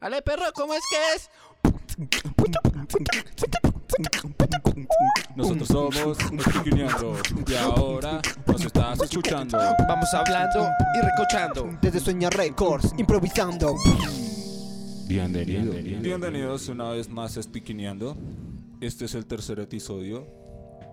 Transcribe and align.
Ale, 0.00 0.22
perro, 0.22 0.44
¿cómo 0.54 0.74
es 0.74 0.82
que 0.90 0.96
es? 1.16 1.30
Nosotros 5.36 5.68
somos 5.68 6.18
Piquineando 6.62 7.16
y 7.46 7.54
ahora 7.54 8.20
nos 8.46 8.64
estás 8.64 9.00
escuchando. 9.02 9.58
Vamos 9.88 10.12
hablando 10.12 10.68
y 10.94 11.00
recochando. 11.00 11.78
Desde 11.80 12.00
Sueña 12.00 12.30
Records, 12.30 12.92
improvisando. 12.98 13.74
Bienvenidos. 15.06 15.76
Bienvenidos 16.02 16.68
una 16.68 16.90
vez 16.90 17.08
más 17.08 17.36
a 17.36 17.42
Spiquineando. 17.42 18.16
Este 18.80 19.04
es 19.06 19.14
el 19.14 19.26
tercer 19.26 19.60
episodio. 19.60 20.43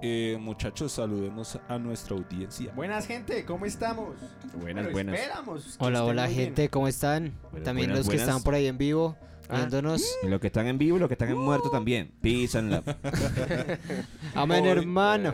Eh, 0.02 0.38
muchachos, 0.40 0.94
saludemos 0.94 1.60
a 1.68 1.78
nuestra 1.78 2.16
audiencia. 2.16 2.72
Buenas 2.76 3.06
gente, 3.06 3.46
¿cómo 3.46 3.66
estamos? 3.66 4.16
Buenas, 4.60 4.92
buenas. 4.92 5.16
Esperamos. 5.20 5.76
Hola, 5.80 6.04
hola 6.04 6.26
bien. 6.28 6.40
gente, 6.46 6.70
¿cómo 6.70 6.88
están? 6.88 7.34
Buenas, 7.52 7.64
También 7.66 7.90
buenas, 7.90 8.00
los 8.00 8.08
que 8.10 8.18
buenas. 8.18 8.28
están 8.30 8.44
por 8.44 8.56
ahí 8.56 8.66
en 8.68 8.78
vivo. 8.80 9.16
Viéndonos. 9.52 10.04
Y 10.24 10.28
los 10.28 10.40
que 10.40 10.48
están 10.48 10.68
en 10.68 10.78
vivo 10.78 10.98
y 10.98 11.00
los 11.00 11.08
que 11.08 11.14
están 11.14 11.30
en 11.30 11.38
muerto 11.38 11.70
también. 11.70 12.12
Peace 12.22 12.58
and 12.58 12.72
love. 12.72 12.96
Amén, 14.36 14.64
Hoy, 14.64 14.70
hermano. 14.70 15.34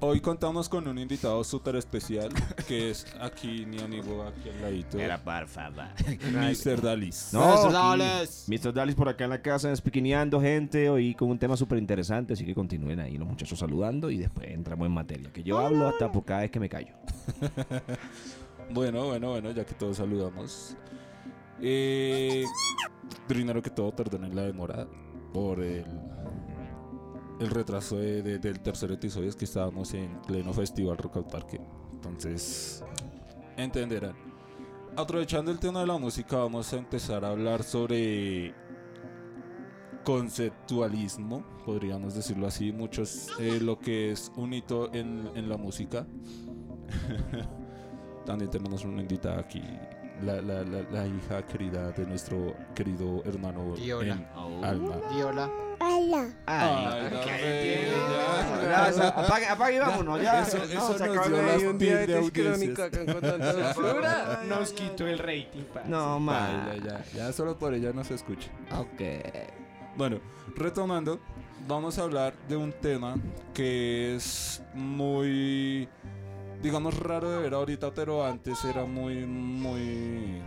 Hoy 0.00 0.20
contamos 0.20 0.68
con 0.68 0.86
un 0.88 0.98
invitado 0.98 1.42
súper 1.42 1.76
especial 1.76 2.28
que 2.68 2.90
es 2.90 3.06
aquí 3.20 3.64
mi 3.66 3.80
amigo 3.80 4.22
aquí 4.24 4.50
al 4.50 4.60
ladito, 4.62 4.98
por 5.24 5.48
favor. 5.48 5.86
Mr. 6.32 6.82
Dalis. 6.82 7.30
No, 7.32 7.42
aquí, 7.42 7.72
Dallas. 7.72 8.46
Mr. 8.48 8.74
Dallas 8.74 8.94
por 8.94 9.08
acá 9.08 9.24
en 9.24 9.30
la 9.30 9.40
casa, 9.40 9.72
espiquineando 9.72 10.40
gente, 10.40 10.90
hoy 10.90 11.14
con 11.14 11.30
un 11.30 11.38
tema 11.38 11.56
súper 11.56 11.78
interesante, 11.78 12.34
así 12.34 12.44
que 12.44 12.54
continúen 12.54 13.00
ahí 13.00 13.16
los 13.16 13.26
muchachos 13.26 13.58
saludando 13.58 14.10
y 14.10 14.18
después 14.18 14.48
entramos 14.50 14.86
en 14.86 14.92
materia. 14.92 15.32
Que 15.32 15.42
yo 15.42 15.58
hablo 15.58 15.88
hasta 15.88 16.12
por 16.12 16.24
cada 16.24 16.40
vez 16.40 16.50
que 16.50 16.60
me 16.60 16.68
callo. 16.68 16.94
Bueno, 18.70 19.04
bueno, 19.06 19.30
bueno, 19.30 19.52
ya 19.52 19.64
que 19.64 19.74
todos 19.74 19.96
saludamos. 19.98 20.76
Eh, 21.60 22.44
primero 23.26 23.62
que 23.62 23.70
todo, 23.70 23.94
perdonen 23.94 24.34
la 24.36 24.42
demora 24.42 24.86
por 25.32 25.60
el, 25.60 25.84
el 27.40 27.50
retraso 27.50 27.96
de- 27.96 28.22
de- 28.22 28.38
del 28.38 28.60
tercer 28.60 28.92
episodio. 28.92 29.28
Es 29.28 29.36
que 29.36 29.44
estábamos 29.46 29.92
en 29.94 30.20
pleno 30.22 30.52
festival 30.52 30.96
Rock 30.98 31.16
al 31.18 31.26
Parque. 31.26 31.60
Entonces, 31.92 32.82
entenderán. 33.56 34.14
Aprovechando 34.96 35.50
el 35.50 35.58
tema 35.58 35.80
de 35.80 35.86
la 35.86 35.98
música, 35.98 36.36
vamos 36.38 36.72
a 36.72 36.76
empezar 36.78 37.24
a 37.24 37.28
hablar 37.30 37.62
sobre 37.62 38.54
conceptualismo, 40.04 41.44
podríamos 41.64 42.14
decirlo 42.14 42.46
así. 42.46 42.72
Muchos, 42.72 43.28
eh, 43.40 43.58
lo 43.60 43.78
que 43.78 44.12
es 44.12 44.30
un 44.36 44.52
hito 44.54 44.92
en, 44.94 45.28
en 45.34 45.48
la 45.48 45.56
música. 45.56 46.06
También 48.24 48.50
tenemos 48.50 48.84
una 48.84 49.02
invitada 49.02 49.40
aquí, 49.40 49.62
la, 50.24 50.40
la, 50.40 50.62
la, 50.64 50.82
la 50.90 51.06
hija 51.06 51.46
querida 51.46 51.90
de 51.92 52.06
nuestro 52.06 52.54
querido 52.74 53.22
hermano 53.24 53.72
Viola. 53.74 54.14
en 54.14 54.64
alma. 54.64 54.96
Viola. 55.14 55.50
Ay, 55.78 56.10
Ay. 56.46 57.10
Ya, 58.62 58.90
ya, 58.90 59.08
apague, 59.08 59.46
apague 59.46 59.76
y 59.76 59.78
vámonos, 59.78 60.22
ya. 60.22 60.40
Eso, 60.42 60.58
No, 60.58 60.64
eso 60.64 60.98
se 60.98 61.06
nos 61.06 61.28
dio 61.28 61.42
las 61.42 61.62
un 61.62 61.78
día 61.78 61.98
de 62.06 62.30
crónica 62.32 62.90
con 62.90 63.06
tanta. 63.20 63.74
Nos 64.48 64.72
quitó 64.72 65.06
el 65.06 65.18
rating, 65.18 65.62
pa. 65.72 65.82
No, 65.84 66.18
Baila, 66.24 66.64
man. 66.66 66.82
ya, 66.82 67.04
ya 67.14 67.32
solo 67.32 67.58
por 67.58 67.74
ella 67.74 67.92
no 67.92 68.04
se 68.04 68.14
escucha. 68.14 68.48
Ok. 68.72 69.02
Bueno, 69.96 70.18
retomando, 70.56 71.20
vamos 71.68 71.98
a 71.98 72.02
hablar 72.02 72.34
de 72.48 72.56
un 72.56 72.72
tema 72.72 73.16
que 73.54 74.16
es 74.16 74.62
muy, 74.74 75.88
digamos, 76.62 76.98
raro 76.98 77.30
de 77.30 77.42
ver 77.42 77.54
ahorita, 77.54 77.92
pero 77.94 78.24
antes 78.24 78.64
era 78.64 78.84
muy, 78.84 79.26
muy, 79.26 80.42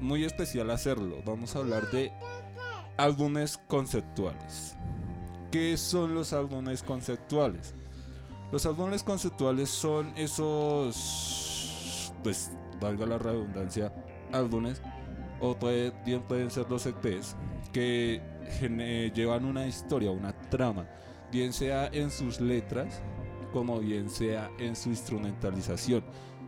muy 0.00 0.24
especial 0.24 0.70
hacerlo. 0.70 1.18
Vamos 1.24 1.56
a 1.56 1.60
hablar 1.60 1.90
de 1.90 2.12
álbumes 2.96 3.58
conceptuales. 3.68 4.76
¿Qué 5.50 5.76
son 5.76 6.14
los 6.14 6.32
álbumes 6.32 6.82
conceptuales? 6.82 7.74
Los 8.52 8.66
álbumes 8.66 9.02
conceptuales 9.02 9.70
son 9.70 10.12
esos, 10.16 12.12
pues, 12.22 12.50
valga 12.80 13.06
la 13.06 13.18
redundancia, 13.18 13.92
álbumes, 14.32 14.82
o 15.40 15.56
pueden 15.56 16.50
ser 16.50 16.70
los 16.70 16.86
EPs, 16.86 17.36
que 17.72 18.20
llevan 19.14 19.44
una 19.44 19.66
historia, 19.66 20.10
una 20.10 20.32
trama, 20.50 20.86
bien 21.30 21.52
sea 21.52 21.86
en 21.92 22.10
sus 22.10 22.40
letras 22.40 23.00
como 23.52 23.78
bien 23.80 24.08
sea 24.10 24.50
en 24.58 24.74
su 24.76 24.88
instrumentalización. 24.90 26.02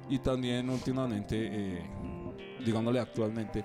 Y 0.09 0.19
también 0.19 0.69
últimamente, 0.71 1.37
eh, 1.51 1.83
digámosle 2.65 3.01
actualmente, 3.01 3.65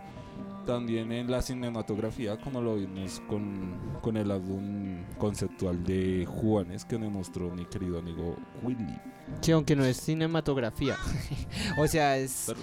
también 0.65 1.11
en 1.13 1.31
la 1.31 1.41
cinematografía, 1.41 2.37
como 2.39 2.61
lo 2.61 2.75
vimos 2.75 3.21
con, 3.29 3.97
con 4.01 4.17
el 4.17 4.29
álbum 4.31 5.03
conceptual 5.17 5.83
de 5.83 6.25
Juanes 6.25 6.83
que 6.85 6.97
me 6.97 7.09
mostró 7.09 7.49
mi 7.51 7.65
querido 7.65 7.99
amigo 7.99 8.35
Willy. 8.63 8.97
Sí, 9.41 9.51
aunque 9.53 9.75
no 9.75 9.85
es 9.85 9.97
cinematografía. 9.97 10.95
o 11.79 11.87
sea, 11.87 12.17
es. 12.17 12.45
Pero- 12.47 12.59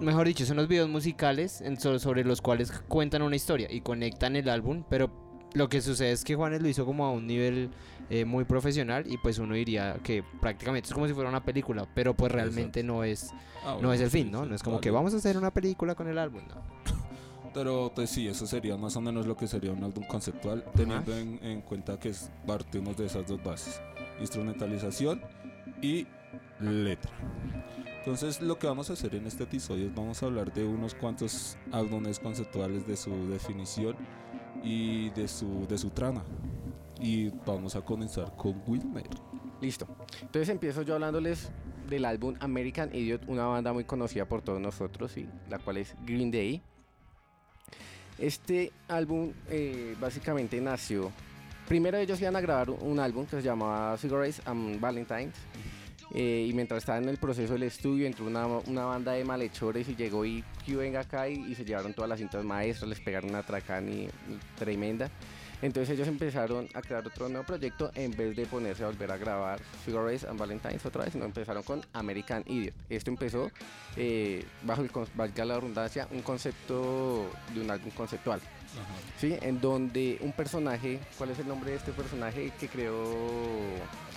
Mejor 0.00 0.28
dicho, 0.28 0.46
son 0.46 0.58
los 0.58 0.68
videos 0.68 0.88
musicales 0.88 1.60
en- 1.60 1.78
so- 1.80 1.98
sobre 1.98 2.24
los 2.24 2.40
cuales 2.40 2.70
cuentan 2.86 3.22
una 3.22 3.34
historia 3.34 3.66
y 3.70 3.80
conectan 3.80 4.36
el 4.36 4.48
álbum, 4.48 4.84
pero 4.88 5.10
lo 5.54 5.68
que 5.68 5.80
sucede 5.80 6.12
es 6.12 6.22
que 6.24 6.36
Juanes 6.36 6.62
lo 6.62 6.68
hizo 6.68 6.86
como 6.86 7.04
a 7.04 7.10
un 7.10 7.26
nivel 7.26 7.70
eh, 8.10 8.24
muy 8.24 8.44
profesional 8.44 9.04
y 9.10 9.18
pues 9.18 9.38
uno 9.38 9.54
diría 9.54 9.96
que 10.02 10.22
prácticamente 10.40 10.88
es 10.88 10.94
como 10.94 11.06
si 11.06 11.14
fuera 11.14 11.28
una 11.28 11.42
película, 11.44 11.86
pero 11.94 12.14
pues 12.14 12.32
realmente 12.32 12.82
no 12.82 13.04
es 13.04 13.30
Ah, 13.64 13.70
no 13.72 13.74
bueno, 13.74 13.92
es 13.92 14.00
el 14.00 14.10
fin, 14.10 14.30
¿no? 14.30 14.46
No 14.46 14.54
es 14.54 14.62
como 14.62 14.80
que 14.80 14.90
vale. 14.90 14.98
vamos 15.00 15.14
a 15.14 15.16
hacer 15.18 15.36
una 15.36 15.52
película 15.52 15.94
con 15.94 16.08
el 16.08 16.16
álbum, 16.18 16.42
¿no? 16.48 16.54
Pero 17.54 17.90
pues 17.94 18.10
sí, 18.10 18.28
eso 18.28 18.46
sería 18.46 18.76
más 18.76 18.94
o 18.96 19.00
menos 19.00 19.26
lo 19.26 19.36
que 19.36 19.46
sería 19.48 19.72
un 19.72 19.82
álbum 19.82 20.04
conceptual, 20.06 20.64
teniendo 20.76 21.16
en, 21.16 21.40
en 21.42 21.60
cuenta 21.62 21.98
que 21.98 22.10
es- 22.10 22.30
partimos 22.46 22.96
de 22.96 23.06
esas 23.06 23.26
dos 23.26 23.42
bases, 23.42 23.80
instrumentalización 24.20 25.20
y 25.82 26.06
letra. 26.60 27.10
Entonces 27.98 28.40
lo 28.40 28.58
que 28.58 28.66
vamos 28.66 28.90
a 28.90 28.92
hacer 28.92 29.14
en 29.14 29.26
este 29.26 29.44
episodio 29.44 29.86
es 29.86 29.94
vamos 29.94 30.22
a 30.22 30.26
hablar 30.26 30.52
de 30.52 30.64
unos 30.64 30.94
cuantos 30.94 31.56
álbumes 31.72 32.18
conceptuales 32.20 32.86
de 32.86 32.96
su 32.96 33.10
definición 33.28 33.96
y 34.62 35.10
de 35.10 35.26
su, 35.26 35.66
de 35.68 35.78
su 35.78 35.90
trama. 35.90 36.22
Y 37.00 37.30
vamos 37.46 37.76
a 37.76 37.80
comenzar 37.80 38.34
con 38.36 38.62
Wilmer. 38.66 39.06
Listo. 39.60 39.86
Entonces 40.20 40.48
empiezo 40.48 40.82
yo 40.82 40.94
hablándoles 40.94 41.50
del 41.88 42.04
álbum 42.04 42.34
American 42.40 42.94
Idiot, 42.94 43.22
una 43.28 43.46
banda 43.46 43.72
muy 43.72 43.84
conocida 43.84 44.24
por 44.26 44.42
todos 44.42 44.60
nosotros, 44.60 45.16
y 45.16 45.28
la 45.48 45.58
cual 45.58 45.78
es 45.78 45.94
Green 46.04 46.30
Day. 46.30 46.62
Este 48.18 48.72
álbum 48.88 49.32
eh, 49.48 49.96
básicamente 50.00 50.60
nació. 50.60 51.12
Primero 51.68 51.98
ellos 51.98 52.20
iban 52.20 52.34
a 52.34 52.40
grabar 52.40 52.70
un 52.70 52.98
álbum 52.98 53.26
que 53.26 53.36
se 53.36 53.42
llamaba 53.42 53.96
Cigarettes 53.96 54.42
and 54.46 54.80
Valentines. 54.80 55.34
eh, 56.14 56.46
y 56.48 56.52
mientras 56.54 56.78
estaba 56.78 56.98
en 56.98 57.08
el 57.08 57.18
proceso 57.18 57.52
del 57.52 57.64
estudio, 57.64 58.06
entró 58.06 58.26
una, 58.26 58.84
banda 58.84 59.12
de 59.12 59.24
malhechores 59.24 59.88
y 59.88 59.94
llegó 59.94 60.24
y 60.24 60.42
que 60.64 60.74
venga 60.74 61.00
acá 61.00 61.28
y, 61.28 61.34
y 61.34 61.54
se 61.54 61.64
llevaron 61.64 61.92
todas 61.94 62.08
las 62.08 62.18
cintas 62.18 62.44
maestras, 62.44 62.88
les 62.88 63.00
pegaron 63.00 63.30
una 63.30 63.42
tracán 63.42 63.88
y, 63.88 64.04
y 64.04 64.10
tremenda. 64.58 65.10
Entonces 65.60 65.94
ellos 65.94 66.06
empezaron 66.06 66.68
a 66.74 66.82
crear 66.82 67.06
otro 67.06 67.28
nuevo 67.28 67.44
proyecto 67.44 67.90
en 67.94 68.16
vez 68.16 68.36
de 68.36 68.46
ponerse 68.46 68.84
a 68.84 68.86
volver 68.86 69.10
a 69.10 69.16
grabar 69.16 69.60
Cigarettes 69.84 70.24
and 70.24 70.38
Valentines 70.38 70.84
otra 70.86 71.04
vez, 71.04 71.16
no 71.16 71.24
empezaron 71.24 71.62
con 71.62 71.84
American 71.92 72.44
Idiot. 72.46 72.74
Esto 72.88 73.10
empezó 73.10 73.50
eh, 73.96 74.44
bajo 74.62 74.82
el, 74.82 74.90
valga 75.14 75.44
la 75.44 75.56
redundancia, 75.56 76.06
un 76.12 76.22
concepto 76.22 77.28
de 77.54 77.60
un 77.60 77.70
álbum 77.70 77.90
conceptual. 77.90 78.40
¿sí? 79.18 79.36
En 79.40 79.60
donde 79.60 80.18
un 80.20 80.32
personaje, 80.32 81.00
¿cuál 81.16 81.30
es 81.30 81.38
el 81.38 81.48
nombre 81.48 81.72
de 81.72 81.76
este 81.78 81.92
personaje 81.92 82.52
que 82.60 82.68
creó 82.68 83.04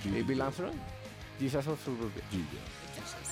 eh, 0.05 0.23
Bill 0.27 0.41
Armstrong? 0.41 0.75
Jesus 1.39 1.65
of 1.67 1.83
Suburbia. 1.83 2.23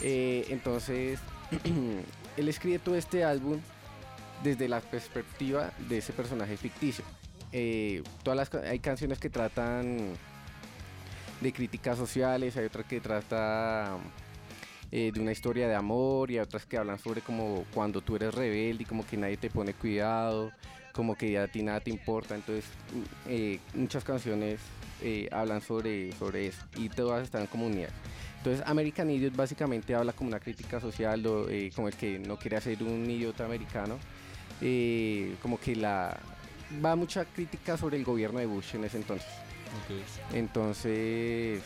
Eh, 0.02 0.48
entonces, 0.50 1.20
él 2.38 2.50
escribe 2.50 2.80
todo 2.80 2.96
este 2.96 3.24
álbum 3.24 3.60
desde 4.44 4.68
la 4.68 4.80
perspectiva 4.82 5.72
de 5.88 6.00
ese 6.00 6.14
personaje 6.14 6.58
ficticio. 6.58 7.06
Eh, 7.52 8.04
todas 8.24 8.38
las, 8.38 8.64
hay 8.64 8.80
canciones 8.80 9.20
que 9.20 9.30
tratan 9.30 10.14
de 11.42 11.54
críticas 11.54 11.98
sociales, 11.98 12.56
hay 12.58 12.66
otras 12.66 12.86
que 12.86 13.00
tratan 13.00 14.00
eh, 14.92 15.12
de 15.14 15.20
una 15.20 15.32
historia 15.32 15.68
de 15.68 15.76
amor 15.76 16.30
y 16.30 16.36
hay 16.36 16.42
otras 16.42 16.66
que 16.66 16.78
hablan 16.78 17.00
sobre 17.00 17.22
como 17.22 17.66
cuando 17.74 18.02
tú 18.02 18.16
eres 18.16 18.34
rebelde 18.34 18.84
y 18.84 18.86
como 18.86 19.06
que 19.06 19.18
nadie 19.18 19.38
te 19.38 19.50
pone 19.50 19.74
cuidado, 19.74 20.52
como 20.94 21.16
que 21.16 21.40
a 21.40 21.48
ti 21.48 21.64
nada 21.64 21.80
te 21.80 21.90
importa. 21.90 22.36
Entonces, 22.36 22.66
mm, 22.94 23.04
eh, 23.30 23.60
muchas 23.74 24.04
canciones 24.04 24.60
hablan 25.32 25.62
sobre, 25.62 26.12
sobre 26.12 26.48
eso 26.48 26.62
y 26.76 26.90
todas 26.90 27.24
están 27.24 27.48
como 27.48 27.66
unidas. 27.68 27.94
Entonces, 28.38 28.66
American 28.68 29.10
Idiot 29.10 29.34
básicamente 29.34 29.96
habla 29.96 30.12
como 30.12 30.28
una 30.28 30.42
crítica 30.42 30.82
social, 30.82 31.24
como 31.74 31.88
el 31.88 31.96
que 31.96 32.20
no 32.20 32.38
quiere 32.38 32.60
ser 32.60 32.84
un 32.84 33.10
idiota 33.10 33.46
americano. 33.46 33.98
como 35.42 35.58
que 35.58 35.76
la 35.78 36.20
va 36.84 36.96
mucha 36.96 37.26
crítica 37.26 37.78
sobre 37.78 37.98
el 37.98 38.04
gobierno 38.04 38.40
de 38.40 38.46
Bush 38.46 38.76
en 38.76 38.84
ese 38.84 38.98
entonces. 38.98 39.28
Entonces, 40.34 41.62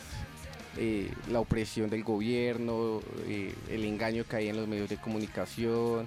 eh, 0.76 1.12
la 1.30 1.40
opresión 1.40 1.90
del 1.90 2.02
gobierno, 2.04 3.00
eh, 3.26 3.54
el 3.68 3.84
engaño 3.84 4.24
que 4.24 4.36
hay 4.36 4.48
en 4.48 4.56
los 4.56 4.66
medios 4.68 4.88
de 4.88 4.96
comunicación 4.96 6.06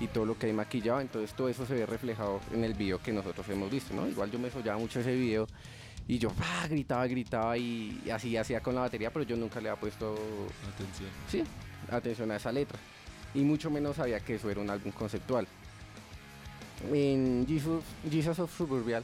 y 0.00 0.06
todo 0.08 0.24
lo 0.26 0.38
que 0.38 0.46
hay 0.46 0.52
maquillado. 0.52 1.00
Entonces 1.00 1.34
todo 1.34 1.48
eso 1.48 1.66
se 1.66 1.74
ve 1.74 1.86
reflejado 1.86 2.40
en 2.52 2.64
el 2.64 2.74
video 2.74 3.00
que 3.00 3.12
nosotros 3.12 3.48
hemos 3.48 3.70
visto, 3.70 3.94
¿no? 3.94 4.08
Igual 4.08 4.30
yo 4.30 4.38
me 4.38 4.50
soñaba 4.50 4.78
mucho 4.78 5.00
ese 5.00 5.14
video 5.14 5.46
y 6.06 6.18
yo 6.18 6.30
gritaba, 6.68 7.06
gritaba 7.06 7.56
y 7.58 8.02
así 8.12 8.36
hacía 8.36 8.60
con 8.60 8.74
la 8.74 8.82
batería, 8.82 9.12
pero 9.12 9.24
yo 9.24 9.36
nunca 9.36 9.60
le 9.60 9.68
había 9.68 9.80
puesto 9.80 10.14
Atención. 10.74 11.10
sí, 11.30 11.44
atención 11.90 12.30
a 12.30 12.36
esa 12.36 12.52
letra. 12.52 12.78
Y 13.34 13.40
mucho 13.40 13.70
menos 13.70 13.96
sabía 13.96 14.20
que 14.20 14.36
eso 14.36 14.50
era 14.50 14.60
un 14.60 14.70
álbum 14.70 14.90
conceptual. 14.90 15.46
En 16.92 17.46
Jesus, 17.46 17.82
Jesus 18.10 18.38
of 18.38 18.56
Suburbial, 18.56 19.02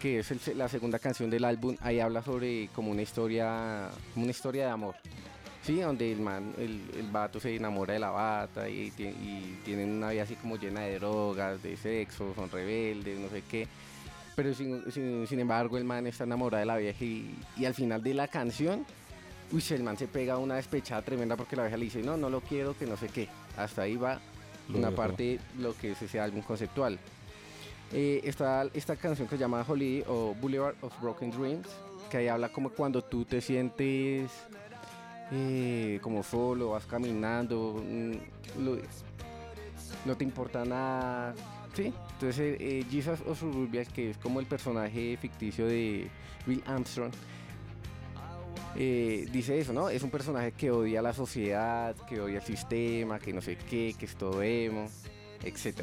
que 0.00 0.20
es 0.20 0.56
la 0.56 0.68
segunda 0.68 0.98
canción 0.98 1.30
del 1.30 1.44
álbum, 1.44 1.76
ahí 1.80 2.00
habla 2.00 2.22
sobre 2.22 2.68
como 2.74 2.90
una 2.90 3.02
historia, 3.02 3.88
una 4.16 4.30
historia 4.30 4.64
de 4.66 4.70
amor. 4.70 4.94
Sí, 5.62 5.78
donde 5.80 6.10
el 6.10 6.18
man, 6.20 6.52
el, 6.58 6.80
el 6.98 7.08
vato 7.12 7.38
se 7.38 7.54
enamora 7.54 7.92
de 7.94 8.00
la 8.00 8.10
bata 8.10 8.68
y, 8.68 8.90
ti- 8.90 9.04
y 9.04 9.58
tienen 9.64 9.92
una 9.92 10.10
vida 10.10 10.24
así 10.24 10.34
como 10.34 10.56
llena 10.56 10.80
de 10.80 10.98
drogas, 10.98 11.62
de 11.62 11.76
sexo, 11.76 12.32
son 12.34 12.50
rebeldes, 12.50 13.18
no 13.20 13.28
sé 13.28 13.42
qué. 13.48 13.68
Pero 14.34 14.52
sin, 14.54 14.90
sin- 14.90 15.26
sin 15.28 15.38
embargo 15.38 15.78
el 15.78 15.84
man 15.84 16.06
está 16.08 16.24
enamorado 16.24 16.58
de 16.60 16.66
la 16.66 16.78
vieja 16.78 17.04
y, 17.04 17.36
y 17.56 17.64
al 17.66 17.74
final 17.74 18.02
de 18.02 18.14
la 18.14 18.26
canción 18.28 18.84
Uy, 19.52 19.62
el 19.70 19.82
man 19.82 19.98
se 19.98 20.08
pega 20.08 20.38
una 20.38 20.54
despechada 20.54 21.02
tremenda 21.02 21.36
porque 21.36 21.56
la 21.56 21.64
vieja 21.64 21.76
le 21.76 21.84
dice, 21.84 22.02
no, 22.02 22.16
no 22.16 22.30
lo 22.30 22.40
quiero, 22.40 22.74
que 22.74 22.86
no 22.86 22.96
sé 22.96 23.08
qué. 23.08 23.28
Hasta 23.58 23.82
ahí 23.82 23.96
va 23.96 24.18
una 24.78 24.90
parte 24.96 25.38
lo 25.58 25.76
que 25.76 25.92
es 25.92 26.02
ese 26.02 26.20
álbum 26.20 26.42
conceptual. 26.42 26.98
Eh, 27.92 28.20
está 28.24 28.66
esta 28.72 28.96
canción 28.96 29.28
que 29.28 29.36
se 29.36 29.40
llama 29.40 29.64
Holiday 29.68 30.04
o 30.08 30.34
Boulevard 30.40 30.76
of 30.80 30.92
Broken 31.00 31.30
Dreams, 31.30 31.68
que 32.10 32.16
ahí 32.18 32.28
habla 32.28 32.48
como 32.50 32.70
cuando 32.70 33.02
tú 33.02 33.24
te 33.24 33.40
sientes 33.40 34.30
eh, 35.30 35.98
como 36.02 36.22
solo, 36.22 36.70
vas 36.70 36.84
caminando, 36.86 37.82
mm, 37.86 38.62
lo- 38.64 38.78
no 40.04 40.16
te 40.16 40.24
importa 40.24 40.64
nada. 40.64 41.34
Sí, 41.74 41.92
entonces 42.14 42.38
eh, 42.38 42.80
eh, 42.80 42.86
Jesus 42.90 43.20
Suburbia, 43.38 43.84
que 43.86 44.10
es 44.10 44.18
como 44.18 44.40
el 44.40 44.46
personaje 44.46 45.16
ficticio 45.20 45.66
de 45.66 46.08
Bill 46.46 46.62
Armstrong, 46.66 47.12
eh, 48.76 49.26
dice 49.30 49.58
eso, 49.58 49.72
¿no? 49.72 49.88
Es 49.88 50.02
un 50.02 50.10
personaje 50.10 50.52
que 50.52 50.70
odia 50.70 51.00
a 51.00 51.02
la 51.02 51.12
sociedad, 51.12 51.94
que 52.08 52.20
odia 52.20 52.38
el 52.38 52.44
sistema, 52.44 53.18
que 53.18 53.32
no 53.32 53.40
sé 53.42 53.56
qué, 53.56 53.94
que 53.98 54.06
es 54.06 54.16
todo 54.16 54.42
emo, 54.42 54.88
etc. 55.44 55.80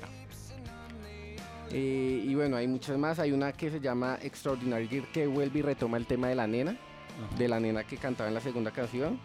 Eh, 1.71 2.23
y 2.25 2.33
bueno, 2.35 2.57
hay 2.57 2.67
muchas 2.67 2.97
más. 2.97 3.19
Hay 3.19 3.31
una 3.31 3.51
que 3.53 3.69
se 3.69 3.79
llama 3.79 4.17
Extraordinary 4.21 4.87
Girl 4.87 5.07
que 5.11 5.27
vuelve 5.27 5.59
y 5.59 5.61
retoma 5.61 5.97
el 5.97 6.05
tema 6.07 6.27
de 6.29 6.35
la 6.35 6.47
nena, 6.47 6.71
Ajá. 6.71 7.35
de 7.37 7.47
la 7.47 7.59
nena 7.59 7.83
que 7.83 7.97
cantaba 7.97 8.27
en 8.27 8.33
la 8.33 8.41
segunda 8.41 8.71
canción, 8.71 9.19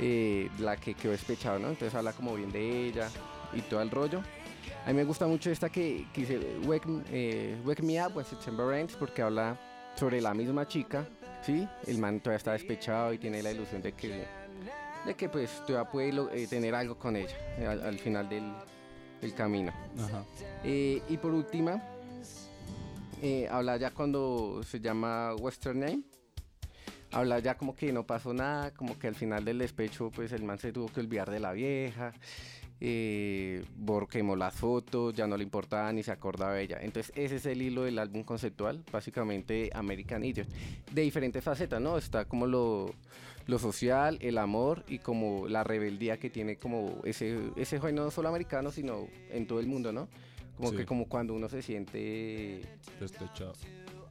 eh, 0.00 0.48
la 0.58 0.76
que 0.76 0.94
quedó 0.94 1.12
despechada, 1.12 1.58
¿no? 1.58 1.68
Entonces 1.68 1.94
habla 1.94 2.12
como 2.12 2.34
bien 2.36 2.52
de 2.52 2.86
ella 2.86 3.08
y 3.52 3.62
todo 3.62 3.82
el 3.82 3.90
rollo. 3.90 4.22
A 4.84 4.90
mí 4.90 4.94
me 4.94 5.04
gusta 5.04 5.26
mucho 5.26 5.50
esta 5.50 5.68
que, 5.68 6.06
que 6.12 6.20
dice 6.20 6.40
Wake, 6.64 6.88
eh, 7.10 7.56
Wake 7.64 7.82
Me 7.82 8.00
Up 8.04 8.16
When 8.16 8.24
September 8.24 8.72
Ends 8.78 8.94
porque 8.94 9.22
habla 9.22 9.58
sobre 9.96 10.20
la 10.20 10.34
misma 10.34 10.68
chica, 10.68 11.08
¿sí? 11.46 11.66
El 11.86 11.98
man 11.98 12.18
todavía 12.20 12.36
está 12.38 12.52
despechado 12.52 13.12
y 13.12 13.18
tiene 13.18 13.42
la 13.42 13.52
ilusión 13.52 13.80
de 13.80 13.92
que, 13.92 14.24
de 15.06 15.14
que 15.14 15.28
pues 15.28 15.64
todavía 15.66 15.90
puede 15.90 16.12
lo- 16.12 16.30
eh, 16.30 16.46
tener 16.48 16.74
algo 16.74 16.98
con 16.98 17.14
ella 17.16 17.36
eh, 17.58 17.66
al, 17.66 17.80
al 17.82 17.98
final 17.98 18.28
del, 18.28 18.52
del 19.20 19.32
camino. 19.34 19.72
Ajá. 19.98 20.24
Eh, 20.64 21.00
y 21.08 21.16
por 21.18 21.32
última, 21.32 21.80
eh, 23.22 23.48
habla 23.50 23.76
ya 23.76 23.90
cuando 23.92 24.62
se 24.64 24.80
llama 24.80 25.34
Western 25.36 25.80
Name. 25.80 26.02
Habla 27.12 27.38
ya 27.38 27.56
como 27.56 27.74
que 27.74 27.92
no 27.92 28.04
pasó 28.04 28.34
nada, 28.34 28.72
como 28.74 28.98
que 28.98 29.06
al 29.06 29.14
final 29.14 29.44
del 29.44 29.58
despecho 29.58 30.10
pues 30.10 30.32
el 30.32 30.42
man 30.42 30.58
se 30.58 30.72
tuvo 30.72 30.88
que 30.88 31.00
olvidar 31.00 31.30
de 31.30 31.38
la 31.38 31.52
vieja, 31.52 32.12
eh, 32.80 33.64
Bor 33.76 34.08
quemó 34.08 34.36
las 34.36 34.54
fotos, 34.54 35.14
ya 35.14 35.26
no 35.26 35.36
le 35.36 35.42
importaba 35.44 35.92
ni 35.92 36.02
se 36.02 36.12
acordaba 36.12 36.54
de 36.54 36.62
ella. 36.62 36.78
Entonces 36.80 37.12
ese 37.16 37.36
es 37.36 37.46
el 37.46 37.62
hilo 37.62 37.84
del 37.84 37.98
álbum 37.98 38.22
conceptual, 38.22 38.82
básicamente 38.92 39.70
American 39.74 40.24
Idiot. 40.24 40.48
De 40.92 41.02
diferentes 41.02 41.42
facetas, 41.42 41.80
¿no? 41.80 41.96
Está 41.98 42.26
como 42.26 42.46
lo, 42.46 42.90
lo 43.46 43.58
social, 43.58 44.18
el 44.20 44.38
amor 44.38 44.84
y 44.88 44.98
como 44.98 45.48
la 45.48 45.64
rebeldía 45.64 46.18
que 46.18 46.28
tiene 46.30 46.56
como 46.56 47.00
ese, 47.04 47.38
ese 47.56 47.78
joven 47.78 47.94
no 47.94 48.10
solo 48.10 48.28
americano, 48.28 48.70
sino 48.70 49.06
en 49.30 49.46
todo 49.46 49.60
el 49.60 49.66
mundo, 49.66 49.92
¿no? 49.92 50.08
Como 50.56 50.70
Sí. 50.70 50.76
que 50.78 50.86
como 50.86 51.06
cuando 51.06 51.34
uno 51.34 51.48
se 51.50 51.60
siente 51.62 52.62
Despechado. 52.98 53.52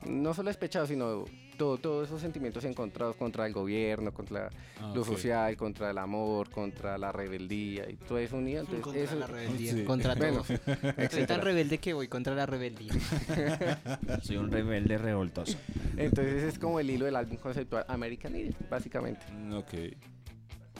no 0.07 0.33
solo 0.33 0.49
despechado, 0.49 0.85
sino 0.85 1.25
todo, 1.57 1.77
todos 1.77 2.07
esos 2.07 2.21
sentimientos 2.21 2.63
encontrados 2.65 3.15
contra 3.15 3.45
el 3.47 3.53
gobierno, 3.53 4.13
contra 4.13 4.49
Ah, 4.79 4.91
lo 4.93 5.03
social, 5.05 5.55
contra 5.57 5.89
el 5.91 5.97
amor, 5.97 6.49
contra 6.49 6.97
la 6.97 7.11
rebeldía 7.11 7.89
y 7.89 7.95
todo 7.95 8.17
eso 8.17 8.37
unido. 8.37 8.61
Entonces, 8.61 8.83
Contra 8.83 9.01
eso, 9.03 9.15
la 9.15 9.27
rebeldía. 9.27 9.73
Sí. 9.73 9.83
Contra 9.83 10.15
Bueno, 10.15 10.43
todo. 10.43 11.09
Soy 11.09 11.25
tan 11.25 11.41
rebelde 11.41 11.77
que 11.77 11.93
voy 11.93 12.07
contra 12.07 12.35
la 12.35 12.45
rebeldía. 12.45 12.93
Soy 14.23 14.37
un 14.37 14.51
rebelde 14.51 14.97
revoltoso. 14.97 15.57
Entonces 15.97 16.43
es 16.43 16.59
como 16.59 16.79
el 16.79 16.89
hilo 16.89 17.05
del 17.05 17.15
álbum 17.15 17.37
conceptual 17.37 17.85
American 17.87 18.35
Idiot, 18.35 18.69
básicamente. 18.69 19.25
Mm, 19.31 19.53
Ok. 19.53 19.73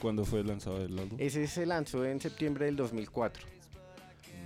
¿Cuándo 0.00 0.24
fue 0.26 0.44
lanzado 0.44 0.82
el 0.84 0.98
álbum? 0.98 1.16
Ese 1.18 1.46
se 1.46 1.64
lanzó 1.64 2.04
en 2.04 2.20
septiembre 2.20 2.66
del 2.66 2.76
2004. 2.76 3.46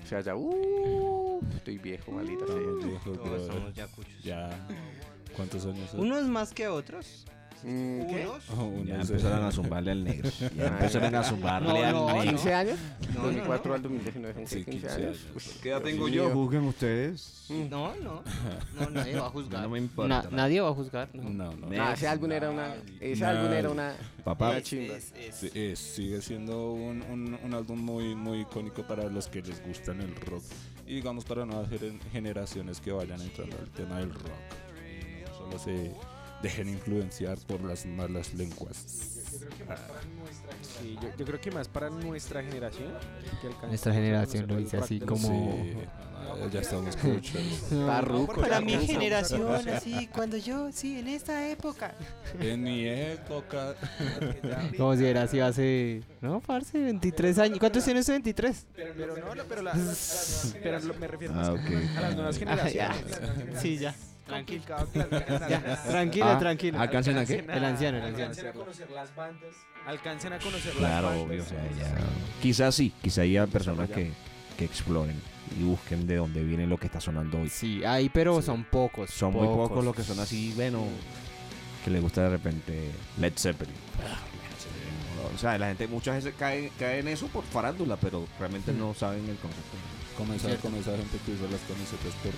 O 0.03 0.07
sea, 0.07 0.21
ya, 0.21 0.35
uh, 0.37 1.41
estoy 1.57 1.79
viejo, 1.79 2.13
maldita 2.13 2.47
sea. 2.47 2.57
Todos 3.05 3.47
somos 3.47 3.75
ya 3.75 3.87
cuchos. 3.89 4.23
Ya. 4.23 4.49
¿Cuántos 5.37 5.65
años? 5.67 5.93
Unos 5.95 6.25
más 6.25 6.53
que 6.53 6.69
otros. 6.69 7.25
Mm, 7.63 8.07
¿Qué? 8.07 8.27
Unos. 8.27 8.43
Oh, 8.57 8.65
unos 8.65 8.87
Ya 8.87 9.01
empezaron 9.03 9.45
a 9.45 9.53
zumbarle 9.53 9.91
al 9.91 10.03
negro. 10.03 10.31
Ya 10.57 10.67
empezaron 10.69 11.15
a 11.15 11.23
zumbarle 11.23 11.69
No, 11.69 11.85
al 11.85 11.93
no, 11.93 12.23
negro. 12.23 12.39
¿15 12.39 12.53
años? 12.55 12.79
No, 13.15 13.23
2004 13.25 13.69
no, 13.69 13.75
al 13.75 13.83
2019 13.83 14.35
son 14.35 14.47
Sí, 14.47 14.65
15, 14.65 14.71
15 14.71 14.89
años. 14.95 15.19
¿Qué 15.63 15.69
edad 15.69 15.83
tengo 15.83 16.09
yo? 16.09 16.31
Juzguen 16.31 16.65
ustedes. 16.65 17.45
No, 17.69 17.95
no. 17.97 18.23
No, 18.81 18.91
nadie 18.91 19.21
va 19.21 19.27
a 19.27 19.31
juzgar. 19.31 19.61
No 19.63 19.69
me 19.69 19.79
importa. 19.79 20.09
Na- 20.23 20.31
nadie 20.31 20.61
va 20.63 20.71
a 20.71 20.73
juzgar. 20.73 21.11
No. 21.13 21.29
No, 21.29 21.53
no. 21.53 21.93
Ese 21.93 22.09
álbum 22.09 22.33
era 22.33 22.49
una. 22.51 22.75
Ese 22.99 23.25
álbum 23.27 23.53
era 23.53 23.69
una. 23.69 23.95
Papá, 24.25 24.51
una 24.53 24.63
chimba. 24.63 24.97
Es- 24.97 25.13
es- 25.15 25.35
Sí, 25.37 25.51
es- 25.55 25.79
sigue 25.79 26.23
siendo 26.23 26.73
un, 26.73 27.03
un- 27.03 27.39
un 27.45 27.55
álbum 27.55 27.79
muy, 27.79 28.15
muy 28.15 28.41
icónico 28.41 28.85
para 28.87 29.05
los 29.05 29.27
que 29.29 29.43
les 29.43 29.63
gustan 29.67 30.01
el 30.01 30.15
rock 30.17 30.43
y 30.87 30.95
digamos 30.95 31.27
para 31.27 31.45
nuevas 31.45 31.69
gener- 31.71 32.01
generaciones 32.11 32.81
que 32.81 32.91
vayan 32.91 33.21
entrando 33.21 33.59
al 33.59 33.69
tema 33.69 33.99
del 33.99 34.15
rock. 34.15 34.33
No 35.51 35.59
se 35.59 35.93
dejen 36.43 36.69
influenciar 36.69 37.39
por 37.47 37.61
las 37.63 37.85
malas 37.87 38.33
lenguas. 38.35 38.77
Sí, 40.81 40.97
yo, 41.01 41.09
yo 41.19 41.25
creo 41.27 41.41
que 41.41 41.51
más 41.51 41.69
para 41.69 41.91
nuestra 41.91 42.43
generación. 42.43 42.93
que 43.61 43.67
Nuestra 43.67 43.93
generación 43.93 44.47
lo 44.49 44.57
dice 44.57 44.77
así 44.79 45.01
como- 45.01 45.29
Sí, 45.29 45.75
ah, 46.17 46.49
ya 46.51 46.61
estamos 46.61 46.89
escuchando. 46.97 47.41
Está 47.81 48.01
ruco, 48.01 48.41
Para 48.41 48.61
mi 48.61 48.73
generación, 48.87 49.69
así, 49.69 50.09
cuando 50.13 50.37
yo, 50.37 50.71
sí, 50.73 50.99
en 50.99 51.09
esta 51.09 51.49
época. 51.51 51.95
en 52.41 52.63
mi 52.63 52.87
época. 52.87 53.75
Como 54.77 54.97
si 54.97 55.05
era 55.07 55.23
así 55.23 55.41
hace. 55.41 56.03
No, 56.21 56.41
parce, 56.41 56.79
23 56.79 57.39
años. 57.39 57.59
¿Cuántos 57.59 57.87
usted? 57.87 58.13
23. 58.13 58.67
Pero, 58.75 58.95
pero 58.97 59.17
no, 59.35 59.43
pero, 59.49 59.63
la, 59.63 59.75
la- 59.75 59.85
la- 59.85 59.95
pero 60.63 60.81
me 60.99 61.07
refiero 61.07 61.35
más 61.35 61.49
Ah, 61.49 61.55
que 61.67 61.77
ok. 61.77 61.83
a 61.97 62.01
las 62.01 62.15
nuevas 62.17 62.37
Ah, 62.37 62.39
generaciones. 62.39 63.61
Sí, 63.61 63.79
ya. 63.79 63.93
Que 63.95 64.10
tranquilo, 64.31 66.25
Ah, 66.25 66.39
tranquilo. 66.39 66.81
¿Alcancen 66.81 67.19
a 67.19 67.25
qué? 67.27 67.45
El 67.49 67.65
anciano, 67.65 67.99
el 67.99 68.05
anciano. 68.05 68.31
Alcancen 68.31 68.47
a 68.49 68.53
conocer 68.53 68.91
las 68.91 69.15
bandas. 69.15 69.51
Alcancen 69.87 70.33
a 70.33 70.39
conocer 70.39 70.73
Claro, 70.75 71.11
las 71.11 71.19
bandas. 71.19 71.29
obvio. 71.29 71.43
o 71.43 71.47
sea, 71.47 71.71
ya- 71.79 71.95
Quizás 72.43 72.75
sí, 72.75 72.93
quizás 73.03 73.19
haya 73.19 73.47
personas 73.47 73.89
que, 73.91 74.13
que 74.57 74.65
exploren 74.65 75.21
y 75.59 75.63
busquen 75.65 76.07
de 76.07 76.17
dónde 76.17 76.45
viene 76.45 76.67
lo 76.67 76.77
que 76.79 76.87
está 76.87 77.01
sonando 77.01 77.41
hoy. 77.41 77.49
Sí, 77.51 77.85
ahí, 77.85 78.09
pero 78.09 78.41
son 78.43 78.65
pocos. 78.65 79.11
Son 79.11 79.33
muy 79.33 79.47
pocos 79.47 79.85
los 79.85 79.95
que 79.95 80.03
son 80.03 80.19
así, 80.21 80.53
bueno, 80.55 80.85
que 81.85 81.91
les 81.91 82.01
gusta 82.03 82.23
de 82.23 82.31
repente 82.31 82.91
Led 83.19 83.33
Zeppelin. 83.37 83.75
O 85.35 85.39
sea, 85.39 85.57
la 85.59 85.69
gente 85.69 85.87
muchas 85.87 86.17
veces 86.17 86.35
cae, 86.39 86.71
cae 86.79 86.99
en 87.01 87.09
eso 87.09 87.27
por 87.29 87.45
farándula, 87.45 87.97
pero 87.97 88.27
realmente 88.39 88.73
no 88.73 88.95
saben 88.95 89.21
el 89.29 89.37
concepto. 89.37 89.77
Comenzar 90.19 90.51
esa 90.51 90.61
gente 90.97 91.19
que 91.25 91.33
usa 91.33 91.47
las 91.51 91.61
camisetas 91.63 92.13
por 92.23 92.33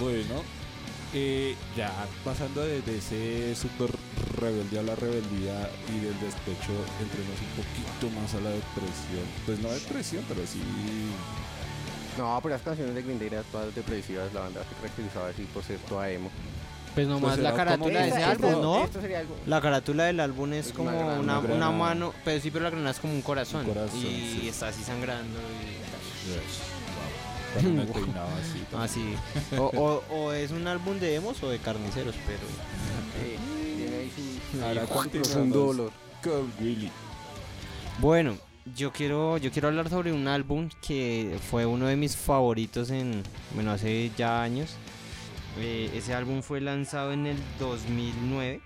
Bueno, 0.00 0.42
eh, 1.14 1.56
ya 1.76 1.90
pasando 2.24 2.62
de, 2.62 2.82
de 2.82 2.98
ese 2.98 3.54
super 3.54 3.88
rebeldía 4.40 4.80
a 4.80 4.82
la 4.82 4.94
rebeldía 4.96 5.70
y 5.88 6.00
del 6.00 6.18
despecho, 6.20 6.72
entremos 7.00 7.36
un 7.40 7.64
poquito 7.64 8.20
más 8.20 8.34
a 8.34 8.40
la 8.40 8.50
depresión. 8.50 9.24
Pues 9.46 9.58
no 9.60 9.70
depresión, 9.70 10.24
pero 10.28 10.40
sí. 10.46 10.60
No, 12.18 12.38
pero 12.42 12.54
las 12.54 12.62
canciones 12.62 12.94
de 12.94 13.02
Green 13.02 13.18
Day 13.18 13.28
eran 13.28 13.44
todas 13.52 13.74
depresivas. 13.74 14.32
La 14.34 14.40
banda 14.40 14.62
se 14.68 14.74
caracterizaba 14.76 15.28
así 15.28 15.42
por 15.52 15.62
ser 15.64 15.78
toda 15.80 16.10
emo. 16.10 16.30
Pues 16.94 17.06
nomás 17.08 17.32
Pues 17.32 17.42
la 17.42 17.54
carátula 17.54 18.00
de 18.00 18.08
ese 18.08 18.16
Esta- 18.18 18.30
álbum, 18.30 18.50
esto- 18.50 18.62
¿no? 18.62 18.84
Esto 18.84 19.00
sería 19.02 19.18
algo. 19.20 19.36
La 19.46 19.60
carátula 19.60 20.04
del 20.04 20.20
álbum 20.20 20.52
es 20.54 20.66
Es 20.68 20.72
como 20.72 20.88
una 20.88 20.96
una, 20.98 21.06
granada. 21.06 21.20
una, 21.22 21.38
Una 21.40 21.48
granada. 21.48 21.72
mano, 21.72 22.14
pero 22.24 22.40
sí, 22.40 22.50
pero 22.50 22.64
la 22.64 22.70
granada 22.70 22.90
es 22.92 22.98
como 23.00 23.12
un 23.12 23.20
corazón. 23.22 23.66
Un 23.66 23.74
corazón, 23.74 23.98
y 24.00 24.38
sí. 24.40 24.48
está 24.48 24.68
así 24.68 24.82
sangrando. 24.82 25.38
Y... 25.38 26.75
Cuando 27.62 27.84
me 27.84 27.86
peinaba 27.92 28.30
así. 28.36 28.64
Así. 28.76 29.14
O, 29.58 29.64
o, 29.64 30.02
o 30.14 30.32
es 30.32 30.50
un 30.50 30.66
álbum 30.66 30.98
de 30.98 31.14
emos 31.16 31.42
o 31.42 31.48
de 31.50 31.58
carniceros, 31.58 32.14
pero. 32.26 32.40
eh, 33.22 33.38
Ahora 34.62 34.86
Profundo 34.86 35.58
dolor. 35.66 35.92
con 36.22 36.50
Willy. 36.60 36.90
Bueno, 37.98 38.36
yo 38.74 38.92
quiero, 38.92 39.36
yo 39.38 39.50
quiero 39.50 39.68
hablar 39.68 39.90
sobre 39.90 40.12
un 40.12 40.28
álbum 40.28 40.68
que 40.86 41.36
fue 41.50 41.66
uno 41.66 41.86
de 41.86 41.96
mis 41.96 42.16
favoritos 42.16 42.90
en, 42.90 43.22
bueno, 43.54 43.70
hace 43.72 44.10
ya 44.16 44.42
años. 44.42 44.70
Eh, 45.58 45.90
ese 45.94 46.14
álbum 46.14 46.42
fue 46.42 46.60
lanzado 46.60 47.12
en 47.12 47.26
el 47.26 47.36
2009. 47.58 48.60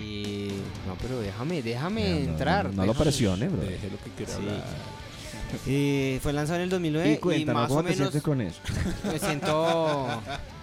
Y... 0.00 0.48
No, 0.86 0.94
pero 1.00 1.20
déjame, 1.20 1.62
déjame 1.62 2.02
No, 2.02 2.08
no, 2.10 2.16
entrar. 2.32 2.64
No, 2.66 2.72
no 2.72 2.86
lo 2.86 2.94
presione, 2.94 3.48
bro. 3.48 3.60
Deje 3.62 3.90
lo 3.90 3.98
que 3.98 4.10
quiera 4.16 4.32
Sí. 4.32 4.38
hablar. 4.38 4.64
Eh, 5.66 6.18
fue 6.22 6.32
lanzado 6.32 6.58
en 6.58 6.64
el 6.64 6.70
2009 6.70 7.20
Y 7.36 7.44
más 7.46 7.68
¿cómo 7.68 7.80
o 7.80 7.82
te 7.82 7.90
menos 7.90 7.96
sientes 7.96 8.22
con 8.22 8.40
eso? 8.40 8.60
me 9.04 9.18
siento 9.18 10.06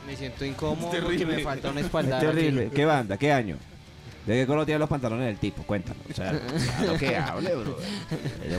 me 0.08 0.16
siento 0.16 0.46
incómodo 0.46 0.92
porque 1.02 1.26
me 1.26 1.40
falta 1.40 1.70
una 1.72 1.80
Es 1.80 1.88
espalda. 1.88 2.20
terrible. 2.20 2.70
¿Qué 2.74 2.86
banda? 2.86 3.18
¿Qué 3.18 3.32
año? 3.32 3.58
¿De 4.26 4.34
qué 4.34 4.48
color 4.48 4.66
tienen 4.66 4.80
los 4.80 4.90
pantalones 4.90 5.28
del 5.28 5.38
tipo? 5.38 5.62
Cuéntanos. 5.64 6.02
O 6.10 6.14
sea, 6.14 6.34
lo 6.86 6.98
que 6.98 7.16
hable, 7.18 7.56
bro. 7.56 7.78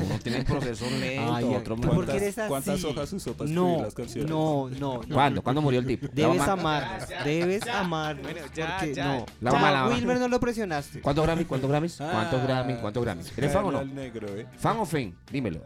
Uno 0.07 0.19
tiene 0.23 0.39
un 0.39 0.45
proceso 0.45 0.85
lento, 0.91 1.35
Ay, 1.35 1.45
otro 1.45 1.75
¿tú 1.75 1.83
muy- 1.89 1.97
por 1.97 2.07
qué 2.07 2.17
eres 2.19 2.39
así? 2.39 2.49
¿Cuántas 2.49 2.85
hojas 2.85 3.13
usó 3.13 3.33
para 3.35 3.51
escribir 3.51 3.71
No, 3.79 3.83
las 3.83 3.95
canciones? 3.95 4.31
no, 4.31 4.71
no, 4.79 5.01
no. 5.07 5.15
¿Cuándo? 5.15 5.43
¿Cuándo 5.43 5.63
murió 5.63 5.81
el 5.81 5.87
tipo? 5.87 6.07
Debes 6.13 6.41
amarnos, 6.43 7.09
debes 7.25 7.67
amarnos. 7.67 8.23
Bueno, 8.23 8.41
ya, 8.55 8.77
porque 8.79 8.95
ya. 8.95 9.05
no. 9.07 9.27
La 9.41 9.51
Ya, 9.51 9.59
mamá, 9.59 9.71
la. 9.73 9.89
Wilmer 9.89 10.19
no 10.21 10.29
lo 10.29 10.39
presionaste. 10.39 11.01
¿Cuántos 11.01 11.25
Grammys? 11.27 11.47
¿Cuántos 11.47 11.69
Grammys? 11.71 11.97
¿Cuántos 11.97 12.41
Ah, 12.41 12.45
Grammys? 12.47 12.77
¿Cuántos 12.79 13.03
Grammys? 13.05 13.33
¿Eres 13.39 13.53
fan 13.53 13.65
o 13.65 13.73
no? 13.73 13.85
Negro, 13.85 14.29
¿eh? 14.37 14.47
¿Fan 14.59 14.77
o 14.79 14.87
fake? 14.87 15.15
Dímelo. 15.33 15.61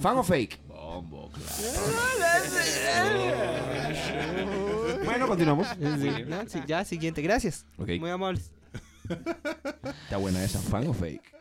¿Fan 0.00 0.16
o 0.16 0.22
fake? 0.24 0.58
Bueno, 5.04 5.28
continuamos. 5.28 5.66
Sí, 5.68 6.24
no, 6.26 6.48
sí, 6.48 6.60
ya, 6.66 6.84
siguiente, 6.84 7.22
gracias. 7.22 7.64
Muy 7.76 8.10
amables. 8.10 8.50
Está 10.04 10.16
buena 10.18 10.42
esa. 10.44 10.58
¿Fan 10.60 10.86
o 10.88 10.92
fake? 10.94 11.34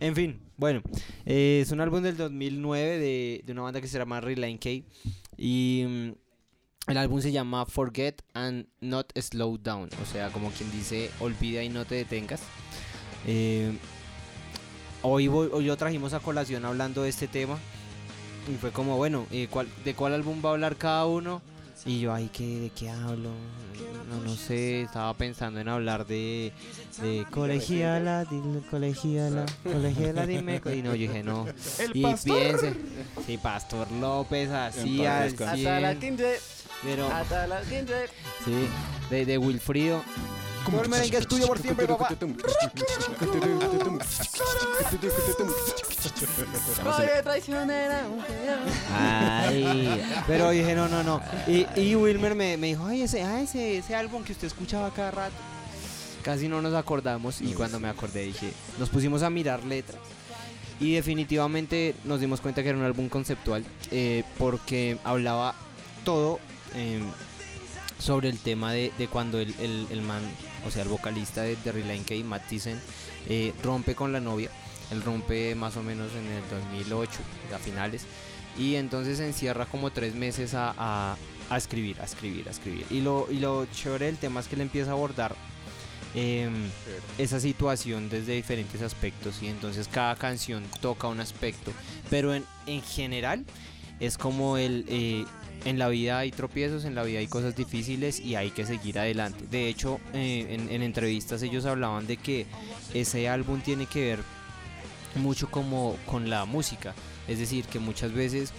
En 0.00 0.14
fin, 0.14 0.40
bueno, 0.56 0.82
eh, 1.26 1.60
es 1.62 1.70
un 1.70 1.80
álbum 1.80 2.02
del 2.02 2.16
2009 2.16 2.98
de, 2.98 3.42
de 3.44 3.52
una 3.52 3.62
banda 3.62 3.80
que 3.80 3.86
se 3.88 3.98
llama 3.98 4.20
Reline 4.20 4.58
K. 4.58 4.70
Y 5.36 5.84
mm, 5.86 6.90
el 6.90 6.96
álbum 6.96 7.20
se 7.20 7.30
llama 7.30 7.64
Forget 7.66 8.22
and 8.34 8.66
Not 8.80 9.12
Slow 9.18 9.58
Down. 9.58 9.88
O 10.02 10.06
sea, 10.06 10.30
como 10.30 10.50
quien 10.50 10.70
dice, 10.72 11.10
olvida 11.20 11.62
y 11.62 11.68
no 11.68 11.84
te 11.84 11.94
detengas. 11.96 12.40
Eh, 13.26 13.72
hoy, 15.02 15.28
voy- 15.28 15.50
hoy 15.52 15.64
lo 15.66 15.76
trajimos 15.76 16.12
a 16.12 16.20
colación 16.20 16.64
hablando 16.64 17.02
de 17.02 17.10
este 17.10 17.28
tema. 17.28 17.58
Y 18.52 18.56
fue 18.56 18.72
como, 18.72 18.96
bueno, 18.96 19.26
eh, 19.30 19.46
¿cuál- 19.50 19.68
¿de 19.84 19.94
cuál 19.94 20.14
álbum 20.14 20.40
va 20.44 20.48
a 20.50 20.52
hablar 20.54 20.76
cada 20.76 21.04
uno? 21.06 21.42
Y 21.88 22.00
yo, 22.00 22.12
ay, 22.12 22.28
¿qué, 22.30 22.44
¿de 22.60 22.70
qué 22.70 22.90
hablo? 22.90 23.30
No, 24.10 24.20
no 24.22 24.36
sé, 24.36 24.82
estaba 24.82 25.14
pensando 25.14 25.58
en 25.58 25.68
hablar 25.68 26.06
de, 26.06 26.52
de 27.00 27.24
colegiala, 27.30 28.26
dile 28.26 28.60
colegiala, 28.70 29.46
colegiala, 29.64 30.26
dime. 30.26 30.60
co-". 30.60 30.70
Y 30.70 30.82
no, 30.82 30.94
yo 30.94 31.08
dije, 31.08 31.22
no. 31.22 31.46
y 31.94 32.02
piense, 32.02 32.74
sí, 33.26 33.38
Pastor 33.38 33.90
López, 33.92 34.50
así 34.50 35.06
al. 35.06 35.28
Hasta 35.28 35.80
la 35.80 35.90
100, 35.92 35.98
quince. 36.00 36.38
pero 36.82 37.06
Hasta 37.10 37.46
la 37.46 37.64
sí, 37.64 37.78
de, 39.10 39.24
de 39.24 39.38
Wilfrido. 39.38 40.02
Como 40.64 40.82
el 40.82 40.88
merengue 40.88 41.16
es 41.18 41.26
tuyo 41.26 41.46
por 41.46 41.58
siempre, 41.58 41.86
papá. 41.86 42.08
Oye, 46.98 47.22
traicionera. 47.22 48.02
Ay, 48.94 50.02
pero 50.26 50.50
dije, 50.50 50.74
no, 50.74 50.88
no, 50.88 51.02
no. 51.02 51.20
Y, 51.46 51.66
y 51.76 51.94
Wilmer 51.94 52.34
me, 52.34 52.56
me 52.56 52.68
dijo, 52.68 52.84
ay, 52.86 53.02
ese, 53.02 53.22
ah, 53.22 53.40
ese, 53.40 53.78
ese 53.78 53.94
álbum 53.94 54.22
que 54.24 54.32
usted 54.32 54.46
escuchaba 54.46 54.90
cada 54.92 55.10
rato. 55.10 55.34
Casi 56.22 56.48
no 56.48 56.60
nos 56.60 56.74
acordamos 56.74 57.40
y 57.40 57.54
cuando 57.54 57.80
me 57.80 57.88
acordé 57.88 58.24
dije, 58.24 58.52
nos 58.78 58.90
pusimos 58.90 59.22
a 59.22 59.30
mirar 59.30 59.64
letras. 59.64 60.00
Y 60.80 60.94
definitivamente 60.94 61.94
nos 62.04 62.20
dimos 62.20 62.40
cuenta 62.40 62.62
que 62.62 62.68
era 62.68 62.78
un 62.78 62.84
álbum 62.84 63.08
conceptual 63.08 63.64
eh, 63.90 64.24
porque 64.36 64.98
hablaba 65.04 65.54
todo 66.04 66.38
eh, 66.74 67.00
sobre 67.98 68.28
el 68.28 68.38
tema 68.38 68.72
de, 68.72 68.92
de 68.98 69.08
cuando 69.08 69.38
el, 69.40 69.54
el- 69.60 69.86
el 69.90 70.02
man, 70.02 70.22
o 70.66 70.70
sea, 70.70 70.82
el 70.82 70.88
vocalista 70.88 71.42
de, 71.42 71.56
de 71.56 71.72
Relay 71.72 71.98
K, 72.00 72.14
Matt 72.24 72.42
eh, 73.28 73.52
rompe 73.62 73.94
con 73.94 74.12
la 74.12 74.20
novia. 74.20 74.50
Él 74.90 75.02
rompe 75.02 75.54
más 75.54 75.76
o 75.76 75.82
menos 75.82 76.10
en 76.14 76.26
el 76.26 76.42
2008, 76.88 77.10
a 77.54 77.58
finales. 77.58 78.02
Y 78.58 78.76
entonces 78.76 79.18
se 79.18 79.26
encierra 79.26 79.66
como 79.66 79.90
tres 79.90 80.14
meses 80.14 80.54
a, 80.54 80.74
a- 80.78 81.16
a 81.50 81.56
escribir, 81.56 82.00
a 82.00 82.04
escribir, 82.04 82.46
a 82.48 82.50
escribir. 82.50 82.86
Y 82.90 83.00
lo, 83.00 83.26
y 83.30 83.38
lo 83.38 83.66
chévere 83.66 84.06
del 84.06 84.16
tema 84.18 84.40
es 84.40 84.48
que 84.48 84.54
él 84.54 84.60
empieza 84.60 84.90
a 84.90 84.94
abordar 84.94 85.34
em, 86.14 86.52
esa 87.18 87.40
situación 87.40 88.08
desde 88.08 88.34
diferentes 88.34 88.80
aspectos. 88.82 89.42
Y 89.42 89.48
entonces 89.48 89.88
cada 89.88 90.14
canción 90.16 90.64
toca 90.80 91.08
un 91.08 91.20
aspecto. 91.20 91.72
Pero 92.10 92.34
en, 92.34 92.44
en 92.66 92.82
general 92.82 93.44
es 94.00 94.16
como 94.18 94.56
el... 94.56 94.84
eh, 94.88 95.24
en 95.64 95.78
la 95.78 95.88
vida 95.88 96.18
hay 96.18 96.30
tropiezos, 96.30 96.84
en 96.84 96.94
la 96.94 97.02
vida 97.02 97.18
hay 97.18 97.26
cosas 97.26 97.54
difíciles 97.56 98.20
y 98.20 98.34
hay 98.36 98.50
que 98.50 98.64
seguir 98.66 98.98
adelante. 98.98 99.44
De 99.50 99.68
hecho, 99.68 100.00
eh, 100.14 100.46
en, 100.50 100.70
en 100.72 100.82
entrevistas 100.82 101.42
ellos 101.42 101.64
hablaban 101.66 102.06
de 102.06 102.16
que 102.16 102.46
ese 102.94 103.28
álbum 103.28 103.60
tiene 103.60 103.86
que 103.86 104.00
ver 104.06 104.20
mucho 105.16 105.50
como 105.50 105.96
con 106.06 106.30
la 106.30 106.44
música. 106.44 106.94
Es 107.26 107.38
decir, 107.38 107.64
que 107.66 107.78
muchas 107.78 108.12
veces 108.12 108.52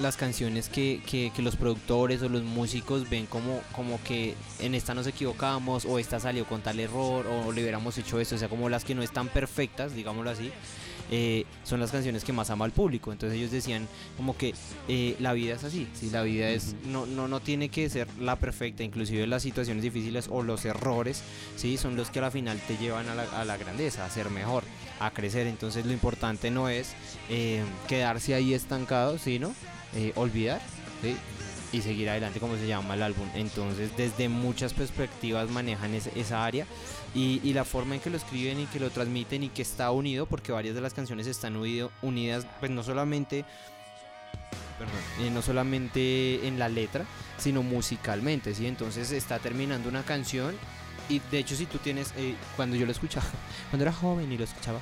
las 0.00 0.16
canciones 0.16 0.68
que, 0.68 1.02
que- 1.06 1.30
que 1.34 1.42
los 1.42 1.56
productores 1.56 2.22
o 2.22 2.28
los 2.28 2.42
músicos 2.42 3.08
ven 3.10 3.26
como, 3.26 3.60
como 3.72 4.02
que 4.02 4.34
en 4.58 4.74
esta 4.74 4.94
nos 4.94 5.06
equivocamos 5.06 5.84
o 5.84 5.98
esta 5.98 6.18
salió 6.20 6.46
con 6.46 6.62
tal 6.62 6.80
error 6.80 7.26
o 7.26 7.52
le 7.52 7.60
hubiéramos 7.62 7.98
hecho 7.98 8.18
esto, 8.18 8.34
o 8.34 8.38
sea, 8.38 8.48
como 8.48 8.68
las 8.70 8.84
que 8.84 8.94
no 8.94 9.02
están 9.02 9.28
perfectas, 9.28 9.94
digámoslo 9.94 10.30
así, 10.30 10.50
eh, 11.10 11.44
son 11.64 11.80
las 11.80 11.90
canciones 11.90 12.24
que 12.24 12.32
más 12.32 12.50
ama 12.50 12.64
al 12.64 12.72
público. 12.72 13.12
Entonces 13.12 13.38
ellos 13.38 13.50
decían 13.50 13.86
como 14.16 14.36
que 14.36 14.54
eh, 14.88 15.16
la 15.18 15.32
vida 15.32 15.54
es 15.54 15.64
así, 15.64 15.88
si 15.94 16.10
la 16.10 16.22
vida 16.22 16.50
es 16.50 16.74
no, 16.86 17.06
no, 17.06 17.28
no 17.28 17.40
tiene 17.40 17.68
que 17.68 17.88
ser 17.90 18.08
la 18.20 18.36
perfecta, 18.36 18.82
inclusive 18.82 19.26
las 19.26 19.42
situaciones 19.42 19.82
difíciles 19.82 20.28
o 20.30 20.42
los 20.42 20.64
errores, 20.64 21.22
sí, 21.56 21.76
son 21.76 21.96
los 21.96 22.10
que 22.10 22.20
a 22.20 22.22
la 22.22 22.30
final 22.30 22.58
te 22.66 22.76
llevan 22.76 23.08
a 23.08 23.14
la, 23.14 23.24
a 23.38 23.44
la 23.44 23.56
grandeza, 23.56 24.04
a 24.04 24.10
ser 24.10 24.30
mejor, 24.30 24.64
a 25.00 25.10
crecer. 25.10 25.46
Entonces 25.46 25.84
lo 25.84 25.92
importante 25.92 26.50
no 26.50 26.68
es 26.68 26.94
eh, 27.28 27.62
quedarse 27.88 28.34
ahí 28.34 28.54
estancado, 28.54 29.18
sino 29.18 29.52
eh, 29.94 30.12
olvidar 30.14 30.60
¿sí? 31.02 31.16
y 31.72 31.82
seguir 31.82 32.08
adelante 32.08 32.40
como 32.40 32.56
se 32.56 32.66
llama 32.66 32.94
el 32.94 33.02
álbum. 33.02 33.28
Entonces 33.34 33.96
desde 33.96 34.28
muchas 34.28 34.72
perspectivas 34.72 35.50
manejan 35.50 35.94
esa 35.94 36.44
área 36.44 36.66
y, 37.14 37.40
y 37.42 37.52
la 37.52 37.64
forma 37.64 37.94
en 37.96 38.00
que 38.00 38.10
lo 38.10 38.16
escriben 38.16 38.60
y 38.60 38.66
que 38.66 38.78
lo 38.80 38.90
transmiten 38.90 39.42
y 39.42 39.48
que 39.48 39.62
está 39.62 39.90
unido, 39.90 40.26
porque 40.26 40.52
varias 40.52 40.74
de 40.74 40.80
las 40.80 40.94
canciones 40.94 41.26
están 41.26 41.56
unido- 41.56 41.90
unidas, 42.02 42.46
pues 42.60 42.70
no 42.70 42.82
solamente... 42.82 43.44
Perdón, 44.78 44.94
eh, 45.20 45.30
no 45.30 45.42
solamente 45.42 46.46
en 46.46 46.58
la 46.58 46.68
letra, 46.68 47.04
sino 47.36 47.62
musicalmente, 47.62 48.54
¿sí? 48.54 48.66
Entonces 48.66 49.10
está 49.12 49.38
terminando 49.38 49.88
una 49.90 50.02
canción 50.04 50.54
y 51.10 51.20
de 51.30 51.38
hecho 51.38 51.54
si 51.54 51.66
tú 51.66 51.76
tienes, 51.78 52.14
eh, 52.16 52.34
cuando 52.56 52.76
yo 52.76 52.86
lo 52.86 52.92
escuchaba, 52.92 53.26
cuando 53.70 53.84
era 53.84 53.92
joven 53.92 54.32
y 54.32 54.38
lo 54.38 54.44
escuchaba, 54.44 54.78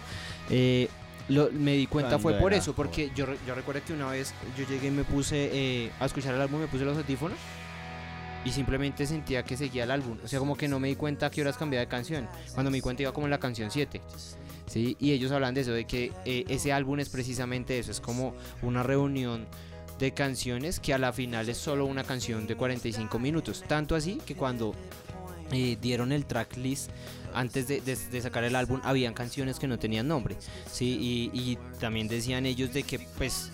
eh, 0.50 0.88
lo- 1.28 1.50
me 1.50 1.72
di 1.72 1.86
cuenta 1.88 2.10
Cuando 2.10 2.22
fue 2.22 2.34
por 2.34 2.52
eso, 2.54 2.74
porque 2.74 3.10
yo, 3.16 3.26
yo 3.44 3.54
recuerdo 3.56 3.80
que 3.84 3.92
una 3.92 4.06
vez 4.08 4.32
yo 4.56 4.64
llegué 4.68 4.86
y 4.86 4.90
me 4.92 5.02
puse 5.04 5.50
eh, 5.52 5.90
a 5.98 6.06
escuchar 6.06 6.34
el 6.34 6.42
álbum, 6.42 6.60
me 6.60 6.68
puse 6.68 6.84
los 6.84 6.96
audífonos 6.96 7.36
y 8.44 8.50
simplemente 8.50 9.06
sentía 9.06 9.42
que 9.42 9.56
seguía 9.56 9.84
el 9.84 9.90
álbum. 9.90 10.18
O 10.24 10.28
sea, 10.28 10.38
como 10.38 10.56
que 10.56 10.68
no 10.68 10.80
me 10.80 10.88
di 10.88 10.96
cuenta 10.96 11.26
a 11.26 11.30
qué 11.30 11.40
horas 11.40 11.56
cambiaba 11.56 11.80
de 11.84 11.88
canción. 11.88 12.28
Cuando 12.54 12.70
me 12.70 12.78
di 12.78 12.80
cuenta 12.80 13.02
iba 13.02 13.12
como 13.12 13.26
en 13.26 13.30
la 13.30 13.40
canción 13.40 13.70
7. 13.70 14.00
¿sí? 14.66 14.96
Y 15.00 15.12
ellos 15.12 15.32
hablan 15.32 15.54
de 15.54 15.62
eso, 15.62 15.72
de 15.72 15.84
que 15.86 16.12
eh, 16.24 16.44
ese 16.48 16.72
álbum 16.72 17.00
es 17.00 17.08
precisamente 17.08 17.78
eso, 17.78 17.90
es 17.90 18.00
como 18.00 18.34
una 18.62 18.82
reunión 18.82 19.46
de 19.98 20.12
canciones 20.12 20.78
que 20.78 20.94
a 20.94 20.98
la 20.98 21.12
final 21.12 21.48
es 21.48 21.58
solo 21.58 21.84
una 21.84 22.04
canción 22.04 22.46
de 22.46 22.56
45 22.56 23.18
minutos. 23.18 23.64
Tanto 23.66 23.96
así 23.96 24.20
que 24.24 24.36
cuando 24.36 24.74
eh, 25.50 25.76
dieron 25.80 26.12
el 26.12 26.26
tracklist 26.26 26.90
antes 27.34 27.68
de, 27.68 28.22
sacar 28.22 28.44
el 28.44 28.56
álbum 28.56 28.80
habían 28.84 29.12
canciones 29.14 29.58
que 29.58 29.66
no 29.66 29.78
tenían 29.78 30.08
nombre. 30.08 30.36
¿sí? 30.70 31.30
Y, 31.32 31.38
y 31.38 31.58
también 31.80 32.08
decían 32.08 32.46
ellos 32.46 32.72
de 32.72 32.84
que 32.84 32.98
pues 32.98 33.50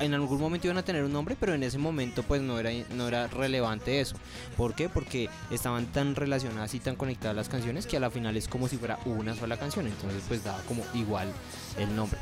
en 0.00 0.14
algún 0.14 0.40
momento 0.40 0.66
iban 0.66 0.78
a 0.78 0.84
tener 0.84 1.04
un 1.04 1.12
nombre, 1.12 1.36
pero 1.38 1.54
en 1.54 1.62
ese 1.62 1.78
momento 1.78 2.22
pues 2.22 2.42
no 2.42 2.58
era, 2.58 2.70
no 2.94 3.08
era 3.08 3.26
relevante 3.26 4.00
eso. 4.00 4.16
¿Por 4.56 4.74
qué? 4.74 4.88
Porque 4.88 5.28
estaban 5.50 5.86
tan 5.86 6.14
relacionadas 6.14 6.74
y 6.74 6.80
tan 6.80 6.96
conectadas 6.96 7.36
las 7.36 7.48
canciones 7.48 7.86
que 7.86 7.96
a 7.96 8.00
la 8.00 8.10
final 8.10 8.36
es 8.36 8.48
como 8.48 8.68
si 8.68 8.76
fuera 8.76 8.98
una 9.04 9.34
sola 9.34 9.56
canción. 9.56 9.86
Entonces 9.86 10.22
pues 10.28 10.44
daba 10.44 10.60
como 10.62 10.84
igual 10.94 11.28
el 11.78 11.94
nombre. 11.94 12.18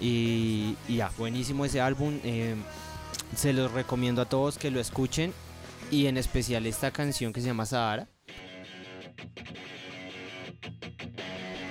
Y, 0.00 0.76
ya, 0.88 1.10
buenísimo 1.16 1.64
ese 1.64 1.80
álbum. 1.80 2.18
eh, 2.24 2.54
se 3.36 3.52
los 3.52 3.72
recomiendo 3.72 4.22
a 4.22 4.26
todos 4.26 4.58
que 4.58 4.70
lo 4.70 4.80
escuchen. 4.80 5.32
Y 5.90 6.06
en 6.06 6.16
especial 6.16 6.66
esta 6.66 6.90
canción 6.90 7.32
que 7.32 7.40
se 7.40 7.48
llama 7.48 7.66
Sahara. 7.66 8.08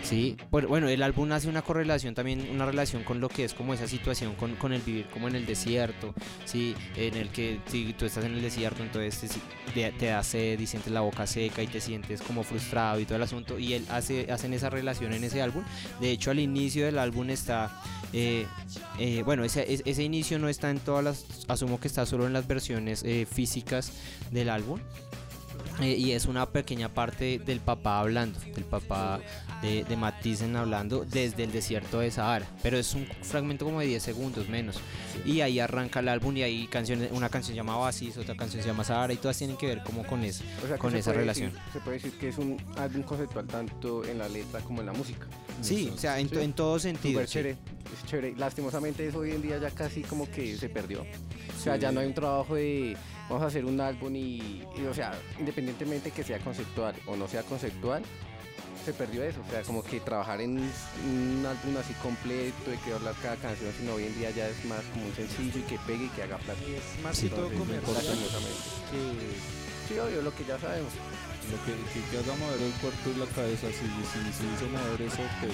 Sí, 0.03 0.35
Por- 0.51 0.67
bueno, 0.67 0.89
el 0.89 1.01
álbum 1.01 1.31
hace 1.31 1.47
una 1.47 1.61
correlación 1.61 2.13
también, 2.13 2.49
una 2.51 2.65
relación 2.65 3.03
con 3.03 3.21
lo 3.21 3.29
que 3.29 3.45
es 3.45 3.53
como 3.53 3.73
esa 3.73 3.87
situación 3.87 4.35
con, 4.35 4.55
con 4.57 4.73
el 4.73 4.81
vivir 4.81 5.07
como 5.07 5.29
en 5.29 5.35
el 5.35 5.45
desierto, 5.45 6.13
sí, 6.45 6.75
en 6.97 7.15
el 7.15 7.29
que 7.29 7.59
si 7.67 7.93
tú 7.93 8.05
estás 8.05 8.25
en 8.25 8.33
el 8.33 8.41
desierto, 8.41 8.83
entonces 8.83 9.31
te, 9.73 9.91
te, 9.93 10.05
da 10.07 10.21
sed 10.21 10.59
y 10.59 10.67
sientes 10.67 10.91
la 10.91 10.99
boca 11.01 11.25
seca 11.25 11.63
y 11.63 11.67
te 11.67 11.79
sientes 11.79 12.21
como 12.21 12.43
frustrado 12.43 12.99
y 12.99 13.05
todo 13.05 13.15
el 13.15 13.23
asunto, 13.23 13.57
y 13.57 13.73
él 13.75 13.85
hace, 13.89 14.29
hacen 14.29 14.53
esa 14.53 14.69
relación 14.69 15.13
en 15.13 15.23
ese 15.23 15.41
álbum. 15.41 15.63
De 16.01 16.11
hecho, 16.11 16.31
al 16.31 16.39
inicio 16.39 16.85
del 16.85 16.99
álbum 16.99 17.29
está, 17.29 17.71
eh, 18.11 18.45
eh, 18.99 19.23
bueno, 19.23 19.45
ese, 19.45 19.71
ese- 19.73 19.83
ese 19.89 20.03
inicio 20.03 20.37
no 20.37 20.49
está 20.49 20.69
en 20.69 20.79
todas 20.79 21.03
las, 21.03 21.25
asumo 21.47 21.79
que 21.79 21.87
está 21.87 22.05
solo 22.05 22.27
en 22.27 22.33
las 22.33 22.45
versiones 22.45 23.03
eh, 23.05 23.25
físicas 23.25 23.93
del 24.31 24.49
álbum. 24.49 24.79
Eh, 25.81 25.95
y 25.97 26.11
es 26.11 26.25
una 26.25 26.45
pequeña 26.49 26.89
parte 26.93 27.39
del 27.39 27.59
papá 27.59 27.99
hablando, 27.99 28.39
del 28.39 28.63
papá 28.63 29.19
de, 29.61 29.83
de 29.83 29.97
Matt 29.97 30.21
Thiessen 30.21 30.55
hablando 30.55 31.03
desde 31.03 31.43
el 31.43 31.51
desierto 31.51 31.99
de 31.99 32.11
Sahara. 32.11 32.45
Pero 32.61 32.77
es 32.77 32.93
un 32.93 33.07
fragmento 33.23 33.65
como 33.65 33.79
de 33.79 33.87
10 33.87 34.03
segundos 34.03 34.47
menos. 34.49 34.79
Y 35.25 35.41
ahí 35.41 35.59
arranca 35.59 35.99
el 36.01 36.09
álbum 36.09 36.37
y 36.37 36.43
hay 36.43 36.67
canciones, 36.67 37.09
una 37.11 37.29
canción 37.29 37.53
se 37.53 37.55
llama 37.55 37.77
Oasis, 37.77 38.17
otra 38.17 38.35
canción 38.35 38.61
se 38.61 38.67
llama 38.69 38.83
Sahara 38.83 39.13
y 39.13 39.17
todas 39.17 39.37
tienen 39.37 39.57
que 39.57 39.65
ver 39.67 39.81
como 39.83 40.03
con 40.05 40.23
eso. 40.23 40.43
O 40.63 40.67
sea, 40.67 40.77
con 40.77 40.95
esa 40.95 41.11
relación. 41.13 41.51
decir- 41.53 41.71
se 41.73 41.79
puede 41.79 41.97
decir 41.97 42.11
que 42.19 42.29
es 42.29 42.37
un 42.37 42.57
álbum 42.77 43.01
conceptual 43.03 43.47
tanto 43.47 44.05
en 44.05 44.19
la 44.19 44.29
letra 44.29 44.59
como 44.61 44.81
en 44.81 44.85
la 44.87 44.93
música. 44.93 45.25
Sí, 45.61 45.89
o 45.93 45.97
sea, 45.97 46.19
en, 46.19 46.29
Sí. 46.29 46.35
en 46.39 46.53
todo 46.53 46.77
sentido. 46.77 47.13
Súper 47.21 47.27
sí. 47.27 47.33
chévere, 47.33 47.51
es 47.51 48.05
chévere. 48.09 48.35
Lastimosamente 48.37 49.07
eso 49.07 49.19
hoy 49.19 49.31
en 49.31 49.41
día 49.41 49.57
ya 49.57 49.71
casi 49.71 50.01
como 50.01 50.29
que 50.29 50.55
se 50.57 50.69
perdió. 50.69 51.01
O 51.01 51.61
sea, 51.63 51.75
Sí. 51.75 51.81
ya 51.81 51.91
no 51.91 51.99
hay 52.01 52.07
un 52.07 52.13
trabajo 52.13 52.55
de 52.55 52.95
vamos 53.29 53.43
a 53.43 53.47
hacer 53.47 53.65
un 53.65 53.79
álbum 53.79 54.15
y, 54.15 54.63
y, 54.77 54.85
o 54.89 54.93
sea, 54.93 55.13
independientemente 55.39 56.11
que 56.11 56.23
sea 56.23 56.39
conceptual 56.39 56.95
o 57.05 57.15
no 57.15 57.27
sea 57.27 57.43
conceptual, 57.43 58.03
se 58.83 58.93
perdió 58.93 59.23
eso. 59.23 59.41
O 59.47 59.49
sea, 59.49 59.61
como 59.63 59.83
que 59.83 59.99
trabajar 59.99 60.41
en 60.41 60.57
un 60.57 61.45
álbum 61.45 61.77
así 61.77 61.93
completo, 61.95 62.69
de 62.69 62.77
que 62.79 62.93
hablar 62.93 63.15
cada 63.21 63.35
canción, 63.37 63.71
sino 63.79 63.93
hoy 63.93 64.03
en 64.05 64.17
día 64.19 64.31
ya 64.31 64.47
es 64.47 64.65
más 64.65 64.81
como 64.93 65.05
un 65.05 65.15
sencillo 65.15 65.59
y 65.59 65.63
que 65.63 65.77
pegue 65.87 66.05
y 66.05 66.09
que 66.09 66.23
haga 66.23 66.37
plata. 66.37 66.59
Y 66.67 66.73
es 66.75 67.03
más 67.03 67.17
Sí, 67.17 67.29
que 67.29 67.35
todo 67.35 67.49
comercial 67.49 68.17
Sí, 69.87 69.99
obvio, 69.99 70.21
lo 70.21 70.33
que 70.35 70.45
ya 70.45 70.59
sabemos. 70.59 70.91
Lo 71.51 71.57
que, 71.65 71.73
que, 71.91 71.99
que 72.09 72.17
haga 72.19 72.37
mover 72.37 72.61
el 72.61 72.71
cuerpo 72.79 73.09
y 73.15 73.19
la 73.19 73.25
cabeza, 73.27 73.67
si, 73.67 73.83
si, 73.83 74.19
si 74.31 74.45
hizo 74.47 74.67
mover 74.71 75.01
eso, 75.01 75.23
pero... 75.41 75.53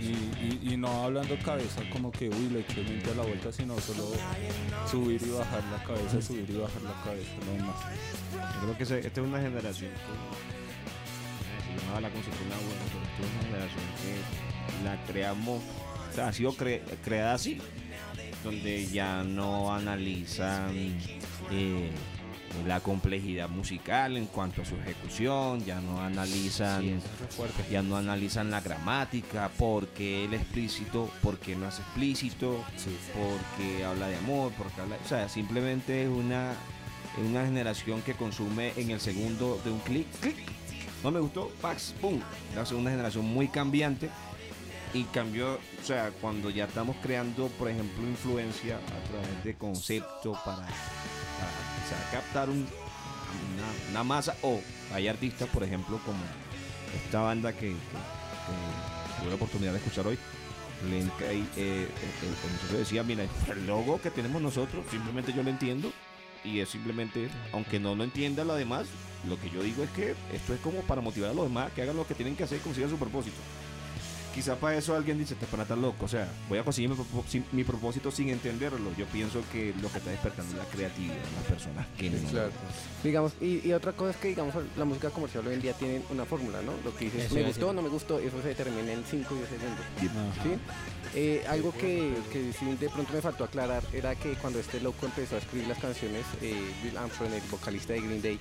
Y, 0.00 0.31
y, 0.42 0.76
no 0.76 1.04
hablando 1.04 1.36
cabeza 1.44 1.80
como 1.92 2.10
que, 2.10 2.28
uy, 2.28 2.48
le 2.50 2.60
eché 2.60 2.82
a 3.12 3.14
la 3.14 3.22
vuelta, 3.22 3.52
sino 3.52 3.78
solo 3.80 4.08
subir 4.90 5.20
y 5.22 5.30
bajar 5.30 5.62
la 5.70 5.82
cabeza, 5.84 6.20
subir 6.22 6.46
y 6.48 6.56
bajar 6.58 6.82
la 6.82 7.02
cabeza, 7.04 7.30
no 7.46 7.66
más. 7.66 7.76
Yo 8.54 8.60
creo 8.62 8.76
que 8.78 8.82
esta 9.06 9.20
es 9.20 9.26
una 9.26 9.40
generación 9.40 9.90
que 9.90 11.80
llamaba 11.80 12.00
la 12.00 12.10
concepción 12.10 12.48
la 12.48 12.56
buena, 12.56 12.82
pero 12.92 13.04
esta 13.04 13.22
es 13.22 13.30
una 13.32 13.42
generación 13.44 13.84
que 14.02 14.84
la 14.84 15.06
creamos, 15.06 15.62
o 16.10 16.14
sea, 16.14 16.28
ha 16.28 16.32
sido 16.32 16.52
cre- 16.54 16.82
creada 17.04 17.34
así, 17.34 17.58
donde 18.44 18.86
ya 18.86 19.22
no 19.22 19.72
analizan 19.74 20.74
eh, 21.50 21.90
la 22.66 22.80
complejidad 22.80 23.48
musical 23.48 24.16
en 24.16 24.26
cuanto 24.26 24.62
a 24.62 24.64
su 24.64 24.76
ejecución, 24.76 25.64
ya 25.64 25.80
no 25.80 26.00
analizan 26.00 26.82
Sí, 26.82 26.90
es 26.90 27.70
ya 27.70 27.82
no 27.82 27.96
analizan 27.96 28.50
la 28.50 28.60
gramática, 28.60 29.50
porque 29.58 30.24
él 30.24 30.34
es 30.34 30.42
explícito, 30.42 31.10
porque 31.22 31.56
no 31.56 31.68
es 31.68 31.78
explícito, 31.78 32.64
porque 33.14 33.84
habla 33.84 34.08
de 34.08 34.16
amor, 34.16 34.52
porque 34.56 34.80
habla, 34.80 34.96
o 35.04 35.08
sea, 35.08 35.28
simplemente 35.28 36.04
es 36.04 36.08
una, 36.08 36.52
es 36.52 37.28
una 37.28 37.44
generación 37.44 38.02
que 38.02 38.14
consume 38.14 38.72
en 38.76 38.90
el 38.90 39.00
segundo 39.00 39.60
de 39.64 39.70
un 39.70 39.80
clic, 39.80 40.06
clic, 40.20 40.36
no 41.02 41.10
me 41.10 41.20
gustó, 41.20 41.50
pax, 41.60 41.94
pum, 42.00 42.20
es 42.60 42.72
una 42.72 42.90
generación 42.90 43.24
muy 43.24 43.48
cambiante 43.48 44.08
y 44.94 45.04
cambió, 45.04 45.54
o 45.54 45.84
sea, 45.84 46.10
cuando 46.20 46.50
ya 46.50 46.64
estamos 46.64 46.96
creando, 47.02 47.48
por 47.58 47.68
ejemplo, 47.68 48.06
influencia 48.06 48.76
a 48.76 49.08
través 49.08 49.44
de 49.44 49.54
conceptos 49.54 50.38
para, 50.44 50.66
para 51.82 52.00
quizá 52.00 52.10
captar 52.10 52.48
un- 52.50 52.66
una, 53.90 54.04
masa 54.04 54.36
o 54.42 54.60
hay 54.92 55.08
artistas, 55.08 55.48
por 55.48 55.62
ejemplo, 55.64 55.98
como 56.04 56.18
esta 57.04 57.20
banda 57.20 57.52
que, 57.52 57.74
tuve 59.18 59.28
la 59.28 59.34
oportunidad 59.36 59.72
de 59.72 59.78
escuchar 59.78 60.06
hoy. 60.06 60.18
Len 60.90 61.08
Kay, 61.18 61.38
eh, 61.38 61.46
eh, 61.56 61.88
el 62.22 62.52
muchacho 62.52 62.78
decía, 62.78 63.02
mira, 63.04 63.24
el 63.50 63.66
logo 63.66 64.00
que 64.02 64.10
tenemos 64.10 64.42
nosotros, 64.42 64.84
simplemente 64.90 65.32
yo 65.32 65.42
lo 65.44 65.50
entiendo 65.50 65.92
y 66.44 66.58
es 66.58 66.68
simplemente, 66.70 67.28
aunque 67.52 67.78
no 67.78 67.94
lo 67.94 68.02
entienda 68.02 68.42
lo 68.44 68.56
demás, 68.56 68.86
lo 69.28 69.38
que 69.40 69.48
yo 69.48 69.62
digo 69.62 69.84
es 69.84 69.90
que 69.90 70.16
esto 70.32 70.54
es 70.54 70.60
como 70.60 70.80
para 70.80 71.00
motivar 71.00 71.30
a 71.30 71.34
los 71.34 71.44
demás 71.44 71.70
que 71.72 71.82
hagan 71.82 71.96
lo 71.96 72.04
que 72.06 72.14
tienen 72.16 72.34
que 72.34 72.42
hacer 72.42 72.58
y 72.58 72.62
consigan 72.62 72.90
su 72.90 72.96
propósito. 72.96 73.36
Quizá 74.34 74.56
para 74.56 74.76
eso 74.78 74.94
alguien 74.96 75.18
dice, 75.18 75.34
te 75.34 75.46
para 75.46 75.64
tan 75.66 75.82
loco, 75.82 76.06
o 76.06 76.08
sea, 76.08 76.26
voy 76.48 76.58
a 76.58 76.64
conseguir 76.64 76.88
mi, 76.90 76.96
mi 77.52 77.64
propósito 77.64 78.10
sin 78.10 78.30
entenderlo. 78.30 78.90
Yo 78.96 79.04
pienso 79.06 79.42
que 79.52 79.74
lo 79.82 79.90
que 79.92 79.98
está 79.98 80.10
despertando 80.10 80.52
es 80.52 80.58
la 80.58 80.64
creatividad 80.70 81.14
de 81.16 81.32
las 81.36 81.44
personas 81.44 81.86
que 81.98 82.08
no- 82.10 82.18
Digamos, 83.04 83.32
y, 83.40 83.66
y 83.68 83.72
otra 83.74 83.92
cosa 83.92 84.10
es 84.12 84.16
que, 84.16 84.28
digamos, 84.28 84.54
la 84.76 84.84
música 84.86 85.10
comercial 85.10 85.46
hoy 85.46 85.54
en 85.54 85.60
día 85.62 85.74
tiene 85.74 86.00
una 86.10 86.24
fórmula, 86.24 86.62
¿no? 86.62 86.72
Lo 86.84 86.96
que 86.96 87.04
dices, 87.06 87.24
Eso 87.26 87.34
me 87.34 87.42
gustó, 87.42 87.60
decir. 87.66 87.74
no 87.76 87.82
me 87.82 87.88
gustó, 87.88 88.18
eso 88.20 88.40
se 88.40 88.48
determina 88.48 88.92
en 88.92 89.04
5 89.04 89.34
o 89.34 89.36
10 89.36 89.48
segundos. 89.48 89.84
Ajá. 90.38 90.42
¿sí? 90.44 90.50
Eh, 91.14 91.44
algo 91.46 91.72
que, 91.72 92.14
que 92.32 92.54
sí 92.58 92.64
de 92.80 92.88
pronto 92.88 93.12
me 93.12 93.20
faltó 93.20 93.44
aclarar 93.44 93.82
era 93.92 94.14
que 94.14 94.32
cuando 94.36 94.58
este 94.60 94.80
loco 94.80 95.04
empezó 95.04 95.34
a 95.34 95.38
escribir 95.40 95.68
las 95.68 95.78
canciones, 95.78 96.24
eh, 96.40 96.54
Bill 96.82 96.96
Armstrong, 96.96 97.34
el 97.34 97.42
vocalista 97.50 97.92
de 97.92 98.00
Green 98.00 98.22
Day, 98.22 98.38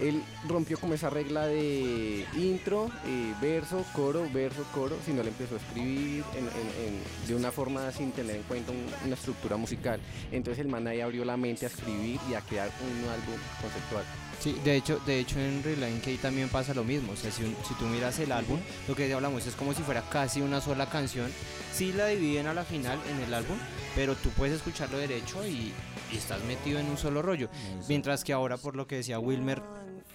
él 0.00 0.22
rompió 0.48 0.78
como 0.78 0.94
esa 0.94 1.10
regla 1.10 1.46
de 1.46 2.26
intro, 2.36 2.90
eh, 3.06 3.34
verso, 3.40 3.84
coro, 3.92 4.26
verso, 4.32 4.64
coro, 4.74 4.96
sino 5.04 5.20
él 5.22 5.28
empezó 5.28 5.54
a 5.54 5.58
escribir 5.58 6.24
en- 6.34 6.44
en- 6.46 6.94
en- 6.94 7.26
de 7.28 7.34
una 7.34 7.52
forma 7.52 7.90
sin 7.92 8.12
tener 8.12 8.36
en 8.36 8.42
cuenta 8.42 8.72
un- 8.72 8.86
una 9.04 9.14
estructura 9.14 9.56
musical. 9.56 10.00
Entonces 10.32 10.60
el 10.64 10.68
man 10.70 10.86
ahí 10.86 11.00
abrió 11.00 11.24
la 11.24 11.36
mente 11.36 11.66
a 11.66 11.68
escribir 11.68 12.18
y 12.30 12.34
a 12.34 12.40
crear 12.40 12.70
un 12.82 13.08
álbum 13.08 13.36
conceptual. 13.60 14.04
Sí, 14.40 14.56
de 14.64 14.76
hecho, 14.76 15.00
de 15.06 15.20
hecho 15.20 15.38
en 15.38 15.62
Reline 15.62 16.00
K 16.00 16.10
también 16.20 16.48
pasa 16.48 16.74
lo 16.74 16.84
mismo. 16.84 17.12
O 17.12 17.16
sea, 17.16 17.30
si, 17.30 17.44
un- 17.44 17.56
si 17.66 17.72
tú 17.74 17.86
miras 17.86 18.18
el 18.18 18.32
álbum, 18.32 18.58
lo 18.88 18.94
que 18.94 19.10
hablamos 19.12 19.46
es 19.46 19.54
como 19.54 19.72
si 19.74 19.82
fuera 19.82 20.02
casi 20.10 20.40
una 20.42 20.60
sola 20.60 20.86
canción. 20.90 21.30
Sí 21.72 21.92
la 21.92 22.06
dividen 22.08 22.46
a 22.48 22.54
la 22.54 22.64
final 22.64 22.98
en 23.10 23.20
el 23.20 23.32
álbum, 23.32 23.56
pero 23.94 24.14
tú 24.16 24.28
puedes 24.30 24.56
escucharlo 24.56 24.98
derecho 24.98 25.46
y, 25.46 25.72
y 26.14 26.18
estás 26.18 26.42
metido 26.44 26.78
en 26.78 26.88
un 26.88 26.96
solo 26.96 27.22
rollo. 27.22 27.48
Mientras 27.88 28.24
que 28.24 28.32
ahora, 28.32 28.56
por 28.56 28.76
lo 28.76 28.86
que 28.86 28.96
decía 28.96 29.18
Wilmer, 29.18 29.62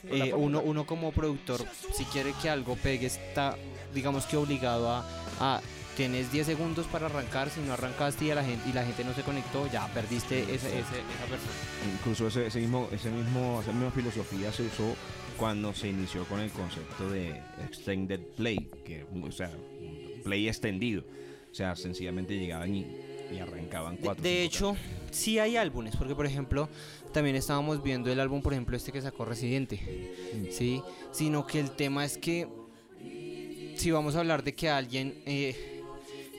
eh, 0.03 0.33
uno, 0.33 0.61
uno 0.61 0.85
como 0.85 1.11
productor, 1.11 1.61
si 1.93 2.05
quiere 2.05 2.33
que 2.41 2.49
algo 2.49 2.75
pegue, 2.75 3.07
está, 3.07 3.57
digamos 3.93 4.25
que 4.25 4.37
obligado 4.37 4.89
a, 4.89 5.05
a 5.39 5.61
tienes 5.97 6.31
10 6.31 6.47
segundos 6.47 6.87
para 6.87 7.07
arrancar, 7.07 7.49
si 7.49 7.59
no 7.59 7.73
arrancaste 7.73 8.25
y, 8.25 8.31
a 8.31 8.35
la 8.35 8.43
gente, 8.45 8.69
y 8.69 8.71
la 8.71 8.85
gente 8.85 9.03
no 9.03 9.13
se 9.13 9.23
conectó, 9.23 9.69
ya 9.69 9.85
perdiste 9.93 10.43
esa 10.43 10.69
persona. 10.69 11.51
Incluso 11.93 12.27
ese, 12.27 12.47
ese 12.47 12.59
mismo, 12.61 12.87
ese 12.91 13.09
mismo, 13.09 13.59
esa 13.61 13.73
misma 13.73 13.91
filosofía 13.91 14.53
se 14.53 14.63
usó 14.63 14.95
cuando 15.37 15.73
se 15.73 15.89
inició 15.89 16.23
con 16.25 16.39
el 16.39 16.51
concepto 16.51 17.09
de 17.09 17.41
extended 17.65 18.21
play, 18.37 18.69
que 18.85 19.05
o 19.21 19.31
sea, 19.31 19.51
play 20.23 20.47
extendido. 20.47 21.03
O 21.51 21.55
sea, 21.55 21.75
sencillamente 21.75 22.37
llegaban 22.37 22.73
y, 22.73 22.85
y 23.31 23.39
arrancaban 23.39 23.95
De, 23.95 24.01
cuatro. 24.01 24.23
de 24.23 24.43
hecho, 24.43 24.75
sí 25.11 25.39
hay 25.39 25.57
álbumes, 25.57 25.95
porque 25.95 26.15
por 26.15 26.25
ejemplo, 26.25 26.69
también 27.13 27.35
estábamos 27.35 27.81
viendo 27.83 28.11
el 28.11 28.19
álbum, 28.19 28.41
por 28.41 28.53
ejemplo, 28.53 28.75
este 28.75 28.91
que 28.91 29.01
sacó 29.01 29.25
Residente, 29.25 29.79
¿sí? 30.51 30.81
Sino 31.11 31.45
que 31.45 31.59
el 31.59 31.71
tema 31.71 32.05
es 32.05 32.17
que, 32.17 32.47
si 33.75 33.91
vamos 33.91 34.15
a 34.15 34.19
hablar 34.19 34.43
de 34.43 34.53
que 34.53 34.69
alguien 34.69 35.21
eh, 35.25 35.83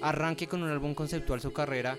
arranque 0.02 0.46
con 0.46 0.62
un 0.62 0.70
álbum 0.70 0.94
conceptual 0.94 1.40
su 1.40 1.52
carrera 1.52 1.96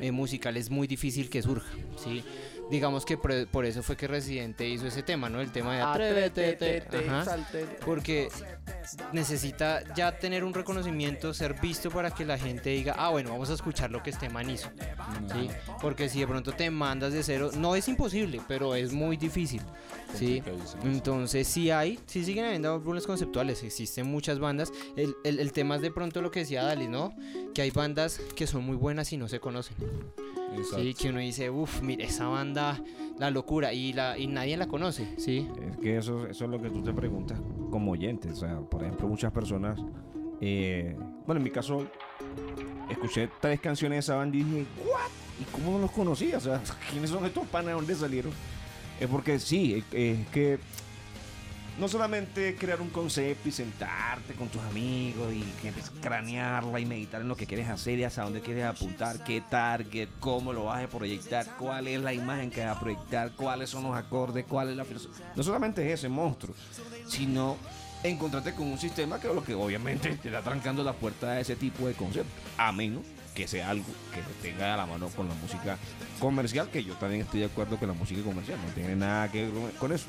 eh, 0.00 0.12
musical, 0.12 0.56
es 0.56 0.70
muy 0.70 0.86
difícil 0.86 1.30
que 1.30 1.42
surja, 1.42 1.72
¿sí? 2.02 2.22
Digamos 2.70 3.04
que 3.04 3.16
por, 3.16 3.46
por 3.48 3.64
eso 3.64 3.82
fue 3.82 3.96
que 3.96 4.08
Residente 4.08 4.68
hizo 4.68 4.86
ese 4.88 5.02
tema, 5.02 5.28
¿no? 5.28 5.40
El 5.40 5.52
tema 5.52 5.74
de 5.76 5.82
Atrévete. 6.80 6.80
Porque 7.84 8.28
necesita 9.12 9.82
ya 9.94 10.18
tener 10.18 10.44
un 10.44 10.52
reconocimiento, 10.54 11.32
ser 11.34 11.54
visto 11.60 11.90
para 11.90 12.10
que 12.10 12.24
la 12.24 12.38
gente 12.38 12.70
diga, 12.70 12.94
ah, 12.98 13.10
bueno, 13.10 13.30
vamos 13.30 13.50
a 13.50 13.54
escuchar 13.54 13.90
lo 13.90 14.02
que 14.02 14.10
este 14.10 14.28
man 14.28 14.48
hizo. 14.50 14.68
¿sí? 15.32 15.48
Porque 15.80 16.08
si 16.08 16.20
de 16.20 16.26
pronto 16.26 16.52
te 16.52 16.70
mandas 16.70 17.12
de 17.12 17.22
cero, 17.22 17.50
no 17.56 17.76
es 17.76 17.88
imposible, 17.88 18.40
pero 18.48 18.74
es 18.74 18.92
muy 18.92 19.16
difícil. 19.16 19.62
¿sí? 20.14 20.42
Entonces 20.84 21.46
sí 21.48 21.70
hay, 21.70 21.98
sí 22.06 22.24
siguen 22.24 22.46
habiendo 22.46 22.72
álbumes 22.74 23.06
conceptuales, 23.06 23.62
existen 23.62 24.06
muchas 24.06 24.38
bandas. 24.38 24.72
El, 24.96 25.14
el- 25.24 25.40
el 25.40 25.52
tema 25.52 25.76
es 25.76 25.82
de 25.82 25.90
pronto 25.90 26.20
lo 26.22 26.30
que 26.30 26.40
decía 26.40 26.62
Dali, 26.64 26.88
¿no? 26.88 27.14
Que 27.54 27.62
hay 27.62 27.70
bandas 27.70 28.20
que 28.34 28.46
son 28.46 28.64
muy 28.64 28.76
buenas 28.76 29.12
y 29.12 29.16
no 29.16 29.28
se 29.28 29.40
conocen. 29.40 29.76
Exacto. 30.54 30.82
Sí, 30.82 30.94
que 30.94 31.08
uno 31.10 31.18
dice, 31.20 31.50
uff, 31.50 31.82
mire, 31.82 32.04
esa 32.04 32.28
banda, 32.28 32.80
la 33.18 33.30
locura, 33.30 33.72
y, 33.72 33.92
la, 33.92 34.16
y 34.18 34.26
nadie 34.26 34.56
la 34.56 34.66
conoce, 34.68 35.06
¿sí? 35.18 35.48
Es 35.70 35.76
que 35.78 35.96
eso, 35.98 36.26
eso 36.26 36.44
es 36.44 36.50
lo 36.50 36.60
que 36.60 36.70
tú 36.70 36.82
te 36.82 36.92
preguntas 36.92 37.40
como 37.70 37.92
oyente. 37.92 38.30
O 38.30 38.36
sea, 38.36 38.60
por 38.60 38.82
ejemplo, 38.82 39.08
muchas 39.08 39.32
personas. 39.32 39.78
eh, 40.40 40.96
bueno, 41.26 41.38
en 41.38 41.44
mi 41.44 41.50
caso, 41.50 41.86
escuché 42.90 43.28
tres 43.40 43.60
canciones 43.60 43.96
de 43.96 44.00
esa 44.00 44.16
banda 44.16 44.36
y 44.36 44.44
dije, 44.44 44.66
¿what? 44.84 45.10
¿Y 45.40 45.44
cómo 45.52 45.72
no 45.72 45.78
los 45.78 45.90
conocía? 45.90 46.38
O 46.38 46.40
sea, 46.40 46.62
¿quiénes 46.90 47.10
son 47.10 47.24
estos 47.26 47.46
panas? 47.48 47.66
¿De 47.68 47.72
dónde 47.72 47.94
salieron? 47.94 48.32
Es 49.00 49.08
porque 49.08 49.38
sí, 49.38 49.84
es 49.92 50.26
que 50.28 50.58
no 51.78 51.88
solamente 51.88 52.56
crear 52.56 52.80
un 52.80 52.88
concepto 52.88 53.48
y 53.48 53.52
sentarte 53.52 54.34
con 54.34 54.48
tus 54.48 54.62
amigos 54.62 55.32
y 55.32 55.42
que 55.60 55.72
cranearla 56.00 56.80
y 56.80 56.86
meditar 56.86 57.20
en 57.20 57.28
lo 57.28 57.36
que 57.36 57.46
quieres 57.46 57.68
hacer 57.68 57.98
y 57.98 58.04
hacia 58.04 58.22
dónde 58.22 58.40
quieres 58.40 58.64
apuntar, 58.64 59.22
qué 59.24 59.42
target, 59.42 60.08
cómo 60.20 60.52
lo 60.52 60.64
vas 60.64 60.84
a 60.84 60.88
proyectar, 60.88 61.46
cuál 61.58 61.86
es 61.88 62.00
la 62.00 62.14
imagen 62.14 62.50
que 62.50 62.64
vas 62.64 62.76
a 62.76 62.80
proyectar, 62.80 63.32
cuáles 63.32 63.70
son 63.70 63.84
los 63.84 63.96
acordes, 63.96 64.46
cuál 64.46 64.70
es 64.70 64.76
la 64.76 64.84
filosofía. 64.84 65.32
No 65.34 65.42
solamente 65.42 65.86
es 65.86 66.00
ese 66.00 66.08
monstruo, 66.08 66.54
sino 67.08 67.56
encontrarte 68.02 68.54
con 68.54 68.68
un 68.68 68.78
sistema 68.78 69.20
que 69.20 69.28
lo 69.28 69.42
que 69.42 69.54
obviamente 69.54 70.16
te 70.16 70.28
está 70.28 70.42
trancando 70.42 70.82
la 70.82 70.92
puerta 70.92 71.32
a 71.32 71.40
ese 71.40 71.56
tipo 71.56 71.86
de 71.86 71.94
conceptos, 71.94 72.32
a 72.56 72.72
menos 72.72 73.02
que 73.34 73.46
sea 73.46 73.68
algo 73.68 73.84
que 74.14 74.48
tenga 74.48 74.72
a 74.72 74.76
la 74.78 74.86
mano 74.86 75.08
con 75.08 75.28
la 75.28 75.34
música 75.34 75.76
comercial, 76.18 76.70
que 76.70 76.82
yo 76.82 76.94
también 76.94 77.20
estoy 77.20 77.40
de 77.40 77.46
acuerdo 77.46 77.76
con 77.76 77.88
la 77.88 77.94
música 77.94 78.22
comercial, 78.22 78.58
no 78.66 78.72
tiene 78.72 78.96
nada 78.96 79.30
que 79.30 79.46
ver 79.46 79.72
con 79.74 79.92
eso. 79.92 80.06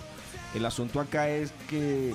El 0.55 0.65
asunto 0.65 0.99
acá 0.99 1.29
es 1.29 1.51
que, 1.69 2.13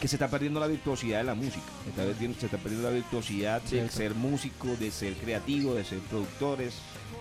que 0.00 0.08
se 0.08 0.16
está 0.16 0.28
perdiendo 0.28 0.60
la 0.60 0.66
virtuosidad 0.66 1.18
de 1.18 1.24
la 1.24 1.34
música, 1.34 1.66
se 1.84 1.90
está 1.90 2.02
perdiendo, 2.04 2.38
se 2.40 2.46
está 2.46 2.58
perdiendo 2.58 2.88
la 2.88 2.94
virtuosidad 2.94 3.62
de 3.62 3.68
Cierto. 3.68 3.96
ser 3.96 4.14
músico, 4.14 4.68
de 4.76 4.90
ser 4.90 5.14
creativo, 5.14 5.74
de 5.74 5.84
ser 5.84 5.98
productores, 6.00 6.74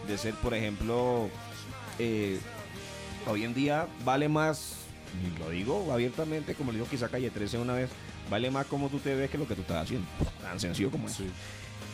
de 0.07 0.17
ser, 0.17 0.33
por 0.35 0.53
ejemplo, 0.53 1.29
eh, 1.99 2.39
hoy 3.27 3.43
en 3.43 3.53
día 3.53 3.87
vale 4.03 4.27
más, 4.29 4.73
y 5.23 5.39
lo 5.39 5.49
digo 5.51 5.91
abiertamente, 5.93 6.55
como 6.55 6.71
le 6.71 6.79
digo 6.79 6.89
quizá 6.89 7.07
Calle 7.09 7.29
13 7.29 7.57
una 7.59 7.73
vez, 7.73 7.89
vale 8.29 8.49
más 8.51 8.65
como 8.67 8.89
tú 8.89 8.99
te 8.99 9.13
ves 9.15 9.29
que 9.29 9.37
lo 9.37 9.47
que 9.47 9.55
tú 9.55 9.61
estás 9.61 9.83
haciendo. 9.83 10.07
Tan 10.41 10.59
sencillo 10.59 10.91
como 10.91 11.07
eso. 11.07 11.23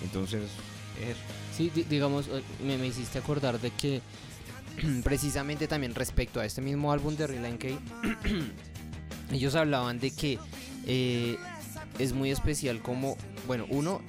Entonces, 0.04 0.44
es 1.02 1.10
eso. 1.10 1.20
Sí, 1.56 1.72
di- 1.74 1.84
digamos, 1.84 2.28
eh, 2.28 2.42
me, 2.66 2.78
me 2.78 2.88
hiciste 2.88 3.18
acordar 3.20 3.60
de 3.60 3.72
que 3.72 4.02
precisamente 5.04 5.68
también 5.68 5.96
respecto 5.96 6.40
a 6.40 6.46
este 6.46 6.62
mismo 6.62 6.92
álbum 6.92 7.16
de 7.16 7.28
Relay 7.28 7.58
K, 7.58 7.68
ellos 9.32 9.56
hablaban 9.56 10.00
de 10.00 10.12
que 10.12 10.40
eh, 10.86 11.38
es 12.00 12.14
muy 12.14 12.32
especial 12.32 12.82
como, 12.82 13.18
bueno, 13.46 13.66
uno, 13.70 14.02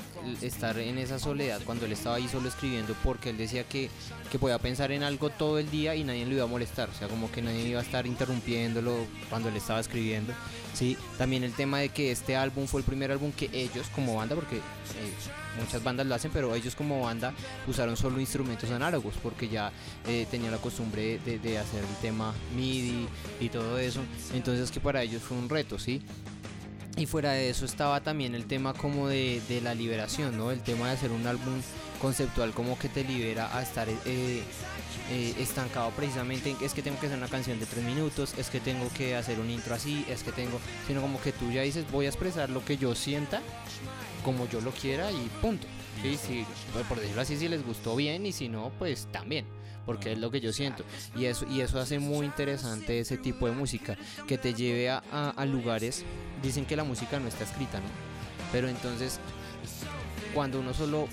estar 0.43 0.79
en 0.79 0.99
esa 0.99 1.19
soledad 1.19 1.61
cuando 1.65 1.87
él 1.87 1.93
estaba 1.93 2.17
ahí 2.17 2.29
solo 2.29 2.49
escribiendo, 2.49 2.95
porque 3.05 3.31
él 3.31 3.39
decía 3.39 3.65
que, 3.65 3.91
que 4.31 4.39
podía 4.39 4.59
pensar 4.59 4.93
en 4.93 5.03
algo 5.03 5.31
todo 5.31 5.59
el 5.59 5.71
día 5.71 5.95
y 5.95 6.05
nadie 6.05 6.27
lo 6.27 6.35
iba 6.35 6.45
a 6.45 6.49
molestar, 6.49 6.89
o 6.89 6.95
sea, 6.95 7.09
como 7.09 7.31
que 7.31 7.43
nadie 7.43 7.69
iba 7.69 7.81
a 7.81 7.83
estar 7.83 8.07
interrumpiéndolo 8.07 8.95
cuando 9.29 9.49
él 9.49 9.57
estaba 9.57 9.81
escribiendo. 9.81 10.33
Sí, 10.75 10.97
también 11.17 11.43
el 11.43 11.53
tema 11.53 11.79
de 11.79 11.89
que 11.89 12.11
este 12.11 12.37
álbum 12.37 12.67
fue 12.67 12.81
el 12.81 12.87
primer 12.87 13.11
álbum 13.11 13.33
que 13.33 13.49
ellos 13.53 13.87
como 13.95 14.17
banda, 14.17 14.35
porque 14.35 14.57
eh, 14.57 14.61
muchas 15.59 15.83
bandas 15.83 16.07
lo 16.07 16.15
hacen, 16.15 16.31
pero 16.33 16.55
ellos 16.55 16.75
como 16.75 17.01
banda 17.01 17.33
usaron 17.67 17.97
solo 17.97 18.21
instrumentos 18.21 18.71
análogos 18.71 19.15
porque 19.23 19.49
ya 19.49 19.73
eh, 20.07 20.27
tenían 20.31 20.53
la 20.53 20.59
costumbre 20.59 21.19
de, 21.25 21.39
de 21.39 21.59
hacer 21.59 21.83
el 21.83 21.97
tema 22.03 22.35
MIDI 22.55 23.09
y 23.41 23.49
todo 23.49 23.79
eso. 23.79 24.03
Entonces 24.35 24.71
que 24.71 24.81
para 24.81 25.03
ellos 25.03 25.23
fue 25.23 25.37
un 25.37 25.49
reto, 25.49 25.79
¿sí? 25.79 26.03
Y 26.97 27.05
fuera 27.07 27.33
de 27.33 27.51
eso 27.51 27.67
estaba 27.67 28.01
también 28.01 28.35
el 28.35 28.47
tema 28.47 28.73
como 28.73 29.09
de, 29.09 29.43
de 29.49 29.61
la 29.61 29.75
liberación, 29.75 30.37
¿no? 30.39 30.51
El 30.51 30.63
tema 30.63 30.87
de 30.87 30.95
hacer 30.95 31.11
un 31.11 31.27
álbum 31.27 31.61
conceptual 32.01 32.53
como 32.53 32.79
que 32.79 32.89
te 32.89 33.05
libera 33.05 33.55
a 33.57 33.63
estar 33.63 33.89
eh, 33.89 34.43
eh, 35.11 35.35
estancado 35.39 35.91
precisamente 35.91 36.57
es 36.61 36.73
que 36.73 36.83
tengo 36.83 36.99
que 36.99 37.07
hacer 37.07 37.19
una 37.19 37.29
canción 37.29 37.59
de 37.61 37.67
tres 37.67 37.85
minutos, 37.85 38.35
es 38.39 38.49
que 38.49 38.61
tengo 38.61 38.89
que 38.97 39.15
hacer 39.15 39.41
un 39.41 39.51
intro 39.51 39.75
así, 39.75 40.05
es 40.09 40.23
que 40.23 40.33
tengo, 40.33 40.59
sino 40.87 41.01
como 41.01 41.21
que 41.21 41.33
tú 41.33 41.51
ya 41.51 41.63
dices 41.63 41.85
voy 41.91 42.07
a 42.07 42.09
expresar 42.09 42.51
lo 42.51 42.65
que 42.65 42.77
yo 42.77 42.95
sienta 42.95 43.41
como 44.25 44.49
yo 44.49 44.61
lo 44.61 44.71
quiera 44.73 45.11
y 45.13 45.31
punto. 45.41 45.67
Sí, 46.03 46.17
sí, 46.17 46.45
por 46.89 47.01
decirlo 47.01 47.23
así, 47.23 47.37
si 47.37 47.49
les 47.49 47.65
gustó 47.65 47.97
bien 47.97 48.27
y 48.27 48.33
si 48.33 48.49
no, 48.49 48.73
pues 48.79 49.07
también, 49.13 49.47
porque 49.87 50.13
es 50.13 50.19
lo 50.19 50.31
que 50.31 50.41
yo 50.41 50.53
siento. 50.53 50.85
Y 51.17 51.25
eso, 51.25 51.47
y 51.49 51.61
eso 51.63 51.81
hace 51.81 51.99
muy 51.99 52.27
interesante 52.27 53.01
ese 53.01 53.17
tipo 53.17 53.47
de 53.47 53.53
música, 53.53 53.97
que 54.27 54.37
te 54.37 54.53
lleve 54.53 54.91
a, 54.91 55.03
a- 55.11 55.31
a 55.31 55.47
lugares, 55.47 56.05
dicen 56.43 56.67
que 56.67 56.77
la 56.77 56.85
música 56.85 57.19
no 57.19 57.29
está 57.29 57.45
escrita, 57.45 57.79
¿no? 57.79 57.87
Pero 58.53 58.69
entonces, 58.69 59.19
cuando 60.35 60.61
uno 60.61 60.75
solo, 60.75 61.09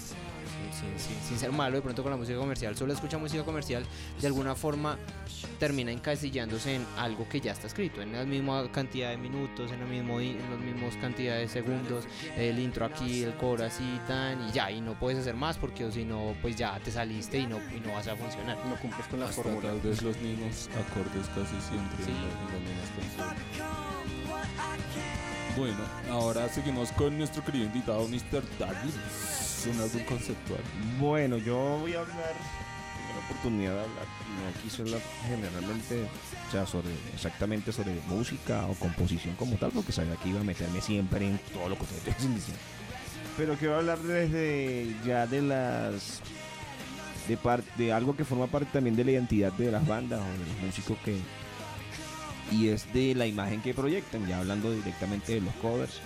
sin, 0.79 0.99
sin- 0.99 1.19
sin 1.27 1.37
ser 1.39 1.51
malo 1.51 1.75
de 1.75 1.81
pronto 1.81 2.01
con 2.03 2.11
la 2.11 2.17
música 2.17 2.37
comercial, 2.37 2.75
solo 2.75 2.93
escucha 2.93 3.17
música 3.17 3.43
comercial, 3.43 3.83
de 4.19 4.27
alguna 4.27 4.55
forma 4.55 4.97
termina 5.59 5.91
encasillándose 5.91 6.75
en 6.75 6.85
algo 6.97 7.27
que 7.29 7.39
ya 7.39 7.51
está 7.51 7.67
escrito, 7.67 8.01
en 8.01 8.11
la 8.13 8.23
misma 8.25 8.69
cantidad 8.71 9.09
de 9.11 9.17
minutos, 9.17 9.71
en, 9.71 9.79
el 9.81 9.87
mismo, 9.87 10.19
en 10.19 10.49
los 10.49 10.59
mismos 10.59 10.95
cantidad 10.97 11.35
de 11.37 11.47
segundos, 11.47 12.05
el 12.37 12.59
intro 12.59 12.85
aquí, 12.85 13.23
el 13.23 13.33
coro 13.35 13.65
así, 13.65 13.99
tan, 14.07 14.49
y 14.49 14.51
ya, 14.51 14.69
y 14.71 14.81
no 14.81 14.93
puedes 14.99 15.19
hacer 15.19 15.35
más 15.35 15.57
porque 15.57 15.85
o 15.85 15.91
si 15.91 16.03
no, 16.05 16.35
pues 16.41 16.55
ya 16.55 16.79
te 16.79 16.91
saliste 16.91 17.37
y 17.39 17.47
no, 17.47 17.57
y 17.75 17.79
no 17.79 17.93
vas 17.93 18.07
a 18.07 18.15
funcionar. 18.15 18.57
No 18.67 18.75
cumples 18.77 19.07
con 19.07 19.19
la 19.19 19.27
Hasta 19.27 19.41
fórmula. 19.43 19.69
tal 19.69 19.79
vez 19.81 20.01
los 20.01 20.17
mismos 20.17 20.69
acordes 20.71 21.27
casi 21.29 21.59
siempre 21.61 21.97
en 21.99 22.05
Sí. 22.05 22.11
la- 22.11 22.17
en 22.17 22.51
las 22.51 22.61
mismas 22.61 22.89
canciones. 22.97 24.53
Bueno, 25.55 25.77
ahora 26.09 26.49
seguimos 26.49 26.91
con 26.93 27.15
nuestro 27.17 27.43
querido 27.45 27.65
invitado 27.65 28.07
Mr. 28.07 28.41
Douglas, 28.57 29.42
un 29.69 29.81
álbum 29.81 30.03
conceptual. 30.05 30.59
Bueno, 30.99 31.37
yo 31.37 31.77
voy 31.79 31.93
a 31.93 31.99
hablar, 31.99 32.33
tengo 32.97 33.19
la 33.19 33.25
oportunidad 33.25 33.73
de 33.73 33.79
hablar, 33.81 34.05
no 34.05 34.61
quise 34.61 34.81
hablar 34.81 35.01
generalmente, 35.27 36.07
o 36.61 36.67
sobre, 36.67 36.89
exactamente 37.13 37.71
sobre 37.71 37.95
música 38.07 38.65
o 38.67 38.73
composición 38.75 39.35
como 39.35 39.55
tal, 39.55 39.71
porque 39.71 39.91
sabía 39.91 40.15
que 40.17 40.29
iba 40.29 40.41
a 40.41 40.43
meterme 40.43 40.81
siempre 40.81 41.27
en 41.27 41.37
todo 41.51 41.69
lo 41.69 41.75
que 41.77 41.83
ustedes 41.83 42.03
diciendo. 42.17 42.61
Pero 43.37 43.55
quiero 43.55 43.77
hablar 43.77 43.97
desde 43.99 44.95
ya 45.05 45.25
de 45.25 45.41
las, 45.41 46.19
de, 47.27 47.37
par- 47.37 47.63
de 47.77 47.91
algo 47.91 48.15
que 48.15 48.25
forma 48.25 48.47
parte 48.47 48.69
también 48.73 48.95
de 48.95 49.03
la 49.03 49.11
identidad 49.11 49.51
de 49.53 49.71
las 49.71 49.87
bandas 49.87 50.19
o 50.19 50.31
de 50.31 50.45
los 50.45 50.57
músicos 50.63 50.97
que, 51.03 51.17
y 52.51 52.67
es 52.67 52.91
de 52.93 53.15
la 53.15 53.25
imagen 53.25 53.61
que 53.61 53.73
proyectan, 53.73 54.27
ya 54.27 54.37
hablando 54.39 54.71
directamente 54.71 55.33
de 55.33 55.41
los 55.41 55.53
covers 55.55 55.99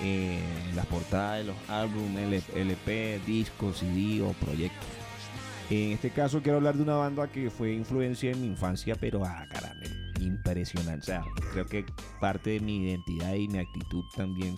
eh, 0.00 0.40
las 0.74 0.86
portadas 0.86 1.38
de 1.38 1.44
los 1.44 1.56
álbumes, 1.68 2.44
LP, 2.54 3.20
discos, 3.26 3.78
CD 3.78 4.22
o 4.22 4.32
proyectos. 4.32 4.86
En 5.70 5.92
este 5.92 6.10
caso 6.10 6.42
quiero 6.42 6.58
hablar 6.58 6.74
de 6.76 6.82
una 6.82 6.96
banda 6.96 7.26
que 7.28 7.50
fue 7.50 7.72
influencia 7.72 8.30
en 8.30 8.40
mi 8.42 8.48
infancia, 8.48 8.96
pero 9.00 9.24
a 9.24 9.46
caramba, 9.46 9.86
impresionante. 10.20 11.18
Creo 11.52 11.66
que 11.66 11.86
parte 12.20 12.50
de 12.50 12.60
mi 12.60 12.76
identidad 12.84 13.34
y 13.34 13.48
mi 13.48 13.58
actitud 13.58 14.04
también, 14.14 14.56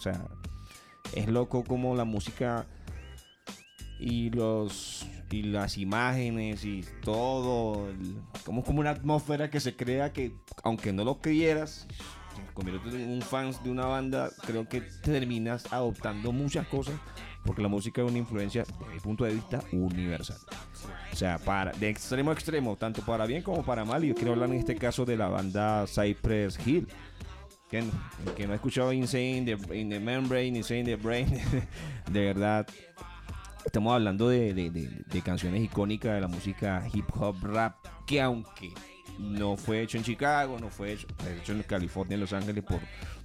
es 1.14 1.28
loco 1.28 1.62
como 1.62 1.94
la 1.94 2.04
música 2.04 2.66
y 4.00 4.30
los 4.30 5.06
y 5.30 5.42
las 5.42 5.76
imágenes 5.76 6.64
y 6.64 6.84
todo, 7.02 7.88
el- 7.90 8.16
como 8.44 8.62
como 8.62 8.78
una 8.80 8.90
atmósfera 8.90 9.50
que 9.50 9.58
se 9.58 9.74
crea 9.74 10.12
que 10.12 10.36
aunque 10.62 10.92
no 10.92 11.04
lo 11.04 11.20
creyeras, 11.20 11.86
te 12.42 12.52
conviertes 12.54 12.94
en 12.94 13.10
un 13.10 13.22
fan 13.22 13.50
de 13.62 13.70
una 13.70 13.86
banda, 13.86 14.30
creo 14.46 14.68
que 14.68 14.80
terminas 14.80 15.72
adoptando 15.72 16.32
muchas 16.32 16.66
cosas 16.68 16.94
porque 17.44 17.62
la 17.62 17.68
música 17.68 18.02
es 18.02 18.08
una 18.08 18.18
influencia, 18.18 18.64
desde 18.64 18.92
mi 18.94 18.98
punto 19.00 19.24
de 19.24 19.34
vista, 19.34 19.62
universal. 19.72 20.36
O 21.12 21.16
sea, 21.16 21.38
para, 21.38 21.70
de 21.72 21.88
extremo 21.88 22.30
a 22.30 22.34
extremo, 22.34 22.76
tanto 22.76 23.02
para 23.02 23.24
bien 23.24 23.42
como 23.42 23.64
para 23.64 23.84
mal. 23.84 24.04
Y 24.04 24.08
yo 24.08 24.14
quiero 24.16 24.32
hablar 24.32 24.48
en 24.50 24.56
este 24.56 24.74
caso 24.74 25.04
de 25.04 25.16
la 25.16 25.28
banda 25.28 25.86
Cypress 25.86 26.58
Hill. 26.66 26.88
Que, 27.70 27.84
que 28.36 28.46
no 28.46 28.52
ha 28.52 28.56
escuchado 28.56 28.92
Insane 28.92 29.44
the, 29.44 29.76
in 29.78 29.88
the 29.90 29.98
Membrane, 30.00 30.56
Insane 30.58 30.84
the 30.84 30.94
Brain, 30.96 31.26
de 32.10 32.20
verdad, 32.20 32.64
estamos 33.64 33.92
hablando 33.92 34.28
de, 34.28 34.54
de- 34.54 34.70
de- 34.70 35.02
de 35.04 35.22
canciones 35.22 35.62
icónicas 35.64 36.14
de 36.14 36.20
la 36.20 36.28
música 36.28 36.86
hip 36.92 37.06
hop 37.16 37.36
rap, 37.42 37.74
que 38.06 38.20
aunque 38.22 38.72
no 39.18 39.56
fue 39.56 39.82
hecho 39.82 39.96
en 39.98 40.04
Chicago, 40.04 40.58
no 40.60 40.68
fue 40.70 40.92
hecho, 40.92 41.06
fue 41.18 41.36
hecho 41.36 41.52
en 41.52 41.62
California, 41.62 42.14
en 42.14 42.20
Los 42.20 42.32
Ángeles, 42.32 42.62
por, 42.64 42.80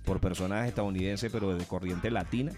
por 0.05 0.19
personas 0.19 0.67
estadounidenses, 0.67 1.31
pero 1.31 1.55
de 1.57 1.65
corriente 1.65 2.09
latina. 2.11 2.51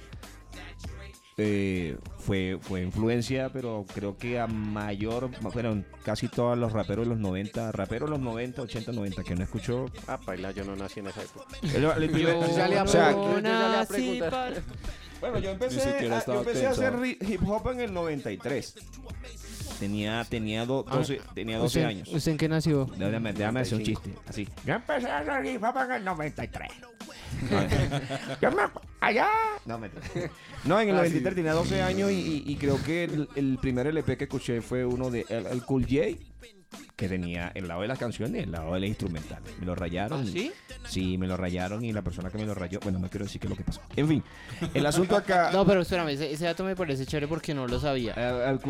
eh, 1.38 1.98
fue, 2.20 2.60
fue 2.62 2.84
influencia, 2.84 3.50
pero 3.52 3.86
creo 3.92 4.16
que 4.18 4.40
a 4.40 4.46
mayor, 4.46 5.32
bueno, 5.42 5.84
casi 6.04 6.28
todos 6.28 6.56
los 6.58 6.72
raperos 6.74 7.06
de 7.06 7.10
los 7.10 7.20
90, 7.20 7.72
raperos 7.72 8.08
de 8.10 8.18
los 8.18 8.24
90, 8.24 8.62
80, 8.62 8.92
90, 8.92 9.24
que 9.24 9.36
no 9.36 9.44
escuchó. 9.44 9.86
Ah, 10.08 10.20
paila, 10.24 10.52
yo 10.52 10.64
no 10.64 10.76
nací 10.76 11.00
en 11.00 11.08
esa 11.08 11.24
época. 11.24 11.46
el- 11.64 12.04
el 12.04 12.10
primer- 12.12 12.40
Yo 12.40 12.56
ya 12.56 12.68
le 12.68 12.80
o 12.82 12.88
sea, 12.88 13.12
yo 13.12 13.40
ya 13.40 13.86
Bueno, 15.20 15.40
yo 15.40 15.50
empecé, 15.52 15.82
a, 15.82 16.26
yo 16.26 16.40
empecé 16.40 16.68
a 16.68 16.70
hacer 16.72 16.94
hip 17.04 17.42
hop 17.48 17.72
en 17.72 17.80
el 17.80 17.94
93. 17.94 18.76
Tenía, 19.84 20.26
tenía, 20.30 20.66
do- 20.66 20.84
12, 20.84 21.20
tenía 21.36 21.58
12 21.58 21.66
¿Usted, 21.80 21.84
años. 21.90 22.08
¿Usted 22.14 22.32
en 22.32 22.38
qué 22.38 22.48
nació? 22.48 22.86
Déjame, 22.98 23.34
déjame 23.34 23.60
hacer 23.60 23.74
un 23.80 23.84
95. 23.84 24.02
chiste. 24.02 24.20
Así. 24.30 24.48
Yo 24.66 24.74
empecé 24.76 25.10
a 25.12 25.46
hip 25.46 25.62
hop 25.62 25.76
en 25.84 25.92
el 25.92 26.06
93. 26.06 26.70
Yo 28.42 28.52
me 28.52 28.62
allá. 29.02 29.28
No, 29.66 29.78
mentira. 29.78 30.30
No, 30.64 30.80
en 30.80 30.90
el 30.90 30.96
Ah, 30.96 31.00
93 31.00 31.32
sí. 31.32 31.36
tenía 31.36 31.52
12 31.54 31.82
años 31.82 32.12
y, 32.12 32.16
y- 32.16 32.44
y 32.52 32.56
creo 32.56 32.82
que 32.84 33.04
el, 33.04 33.28
el 33.36 33.58
primer 33.62 33.88
LP 33.88 34.16
que 34.18 34.24
escuché 34.24 34.62
fue 34.62 34.86
uno 34.86 35.10
de 35.10 35.26
El, 35.28 35.48
el 35.48 35.64
Cool 35.64 35.84
J. 35.84 36.18
Que 36.96 37.10
tenía 37.10 37.52
el 37.56 37.68
lado 37.68 37.82
de 37.82 37.88
las 37.88 37.98
canciones 38.00 38.42
y 38.42 38.44
el 38.44 38.52
lado 38.52 38.74
de 38.74 38.80
la 38.80 38.86
instrumental. 38.88 39.42
Me 39.60 39.66
lo 39.66 39.76
rayaron. 39.76 40.22
¿Ah, 40.22 40.30
sí? 40.32 40.52
Sí, 40.88 41.18
me 41.18 41.28
lo 41.28 41.38
rayaron 41.38 41.84
y 41.84 41.92
la 41.92 42.02
persona 42.02 42.30
que 42.30 42.38
me 42.38 42.46
lo 42.46 42.54
rayó, 42.54 42.80
bueno, 42.82 43.00
no 43.00 43.10
quiero 43.10 43.26
decir 43.26 43.40
qué 43.42 43.48
es 43.48 43.52
lo 43.52 43.58
que 43.58 43.64
pasó. 43.64 43.82
En 43.96 44.08
fin, 44.08 44.24
el 44.74 44.86
asunto 44.86 45.16
acá. 45.16 45.50
No, 45.54 45.66
pero 45.66 45.82
espérame, 45.82 46.10
ese, 46.10 46.32
ese 46.32 46.46
dato 46.46 46.64
me 46.64 46.76
parece 46.76 47.06
chévere 47.06 47.28
porque 47.28 47.54
no 47.54 47.68
lo 47.68 47.80
sabía. 47.80 48.14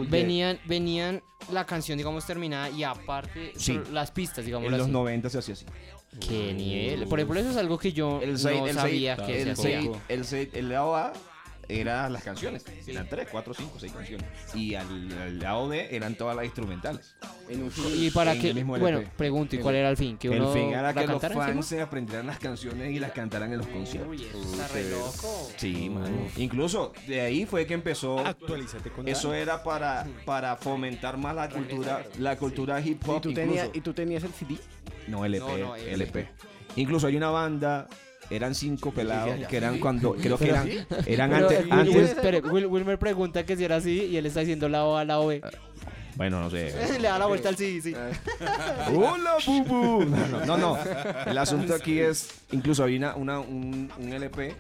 Venían, 0.10 0.60
venían 0.66 1.22
la 1.52 1.66
canción, 1.66 1.98
digamos, 1.98 2.26
terminada 2.26 2.70
y 2.70 2.84
aparte 2.84 3.54
Sí. 3.58 3.80
las 3.92 4.12
pistas, 4.12 4.46
digamos 4.46 4.66
en 4.68 4.72
los 4.74 4.82
así. 4.84 4.92
90 4.92 5.30
se 5.30 5.38
hacía 5.39 5.54
así. 5.56 5.66
Qué 6.28 6.54
nivel. 6.54 7.08
Por 7.08 7.20
ejemplo, 7.20 7.39
eso 7.39 7.50
es 7.50 7.58
algo 7.58 7.78
que 7.78 7.92
yo 7.92 8.22
El 8.22 8.30
no 8.34 8.66
el 8.66 8.74
sabía 8.74 9.16
side- 9.18 9.26
que 9.26 9.42
el 9.42 9.56
se 9.56 9.76
hacía. 9.78 9.92
el 10.10 10.50
el 10.54 10.70
lado 10.70 10.96
A 10.96 11.13
eran 11.69 12.12
las 12.13 12.23
canciones. 12.23 12.65
Eran 12.88 13.08
3, 13.08 13.28
4, 13.32 13.54
5, 13.54 13.78
6 13.80 13.91
canciones. 13.93 14.26
Y 14.56 14.76
al, 14.76 14.88
al 15.21 15.39
lado 15.39 15.67
B 15.69 15.88
eran 15.95 16.15
todas 16.15 16.36
las 16.36 16.45
instrumentales. 16.45 17.15
En 17.49 17.63
un 17.63 17.71
Y 17.95 18.10
para 18.12 18.34
en 18.34 18.41
que, 18.41 18.49
el 18.49 18.56
mismo 18.56 18.78
bueno, 18.78 18.99
LP. 18.99 19.12
pregunto, 19.17 19.56
¿y 19.56 19.60
cuál 19.60 19.76
era 19.76 19.89
el 19.89 19.97
fin? 19.97 20.17
Que 20.17 20.30
uno 20.30 20.47
el 20.54 20.60
fin 20.60 20.69
era 20.73 20.93
que 20.93 21.06
los 21.08 21.23
encima? 21.23 21.45
fans 21.45 21.65
se 21.65 21.82
aprendieran 21.82 22.28
las 22.28 22.39
canciones 22.39 22.91
y 22.93 22.99
las 22.99 23.12
cantaran 23.12 23.52
en 23.52 23.58
los 23.58 23.67
conciertos. 23.67 24.10
Uy, 24.12 24.23
eso 24.23 24.41
está 24.41 24.67
re 24.69 24.89
loco. 24.89 25.49
Sí, 25.58 25.89
mano. 25.89 26.15
Incluso 26.38 26.93
de 27.08 27.21
ahí 27.21 27.45
fue 27.45 27.65
que 27.65 27.73
empezó. 27.73 28.19
Actualízate 28.19 28.89
con 28.91 29.08
Eso 29.08 29.30
Dani. 29.30 29.41
era 29.41 29.63
para, 29.63 30.08
para 30.26 30.56
fomentar 30.56 31.17
más 31.17 31.36
la 31.36 31.49
cultura, 31.49 32.04
la 32.19 32.38
cultura 32.38 32.80
hip 32.82 33.02
¿Y 33.06 33.10
hop. 33.10 33.21
tú, 33.21 33.34
tenías, 33.34 33.65
incluso- 33.65 33.78
¿Y 33.78 33.82
tú 33.82 33.93
tenías 33.93 34.23
el 34.23 34.32
CD? 34.34 34.58
No, 35.08 35.26
LP, 35.26 35.39
No, 35.45 35.58
no, 35.58 35.76
LP. 35.76 36.28
Incluso 36.78 37.08
hay 37.08 37.17
una 37.17 37.30
banda, 37.30 37.88
eran 38.36 38.56
cinco 38.56 38.91
pelados, 38.91 39.36
que 39.48 39.58
eran 39.58 39.80
cuando, 39.80 40.13
creo 40.15 40.38
que 40.38 40.50
eran, 40.50 40.69
eran 41.06 41.34
antes, 41.34 41.65
Wilmer 42.52 42.98
pregunta 43.00 43.46
que 43.46 43.56
si 43.58 43.63
era 43.65 43.78
así 43.78 44.06
y 44.06 44.17
él 44.17 44.26
está 44.26 44.41
diciendo 44.41 44.67
lado 44.69 44.98
A, 44.98 45.06
lado 45.06 45.28
B. 45.28 45.41
bueno, 46.15 46.39
no 46.41 46.50
sé. 46.50 46.74
Le 47.00 47.08
da 47.08 47.19
la 47.19 47.26
vuelta 47.26 47.50
al 47.50 47.58
sí, 47.58 47.82
sí. 47.82 47.93
¡Hola, 48.96 49.36
bubu! 49.46 50.06
No, 50.06 50.28
no, 50.28 50.46
no, 50.46 50.58
no. 50.58 50.78
El 51.26 51.38
asunto 51.38 51.74
aquí 51.76 52.00
es, 52.00 52.30
incluso 52.52 52.84
había 52.84 52.98
una, 52.98 53.15
una- 53.15 53.39
un, 53.39 53.91
un 53.98 54.13
LP 54.13 54.56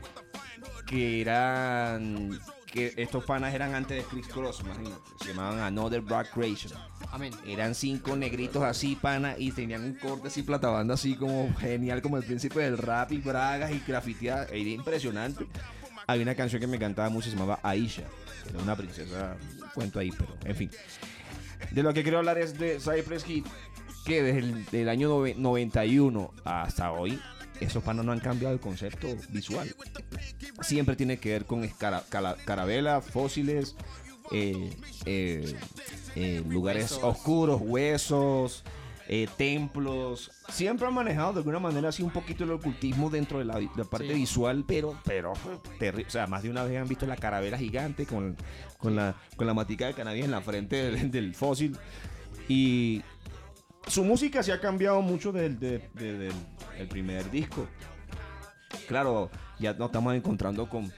que 0.85 1.21
eran, 1.21 2.39
que 2.73 2.91
estos 2.97 3.23
panas 3.23 3.53
eran 3.53 3.75
antes 3.75 3.95
de 3.97 4.03
Chris 4.03 4.27
Cross, 4.27 4.61
imagínate. 4.65 4.95
Se 5.21 5.27
llamaban 5.29 5.59
Another 5.59 6.01
Black 6.01 6.31
Creation. 6.33 6.73
Amén. 7.11 7.31
Eran 7.45 7.75
cinco 7.75 8.15
negritos 8.15 8.63
así, 8.63 8.95
pana, 8.95 9.35
y 9.37 9.51
tenían 9.51 9.83
un 9.83 9.93
corte 9.93 10.29
así, 10.29 10.41
platabanda 10.41 10.95
así 10.95 11.15
como 11.15 11.53
genial, 11.59 12.01
como 12.01 12.17
el 12.17 12.23
príncipe 12.23 12.61
del 12.61 12.79
rap 12.79 13.11
y 13.11 13.19
bragas 13.19 13.71
y 13.71 13.81
grafiteadas. 13.87 14.49
Era 14.49 14.69
impresionante. 14.69 15.45
Había 16.07 16.23
una 16.23 16.35
canción 16.35 16.59
que 16.59 16.65
me 16.67 16.77
encantaba 16.77 17.09
mucho, 17.09 17.29
se 17.29 17.35
llamaba 17.35 17.59
Aisha. 17.61 18.03
Era 18.49 18.59
una 18.63 18.75
princesa, 18.75 19.37
cuento 19.75 19.99
ahí, 19.99 20.11
pero 20.11 20.35
en 20.43 20.55
fin. 20.55 20.71
De 21.71 21.83
lo 21.83 21.93
que 21.93 22.01
quiero 22.01 22.17
hablar 22.17 22.39
es 22.39 22.57
de 22.57 22.79
Cypress 22.79 23.23
Hill, 23.29 23.45
que 24.03 24.21
desde 24.23 24.39
el 24.39 24.65
del 24.65 24.89
año 24.89 25.09
nove- 25.09 25.35
91 25.35 26.33
hasta 26.43 26.91
hoy, 26.91 27.19
esos 27.63 27.83
panos 27.83 28.05
no 28.05 28.11
han 28.11 28.19
cambiado 28.19 28.53
el 28.53 28.59
concepto 28.59 29.07
visual. 29.29 29.73
Siempre 30.61 30.95
tiene 30.95 31.17
que 31.17 31.29
ver 31.31 31.45
con 31.45 31.63
escara- 31.63 32.03
cala- 32.09 32.35
carabela, 32.45 33.01
fósiles, 33.01 33.75
eh, 34.31 34.71
eh, 35.05 35.55
eh, 36.15 36.43
lugares 36.47 36.91
Huesos. 36.91 37.03
oscuros, 37.03 37.61
huesos, 37.61 38.63
templos. 39.37 40.31
Siempre 40.49 40.87
han 40.87 40.93
manejado 40.93 41.33
de 41.33 41.39
alguna 41.39 41.59
manera 41.59 41.89
así 41.89 42.01
un 42.03 42.09
poquito 42.11 42.43
el 42.45 42.51
ocultismo 42.51 43.09
dentro 43.09 43.39
de 43.39 43.45
la, 43.45 43.59
parte 43.89 44.07
Sí. 44.07 44.13
visual, 44.13 44.63
pero, 44.67 44.97
pero 45.03 45.33
terri- 45.79 46.07
O 46.07 46.09
sea, 46.09 46.25
más 46.27 46.41
de 46.43 46.49
una 46.49 46.63
vez 46.63 46.79
han 46.81 46.87
visto 46.87 47.05
la 47.05 47.15
carabela 47.17 47.57
gigante 47.57 48.05
con, 48.05 48.35
con 48.77 48.95
la, 48.95 49.15
con 49.35 49.45
la 49.45 49.53
matica 49.53 49.85
de 49.87 49.93
cannabis 49.93 50.25
en 50.25 50.31
la 50.31 50.41
frente 50.41 50.77
del, 50.91 51.11
del 51.11 51.35
fósil. 51.35 51.77
Y 52.47 53.01
su 53.87 54.03
música 54.03 54.41
se 54.43 54.51
ha 54.53 54.59
cambiado 54.59 55.01
mucho 55.01 55.31
del, 55.31 55.59
de- 55.59 55.89
de- 55.93 56.17
del 56.17 56.33
el 56.77 56.87
primer 56.87 57.29
disco. 57.29 57.67
Claro, 58.87 59.29
ya 59.59 59.73
nos 59.73 59.87
estamos 59.87 60.15
encontrando 60.15 60.67
con, 60.67 60.91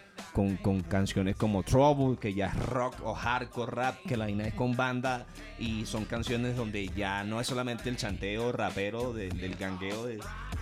con, 0.61 0.81
canciones 0.81 1.35
como 1.35 1.61
Trouble, 1.63 2.17
que 2.17 2.33
ya 2.33 2.47
es 2.47 2.55
rock 2.67 2.95
o 3.03 3.13
hardcore 3.13 3.71
rap, 3.71 3.97
que 4.07 4.15
la 4.17 4.25
vaina 4.25 4.47
es 4.47 4.53
con 4.53 4.75
banda 4.75 5.25
y 5.59 5.85
son 5.85 6.05
canciones 6.05 6.55
donde 6.55 6.87
ya 6.89 7.23
no 7.23 7.41
es 7.41 7.47
solamente 7.47 7.89
el 7.89 7.97
chanteo 7.97 8.51
rapero 8.51 9.13
de- 9.13 9.29
del 9.29 9.55
gangueo 9.55 10.05
de, 10.05 10.19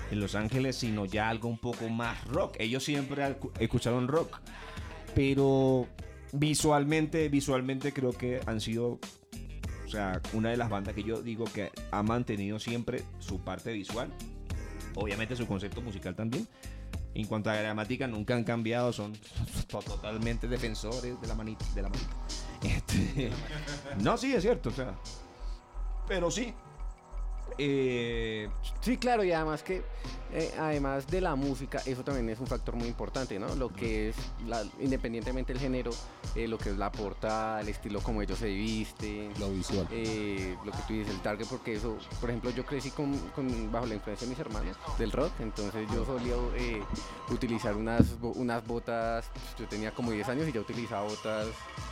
de 0.10 0.16
Los 0.16 0.34
Ángeles, 0.36 0.76
sino 0.76 1.06
ya 1.06 1.30
algo 1.30 1.50
un 1.50 1.60
poco 1.60 1.88
más 1.90 2.24
rock. 2.26 2.56
Ellos 2.60 2.84
siempre 2.84 3.36
escucharon 3.60 4.08
rock, 4.08 4.40
pero 5.16 5.88
visualmente, 6.32 7.30
visualmente 7.30 7.94
creo 7.94 8.12
que 8.12 8.42
han 8.48 8.60
sido 8.60 9.00
sea, 9.94 10.22
una 10.34 10.50
de 10.50 10.58
las 10.58 10.70
bandas 10.70 10.94
que 10.94 11.04
yo 11.04 11.22
digo 11.22 11.46
que 11.46 11.72
ha 11.92 12.04
mantenido 12.04 12.60
siempre 12.60 13.04
su 13.20 13.40
parte 13.40 13.72
visual, 13.72 14.12
obviamente 14.96 15.36
su 15.36 15.48
concepto 15.48 15.82
musical 15.82 16.16
también. 16.16 16.48
En 17.16 17.28
cuanto 17.28 17.52
a 17.52 17.56
gramática, 17.56 18.08
nunca 18.08 18.34
han 18.36 18.44
cambiado, 18.44 18.92
son 18.92 19.14
to- 19.68 19.80
totalmente 19.82 20.48
defensores 20.48 21.20
de 21.22 21.28
la 21.28 21.36
manita. 21.36 21.64
De 21.76 21.82
la 21.84 21.90
manita. 21.90 22.10
Este, 22.64 23.30
no, 24.00 24.18
sí, 24.18 24.34
es 24.34 24.42
cierto, 24.42 24.70
o 24.70 24.72
sea. 24.72 24.96
Pero 26.08 26.32
sí. 26.32 26.54
Eh, 27.58 28.50
Sí, 28.82 28.98
claro, 28.98 29.24
y 29.24 29.32
además 29.32 29.64
que, 29.64 29.82
eh, 30.34 30.52
además 30.60 31.08
de 31.08 31.22
la 31.22 31.36
música, 31.36 31.82
eso 31.86 32.04
también 32.04 32.30
es 32.30 32.40
un 32.40 32.48
factor 32.48 32.76
muy 32.76 32.88
importante, 32.88 33.40
¿no? 33.40 33.56
Lo 33.56 33.70
que 33.70 34.10
es, 34.10 34.16
la- 34.46 34.66
independientemente 34.82 35.54
del 35.54 35.62
género, 35.62 35.92
eh, 36.36 36.48
lo 36.50 36.58
que 36.58 36.72
es 36.72 36.78
la 36.78 36.92
portada, 36.92 37.62
el 37.62 37.70
estilo 37.70 38.02
como 38.02 38.22
ellos 38.22 38.40
se 38.40 38.48
visten, 38.48 39.32
Lo 39.40 39.50
visual. 39.52 39.88
eh, 39.92 40.58
lo 40.66 40.72
que 40.74 40.78
tú 40.88 40.94
dices, 40.94 41.14
el 41.14 41.22
target, 41.22 41.46
porque 41.48 41.76
eso, 41.76 41.98
por 42.20 42.30
ejemplo, 42.30 42.50
yo 42.52 42.66
crecí 42.66 42.90
con, 42.92 43.18
con- 43.30 43.72
bajo 43.72 43.86
la 43.86 43.96
influencia 43.96 44.26
de 44.28 44.32
mis 44.32 44.40
hermanos 44.40 44.76
del 44.98 45.12
rock, 45.12 45.32
entonces 45.40 45.88
yo 45.94 46.04
solía 46.06 46.34
eh, 46.58 46.82
utilizar 47.30 47.76
unas, 47.78 48.06
unas 48.22 48.66
botas, 48.68 49.30
yo 49.58 49.66
tenía 49.68 49.92
como 49.92 50.12
10 50.12 50.28
años 50.28 50.48
y 50.50 50.52
ya 50.52 50.60
utilizaba 50.60 51.08
botas 51.08 51.48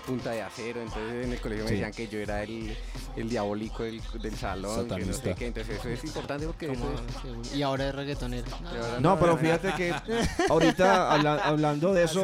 punta 0.05 0.31
de 0.31 0.41
acero, 0.41 0.81
entonces 0.81 1.25
en 1.25 1.31
el 1.31 1.39
colegio 1.39 1.63
me 1.63 1.71
decían 1.71 1.91
que 1.93 2.07
yo 2.07 2.19
era 2.19 2.43
el, 2.43 2.75
el 3.15 3.29
diabólico 3.29 3.83
del, 3.83 4.01
del 4.21 4.35
salón, 4.35 4.87
que 4.89 5.05
no 5.05 5.13
sé 5.13 5.35
qué, 5.35 5.45
eso 5.55 5.89
es 5.89 6.03
importante 6.03 6.45
porque 6.47 6.71
eso 6.71 6.83
es- 7.43 7.55
Y 7.55 7.61
ahora 7.63 7.89
es 7.89 7.95
reggaetonero. 7.95 8.47
no, 8.99 9.19
pero 9.19 9.37
fíjate 9.37 9.73
que 9.73 9.93
ahorita 10.49 11.11
habla- 11.13 11.41
hablando 11.43 11.93
de 11.93 12.03
eso, 12.03 12.23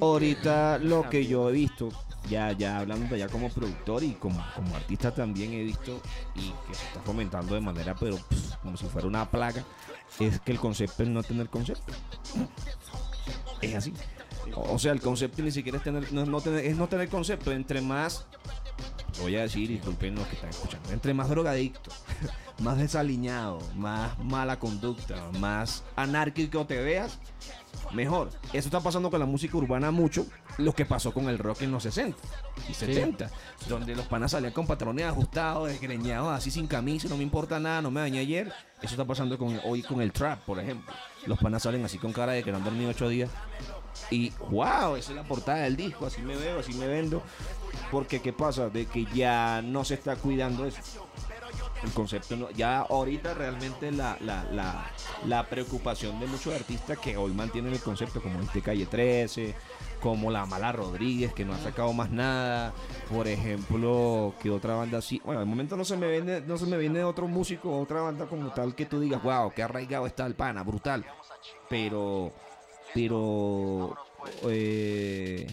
ahorita 0.00 0.78
lo 0.78 1.08
que 1.08 1.26
yo 1.26 1.48
he 1.48 1.52
visto, 1.52 1.88
ya, 2.28 2.52
ya 2.52 2.78
hablando 2.78 3.16
ya 3.16 3.28
como 3.28 3.48
productor 3.50 4.02
y 4.04 4.12
como, 4.12 4.44
como 4.54 4.76
artista 4.76 5.12
también 5.14 5.52
he 5.52 5.62
visto 5.62 6.00
y 6.34 6.50
que 6.68 6.74
se 6.74 6.84
está 6.86 7.00
fomentando 7.04 7.54
de 7.54 7.60
manera, 7.60 7.94
pero 7.94 8.16
pf, 8.16 8.56
como 8.62 8.76
si 8.76 8.86
fuera 8.86 9.06
una 9.08 9.28
plaga, 9.30 9.64
es 10.18 10.40
que 10.40 10.52
el 10.52 10.58
concepto 10.60 11.02
es 11.02 11.08
no 11.08 11.22
tener 11.22 11.48
concepto. 11.48 11.92
Es 13.60 13.74
así. 13.74 13.92
O 14.54 14.74
o 14.74 14.78
sea, 14.78 14.92
el 14.92 15.00
concepto 15.00 15.42
ni 15.42 15.50
siquiera 15.50 15.78
es 15.78 15.84
tener, 15.84 16.12
no, 16.12 16.24
no 16.26 16.40
tener, 16.40 16.64
es 16.64 16.76
no 16.76 16.88
tener 16.88 17.08
concepto. 17.08 17.52
Entre 17.52 17.80
más, 17.80 18.26
voy 19.20 19.36
a 19.36 19.42
decir, 19.42 19.68
disculpen 19.68 20.14
los 20.14 20.26
que 20.26 20.36
están 20.36 20.50
escuchando, 20.50 20.90
entre 20.90 21.14
más 21.14 21.28
drogadicto, 21.28 21.90
más 22.60 22.78
desaliñado, 22.78 23.58
más 23.76 24.18
mala 24.18 24.58
conducta, 24.58 25.30
más 25.38 25.84
anárquico 25.96 26.66
te 26.66 26.80
veas, 26.80 27.18
mejor. 27.92 28.30
Eso 28.52 28.68
está 28.68 28.80
pasando 28.80 29.10
con 29.10 29.20
la 29.20 29.26
música 29.26 29.56
urbana 29.56 29.90
mucho, 29.90 30.26
lo 30.58 30.74
que 30.74 30.84
pasó 30.84 31.12
con 31.12 31.28
el 31.28 31.38
rock 31.38 31.62
en 31.62 31.72
los 31.72 31.82
60 31.82 32.16
y 32.68 32.74
70, 32.74 33.30
donde 33.68 33.96
los 33.96 34.06
panas 34.06 34.32
salían 34.32 34.52
con 34.52 34.66
patrones 34.66 35.06
ajustados, 35.06 35.68
desgreñados, 35.68 36.32
así 36.32 36.50
sin 36.50 36.66
camisa, 36.66 37.08
no 37.08 37.16
me 37.16 37.22
importa 37.22 37.58
nada, 37.58 37.82
no 37.82 37.90
me 37.90 38.00
dañé 38.00 38.20
ayer. 38.20 38.52
Eso 38.82 38.94
está 38.94 39.04
pasando 39.04 39.36
con, 39.38 39.60
hoy 39.64 39.82
con 39.82 40.00
el 40.00 40.12
trap, 40.12 40.40
por 40.44 40.58
ejemplo. 40.58 40.92
Los 41.26 41.38
panas 41.38 41.62
salen 41.62 41.84
así 41.84 41.98
con 41.98 42.12
cara 42.12 42.32
de 42.32 42.42
que 42.42 42.50
no 42.50 42.58
han 42.58 42.64
dormido 42.64 42.90
ocho 42.90 43.08
días. 43.08 43.30
Y 44.10 44.30
wow, 44.50 44.96
esa 44.96 45.10
es 45.12 45.16
la 45.16 45.22
portada 45.24 45.58
del 45.60 45.76
disco, 45.76 46.06
así 46.06 46.20
me 46.20 46.36
veo, 46.36 46.58
así 46.60 46.72
me 46.74 46.86
vendo. 46.88 47.22
Porque 47.90 48.20
¿qué 48.20 48.32
pasa? 48.32 48.68
De 48.68 48.86
que 48.86 49.04
ya 49.14 49.62
no 49.62 49.84
se 49.84 49.94
está 49.94 50.16
cuidando 50.16 50.66
eso. 50.66 50.80
El 51.82 51.90
concepto, 51.92 52.36
no- 52.36 52.50
ya 52.50 52.80
ahorita 52.80 53.32
realmente 53.34 53.90
la, 53.90 54.16
la, 54.20 54.44
la, 54.52 54.90
la 55.26 55.46
preocupación 55.48 56.20
de 56.20 56.26
muchos 56.26 56.54
artistas 56.54 56.98
que 56.98 57.16
hoy 57.16 57.32
mantienen 57.32 57.72
el 57.72 57.80
concepto, 57.80 58.20
como 58.22 58.40
este 58.42 58.60
Calle 58.60 58.84
13, 58.84 59.54
como 60.02 60.30
La 60.30 60.44
Mala 60.44 60.72
Rodríguez, 60.72 61.32
que 61.32 61.44
no 61.44 61.54
ha 61.54 61.58
sacado 61.58 61.92
más 61.94 62.10
nada. 62.10 62.74
Por 63.08 63.28
ejemplo, 63.28 64.34
que 64.42 64.50
otra 64.50 64.74
banda 64.74 64.98
así. 64.98 65.22
Bueno, 65.24 65.40
de 65.40 65.46
momento 65.46 65.76
no 65.76 65.84
se 65.86 65.96
me 65.96 66.10
viene, 66.10 66.40
no 66.42 66.58
se 66.58 66.66
me 66.66 66.76
viene 66.76 67.02
otro 67.02 67.26
músico, 67.28 67.78
otra 67.78 68.02
banda 68.02 68.26
como 68.26 68.50
tal 68.50 68.74
que 68.74 68.84
tú 68.86 69.00
digas, 69.00 69.22
wow, 69.22 69.50
qué 69.54 69.62
arraigado 69.62 70.06
está 70.06 70.26
el 70.26 70.34
pana, 70.34 70.62
brutal. 70.62 71.06
Pero, 71.70 72.30
pero 72.94 73.96
eh, 74.44 75.46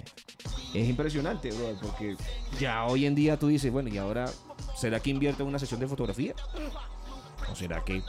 es 0.73 0.89
impresionante, 0.89 1.52
brother, 1.52 1.78
porque 1.82 2.15
ya 2.60 2.86
hoy 2.86 3.06
en 3.06 3.15
día 3.15 3.38
tú 3.38 3.47
dices, 3.47 3.71
bueno, 3.71 3.89
y 3.89 3.97
ahora, 3.97 4.30
¿será 4.76 5.00
que 5.00 5.10
invierte 5.10 5.43
en 5.43 5.50
una 5.50 5.60
sesión 5.60 5.80
de 5.80 5.88
fotografía? 5.88 6.34
¿O 7.52 7.56
será 7.56 7.84
que...? 7.84 8.02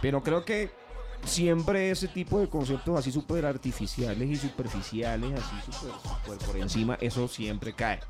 Pero 0.00 0.22
creo 0.22 0.44
que 0.44 0.70
siempre 1.24 1.90
ese 1.90 2.08
tipo 2.08 2.40
de 2.40 2.48
conceptos 2.48 2.98
así 2.98 3.12
súper 3.12 3.44
artificiales 3.44 4.28
y 4.28 4.36
superficiales, 4.36 5.32
así 5.38 5.72
súper 5.72 6.38
por 6.46 6.56
encima, 6.56 6.96
eso 7.00 7.28
siempre 7.28 7.74
cae. 7.74 8.00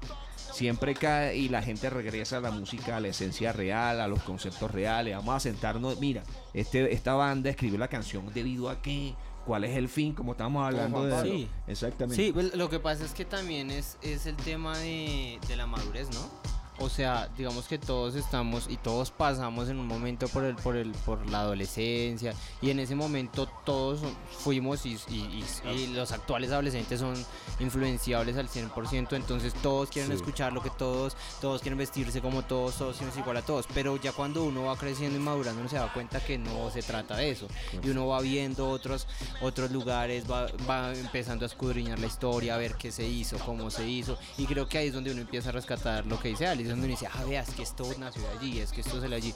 Siempre 0.53 0.95
cae 0.95 1.37
y 1.37 1.49
la 1.49 1.63
gente 1.63 1.91
regresa 1.91 2.39
a 2.39 2.41
la 2.41 2.51
música, 2.51 2.97
a 2.97 3.01
la 3.01 3.09
esencia 3.09 3.53
real, 3.53 4.01
a 4.01 4.09
los 4.09 4.23
conceptos 4.23 4.71
reales. 4.71 5.17
Vamos 5.17 5.35
a 5.35 5.41
sentarnos, 5.41 5.99
mira, 6.01 6.23
este, 6.55 6.93
esta 6.93 7.15
banda 7.15 7.51
escribió 7.51 7.79
la 7.79 7.89
canción 7.89 8.33
debido 8.33 8.69
a 8.69 8.83
qué, 8.83 9.15
cuál 9.51 9.65
es 9.65 9.77
el 9.77 9.89
fin, 9.89 10.13
como 10.13 10.31
estábamos 10.31 10.65
hablando 10.65 11.05
de... 11.05 11.11
Pablo. 11.11 11.49
Exactamente. 11.67 12.15
Sí, 12.15 12.31
pues, 12.33 12.55
lo 12.55 12.71
que 12.71 12.79
pasa 12.79 13.05
es 13.05 13.13
que 13.13 13.25
también 13.25 13.73
es, 13.73 13.99
es 14.01 14.27
el 14.27 14.37
tema 14.37 14.79
de, 14.79 15.41
de 15.49 15.57
la 15.57 15.67
madurez, 15.67 16.09
¿no? 16.15 16.60
O 16.81 16.89
sea, 16.89 17.29
digamos 17.37 17.67
que 17.67 17.79
todos 17.79 18.15
estamos 18.15 18.67
y 18.69 18.77
todos 18.77 19.11
pasamos 19.11 19.69
en 19.69 19.79
un 19.79 19.87
momento 19.87 20.27
por 20.29 20.45
el, 20.45 20.57
por 20.57 20.77
el, 20.77 20.91
por 20.93 21.25
la 21.31 21.41
adolescencia 21.41 22.35
y 22.61 22.71
en 22.71 22.81
ese 22.81 22.95
momento 22.95 23.47
todos 23.65 24.01
fuimos 24.39 24.85
y, 24.87 24.99
y- 25.09 25.45
y- 25.67 25.71
y 25.71 25.87
los 25.89 26.11
actuales 26.13 26.51
adolescentes 26.51 26.99
son 27.01 27.15
influenciables 27.61 28.37
al 28.37 28.49
100%, 28.49 29.15
entonces 29.17 29.53
todos 29.63 29.91
quieren 29.91 30.11
Sí. 30.11 30.17
escuchar 30.17 30.53
lo 30.53 30.63
que 30.63 30.71
todos, 30.71 31.17
todos 31.41 31.61
quieren 31.61 31.79
vestirse 31.79 32.21
como 32.21 32.43
todos, 32.43 32.75
todos 32.77 32.97
quieren 32.97 33.13
ser 33.13 33.21
igual 33.23 33.37
a 33.37 33.43
todos, 33.43 33.67
pero 33.75 33.97
ya 33.97 34.13
cuando 34.13 34.45
uno 34.45 34.65
va 34.65 34.77
creciendo 34.77 35.19
y 35.19 35.23
madurando 35.23 35.61
uno 35.61 35.69
se 35.71 35.77
da 35.77 35.93
cuenta 35.93 36.21
que 36.21 36.39
no 36.39 36.71
se 36.71 36.83
trata 36.83 37.17
de 37.17 37.31
eso. 37.31 37.47
Y 37.83 37.91
uno 37.91 38.07
va 38.09 38.21
viendo 38.21 38.69
otros, 38.69 39.07
otros 39.43 39.71
lugares, 39.71 40.25
va, 40.31 40.47
va 40.69 40.93
empezando 40.95 41.45
a 41.45 41.49
escudriñar 41.49 41.99
la 41.99 42.07
historia, 42.07 42.55
a 42.55 42.59
ver 42.59 42.75
qué 42.77 42.91
se 42.91 43.07
hizo, 43.07 43.39
cómo 43.39 43.71
se 43.71 43.89
hizo 43.89 44.19
y 44.39 44.47
creo 44.47 44.69
que 44.69 44.79
ahí 44.79 44.89
es 44.89 44.95
donde 44.95 45.11
uno 45.13 45.21
empieza 45.21 45.51
a 45.51 45.53
rescatar 45.53 46.07
lo 46.07 46.19
que 46.19 46.29
dice 46.29 46.47
Alice, 46.47 46.70
es 46.71 46.77
donde 46.77 46.87
uno 46.87 46.97
dice, 46.99 47.07
ah, 47.13 47.25
vea, 47.29 47.43
es 47.43 47.51
que 47.51 47.63
esto 47.63 47.87
nació 47.99 48.23
de 48.23 48.29
allí, 48.39 48.61
es 48.61 48.73
que 48.73 48.81
esto 48.81 49.01
salió 49.01 49.17
allí 49.17 49.35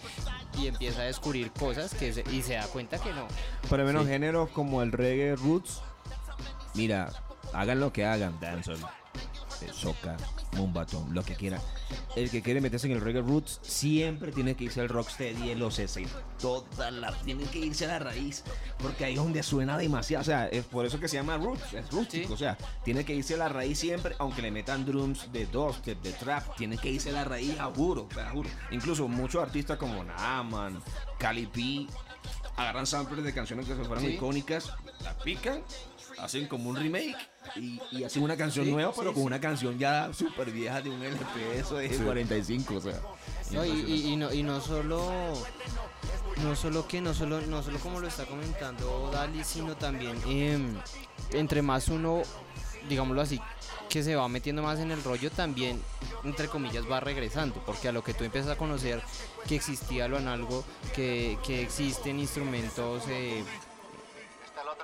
y 0.59 0.67
empieza 0.67 1.01
a 1.03 1.05
descubrir 1.05 1.51
cosas 1.53 1.95
que 1.95 2.13
se- 2.13 2.25
y 2.33 2.43
se 2.43 2.55
da 2.55 2.67
cuenta 2.67 2.99
que 2.99 3.13
no. 3.13 3.27
Por 3.69 3.79
lo 3.79 3.85
menos 3.85 4.05
Sí. 4.05 4.11
géneros 4.11 4.51
como 4.51 4.83
el 4.83 4.93
reggae 4.93 5.37
roots. 5.37 5.81
Mira, 6.75 7.13
hagan 7.53 7.81
lo 7.81 7.93
que 7.93 8.05
hagan, 8.05 8.39
dancehall, 8.41 8.79
soca, 9.73 10.17
mumbatón, 10.53 11.15
lo 11.15 11.23
que 11.25 11.35
quieran. 11.35 11.61
El 12.17 12.31
que 12.31 12.43
quiere 12.43 12.61
meterse 12.61 12.87
en 12.87 12.93
el 12.95 13.01
reggae 13.01 13.23
roots 13.23 13.61
siempre 13.63 14.33
tiene 14.33 14.55
que 14.55 14.65
irse 14.65 14.81
al 14.81 14.89
rocksteady, 14.89 15.51
el 15.51 15.63
OCC. 15.63 16.07
Toda 16.41 16.91
la, 16.91 17.13
tienen 17.25 17.47
que 17.49 17.59
irse 17.59 17.85
a 17.85 17.89
la 17.89 17.99
raíz, 17.99 18.45
porque 18.79 19.05
ahí 19.05 19.15
es 19.15 19.19
donde 19.19 19.43
suena 19.43 19.77
demasiado. 19.79 20.23
O 20.23 20.25
sea, 20.25 20.47
es 20.49 20.65
por 20.65 20.85
eso 20.87 20.99
que 21.01 21.09
se 21.09 21.17
llama 21.17 21.37
roots, 21.37 21.73
es 21.75 21.91
rústico. 21.91 22.29
Sí. 22.29 22.33
O 22.33 22.37
sea, 22.37 22.57
tiene 22.85 23.05
que 23.05 23.15
irse 23.15 23.35
a 23.35 23.39
la 23.39 23.49
raíz 23.49 23.79
siempre, 23.79 24.15
aunque 24.19 24.43
le 24.43 24.51
metan 24.51 24.85
drums 24.85 25.31
de 25.33 25.47
dubstep, 25.47 26.01
de 26.03 26.13
trap, 26.13 26.57
tiene 26.57 26.79
que 26.79 26.91
irse 26.91 27.11
a 27.11 27.13
la 27.13 27.25
raíz, 27.25 27.59
a 27.59 27.67
juro, 27.67 28.09
a 28.21 28.31
juro. 28.31 28.49
Incluso 28.71 29.09
muchos 29.09 29.43
artistas 29.43 29.79
como 29.79 30.03
Naman, 30.05 30.81
Cali 31.19 31.47
P, 31.47 31.87
agarran 32.57 32.87
samplers 32.87 33.25
de 33.25 33.33
canciones 33.35 33.67
que 33.67 33.75
se 33.75 33.85
fueron 33.85 34.05
Sí. 34.05 34.13
icónicas, 34.13 34.71
las 35.03 35.15
pican, 35.17 35.63
hacen 36.19 36.47
como 36.47 36.71
un 36.71 36.77
remake 36.77 37.17
y, 37.57 37.81
y 37.91 38.05
hacen 38.05 38.23
una 38.23 38.37
canción 38.37 38.65
Sí, 38.67 38.73
nueva, 38.73 38.93
sí, 38.93 38.99
pero 39.01 39.13
con 39.15 39.23
una 39.25 39.41
canción 39.41 39.79
ya 39.79 40.13
súper 40.13 40.51
vieja 40.51 40.81
de 40.81 40.91
un 40.91 41.03
LP, 41.03 41.59
eso 41.59 41.77
de 41.77 41.89
45, 41.89 42.75
o 42.77 42.81
sea. 42.81 43.01
No, 43.51 43.65
y, 43.65 43.71
y- 43.71 44.13
y 44.13 44.17
no, 44.17 44.33
y 44.33 44.43
no 44.43 44.61
solo 44.61 45.35
no 46.43 46.57
solo 46.57 46.87
que 46.89 47.01
no 47.01 47.15
solo 47.15 47.41
no 47.43 47.63
solo 47.63 47.79
como 47.79 48.01
lo 48.01 48.09
está 48.09 48.25
comentando 48.27 49.09
Dali 49.13 49.45
sino 49.45 49.77
también 49.77 50.21
em, 50.27 50.75
entre 51.33 51.63
más 51.63 51.89
uno 51.89 52.23
digámoslo 52.89 53.21
así 53.23 53.41
que 53.89 54.03
se 54.03 54.17
va 54.17 54.29
metiendo 54.29 54.61
más 54.63 54.81
en 54.81 54.91
el 54.91 55.03
rollo 55.05 55.31
también 55.31 55.81
entre 56.25 56.49
comillas 56.49 56.91
va 56.91 56.99
regresando 57.01 57.63
porque 57.65 57.89
a 57.89 57.93
lo 57.93 58.03
que 58.03 58.15
tú 58.15 58.25
empiezas 58.25 58.51
a 58.51 58.57
conocer 58.59 59.01
que 59.47 59.55
existía 59.55 60.09
lo 60.09 60.17
análogo 60.19 60.65
que, 60.95 61.39
que 61.47 61.63
existen 61.63 62.19
instrumentos 62.19 63.05
eh, 63.09 63.45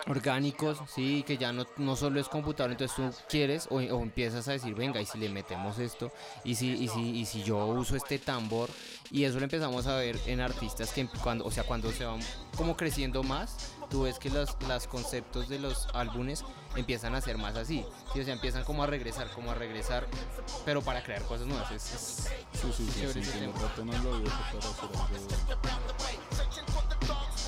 orgánicos, 0.06 0.78
sí, 0.94 1.22
que 1.26 1.36
ya 1.36 1.52
no, 1.52 1.66
no 1.76 1.96
solo 1.96 2.20
es 2.20 2.28
computador, 2.28 2.70
entonces 2.72 2.96
tú 2.96 3.10
quieres 3.28 3.66
o, 3.70 3.76
o 3.76 4.02
empiezas 4.02 4.48
a 4.48 4.52
decir, 4.52 4.74
venga, 4.74 5.00
y 5.00 5.06
si 5.06 5.18
le 5.18 5.28
metemos 5.28 5.78
esto, 5.78 6.10
y 6.44 6.54
si, 6.54 6.72
y 6.72 6.88
si, 6.88 7.00
y 7.18 7.26
si 7.26 7.42
yo 7.42 7.66
uso 7.66 7.96
este 7.96 8.18
tambor, 8.18 8.70
y 9.10 9.24
eso 9.24 9.38
lo 9.38 9.44
empezamos 9.44 9.86
a 9.86 9.96
ver 9.96 10.18
en 10.26 10.40
artistas 10.40 10.92
que 10.92 11.06
cuando, 11.22 11.44
o 11.44 11.50
sea, 11.50 11.64
cuando 11.64 11.90
se 11.92 12.04
van 12.04 12.20
como 12.56 12.76
creciendo 12.76 13.22
más, 13.22 13.72
tú 13.90 14.02
ves 14.02 14.18
que 14.18 14.30
los, 14.30 14.56
los 14.68 14.86
conceptos 14.86 15.48
de 15.48 15.58
los 15.58 15.88
álbumes 15.94 16.44
empiezan 16.76 17.14
a 17.14 17.20
ser 17.20 17.36
más 17.38 17.56
así, 17.56 17.84
¿sí? 18.12 18.20
o 18.20 18.24
sea, 18.24 18.32
empiezan 18.34 18.62
como 18.64 18.82
a 18.84 18.86
regresar, 18.86 19.30
como 19.32 19.50
a 19.50 19.54
regresar, 19.54 20.06
pero 20.64 20.80
para 20.82 21.02
crear 21.02 21.22
cosas 21.22 21.46
nuevas, 21.46 21.70
es- 21.72 21.92
es, 21.94 22.30
Sí, 22.60 22.72
sí, 22.76 22.84
sí, 23.12 23.24
sí, 23.24 23.38
algo. 23.44 23.58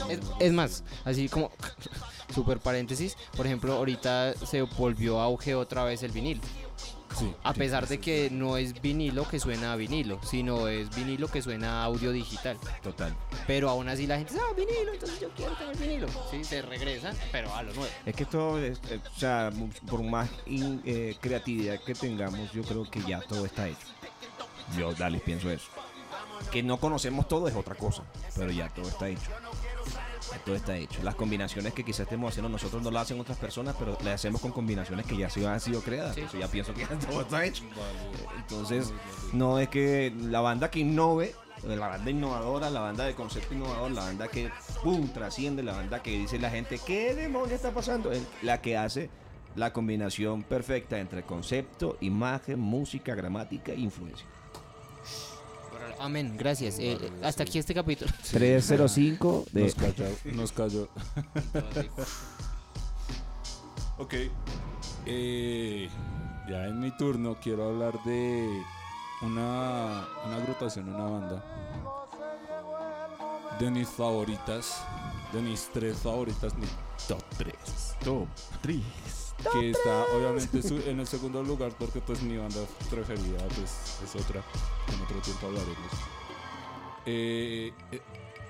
Es, 0.09 0.21
es 0.41 0.53
más, 0.53 0.83
así 1.05 1.29
como 1.29 1.51
super 2.33 2.59
paréntesis, 2.59 3.17
por 3.37 3.47
ejemplo, 3.47 3.73
ahorita 3.75 4.35
se 4.35 4.63
volvió 4.63 5.21
auge 5.21 5.55
otra 5.55 5.85
vez 5.85 6.03
el 6.03 6.13
vinilo. 6.13 6.41
Sí, 7.19 7.31
A 7.45 7.53
pesar 7.53 7.87
de 7.87 8.01
que 8.01 8.31
no 8.31 8.57
es 8.57 8.81
vinilo 8.81 9.29
que 9.29 9.39
suena 9.39 9.75
a 9.75 9.77
vinilo, 9.77 10.19
sino 10.25 10.67
es 10.69 10.89
vinilo 10.97 11.29
que 11.29 11.43
suena 11.43 11.83
a 11.83 11.85
audio 11.85 12.11
digital. 12.11 12.57
Total. 12.83 13.15
Pero 13.47 13.69
aún 13.69 13.87
así 13.91 14.07
la 14.07 14.17
gente 14.17 14.33
dice, 14.33 14.43
ah, 14.49 14.55
vinilo, 14.57 14.95
entonces 14.95 15.21
yo 15.21 15.29
quiero 15.37 15.53
tener 15.57 15.77
vinilo. 15.77 16.07
Sí, 16.31 16.43
se 16.43 16.63
regresan, 16.63 17.15
pero 17.31 17.55
a 17.55 17.63
lo 17.65 17.75
nuevo. 17.75 17.91
Es 18.07 18.15
que 18.17 18.23
esto, 18.23 18.59
es, 18.59 18.81
eh, 18.89 18.99
o 19.15 19.19
sea, 19.19 19.53
por 19.91 20.03
más 20.03 20.31
in- 20.47 20.81
eh, 20.87 21.15
creatividad 21.21 21.81
que 21.85 21.95
tengamos, 21.95 22.51
yo 22.53 22.63
creo 22.63 22.91
que 22.91 23.03
ya 23.03 23.21
todo 23.21 23.45
está 23.45 23.69
hecho. 23.69 23.87
Yo, 24.79 24.95
dale, 24.95 25.19
pienso 25.21 25.51
eso. 25.51 25.67
Que 26.51 26.63
no 26.63 26.79
conocemos 26.79 27.29
todo 27.29 27.47
es 27.47 27.55
otra 27.55 27.75
cosa, 27.75 28.05
pero 28.35 28.51
ya 28.51 28.71
todo 28.71 28.89
está 28.89 29.11
hecho. 29.11 29.31
Todo 30.45 30.57
está 30.57 30.77
hecho. 30.77 31.03
Las 31.03 31.15
combinaciones 31.15 31.73
que 31.73 31.85
quizás 31.85 32.01
estemos 32.01 32.31
haciendo 32.31 32.49
nosotros 32.49 32.83
no 32.83 32.91
las 32.91 33.03
hacen 33.03 33.21
otras 33.21 33.39
personas, 33.39 33.77
pero 33.79 33.97
las 34.03 34.15
hacemos 34.15 34.41
con 34.41 34.51
combinaciones 34.51 35.07
que 35.07 35.17
ya 35.17 35.31
se 35.31 35.47
han 35.47 35.61
sido 35.61 35.81
creadas. 35.81 36.15
Sí. 36.15 36.23
Eso 36.23 36.39
ya 36.39 36.49
pienso 36.49 36.75
que 36.75 36.81
ya 36.81 36.89
todo 36.89 37.23
está 37.23 37.45
hecho. 37.45 37.65
Entonces, 38.37 38.93
no 39.33 39.59
es 39.59 39.69
que 39.69 40.13
la 40.17 40.41
banda 40.41 40.71
que 40.71 40.81
innove, 40.81 41.35
la 41.65 41.87
banda 41.87 42.11
innovadora, 42.11 42.71
la 42.71 42.81
banda 42.81 43.05
de 43.05 43.15
concepto 43.15 43.55
innovador, 43.55 43.93
la 43.93 44.03
banda 44.03 44.29
que 44.29 44.51
¡pum! 44.83 45.09
trasciende, 45.13 45.63
la 45.63 45.73
banda 45.73 46.03
que 46.03 46.11
dice 46.11 46.39
la 46.39 46.51
gente, 46.51 46.81
¿qué 46.85 47.15
demonios 47.15 47.53
está 47.53 47.73
pasando? 47.73 48.11
Es 48.11 48.23
la 48.43 48.61
que 48.61 48.77
hace 48.77 49.11
la 49.55 49.73
combinación 49.73 50.43
perfecta 50.43 50.99
entre 50.99 51.23
concepto, 51.23 51.99
imagen, 52.01 52.59
música, 52.59 53.15
gramática 53.15 53.73
e 53.73 53.79
influencia. 53.81 54.27
Amén, 56.03 56.37
gracias. 56.37 56.81
Eh, 56.81 56.99
hasta 57.23 57.45
aquí 57.45 57.59
este 57.59 57.73
capítulo. 57.75 58.11
305 58.33 59.45
de... 59.53 59.63
Nos 59.63 59.75
cayó, 59.75 60.05
nos 60.33 60.53
cayó. 60.53 60.89
Ok. 63.99 64.15
Eh, 65.07 65.89
ya 66.49 66.65
en 66.65 66.81
mi 66.81 66.91
turno 66.97 67.37
quiero 67.41 67.69
hablar 67.69 68.03
de 68.03 68.63
una, 69.21 70.09
una 70.27 70.37
agrupación, 70.39 70.93
una 70.93 71.05
banda. 71.05 71.45
De 73.61 73.71
mis 73.71 73.89
favoritas. 73.89 74.83
De 75.33 75.41
mis 75.41 75.69
tres 75.73 75.99
favoritas, 75.99 76.53
mi 76.57 76.67
top 77.07 77.23
3. 77.39 77.55
Top 78.03 78.27
3. 78.63 78.83
Que 79.51 79.71
está 79.71 80.05
obviamente 80.15 80.61
en 80.91 81.01
el 81.01 81.07
segundo 81.07 81.43
lugar 81.43 81.73
porque 81.79 82.01
pues 82.01 82.23
mi 82.23 82.37
banda 82.37 82.61
preferida 82.91 83.39
pues, 83.57 83.99
es 84.05 84.17
otra. 84.17 84.43
En 84.93 85.03
otro 85.03 85.21
tiempo 85.21 85.47
hablaremos. 85.47 85.93
Eh, 87.07 87.73
eh, 87.91 88.01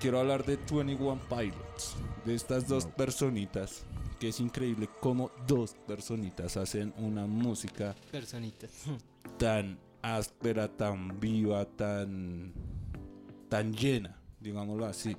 quiero 0.00 0.20
hablar 0.20 0.44
de 0.44 0.56
21 0.56 1.20
Pilots. 1.28 1.96
De 2.24 2.34
estas 2.34 2.68
dos 2.68 2.86
personitas. 2.86 3.84
Que 4.20 4.28
es 4.28 4.38
increíble 4.38 4.88
cómo 5.00 5.32
dos 5.48 5.74
personitas 5.86 6.56
hacen 6.56 6.94
una 6.98 7.26
música 7.26 7.96
Personitas. 8.12 8.70
tan 9.38 9.78
áspera, 10.02 10.68
tan 10.68 11.18
viva, 11.18 11.64
tan, 11.64 12.52
tan 13.48 13.72
llena, 13.72 14.20
digámoslo 14.40 14.86
así, 14.86 15.16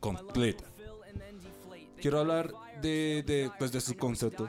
completa. 0.00 0.64
Quiero 2.00 2.20
hablar 2.20 2.52
de, 2.82 3.22
de, 3.26 3.50
pues, 3.58 3.72
de 3.72 3.80
su 3.80 3.96
concepto, 3.96 4.48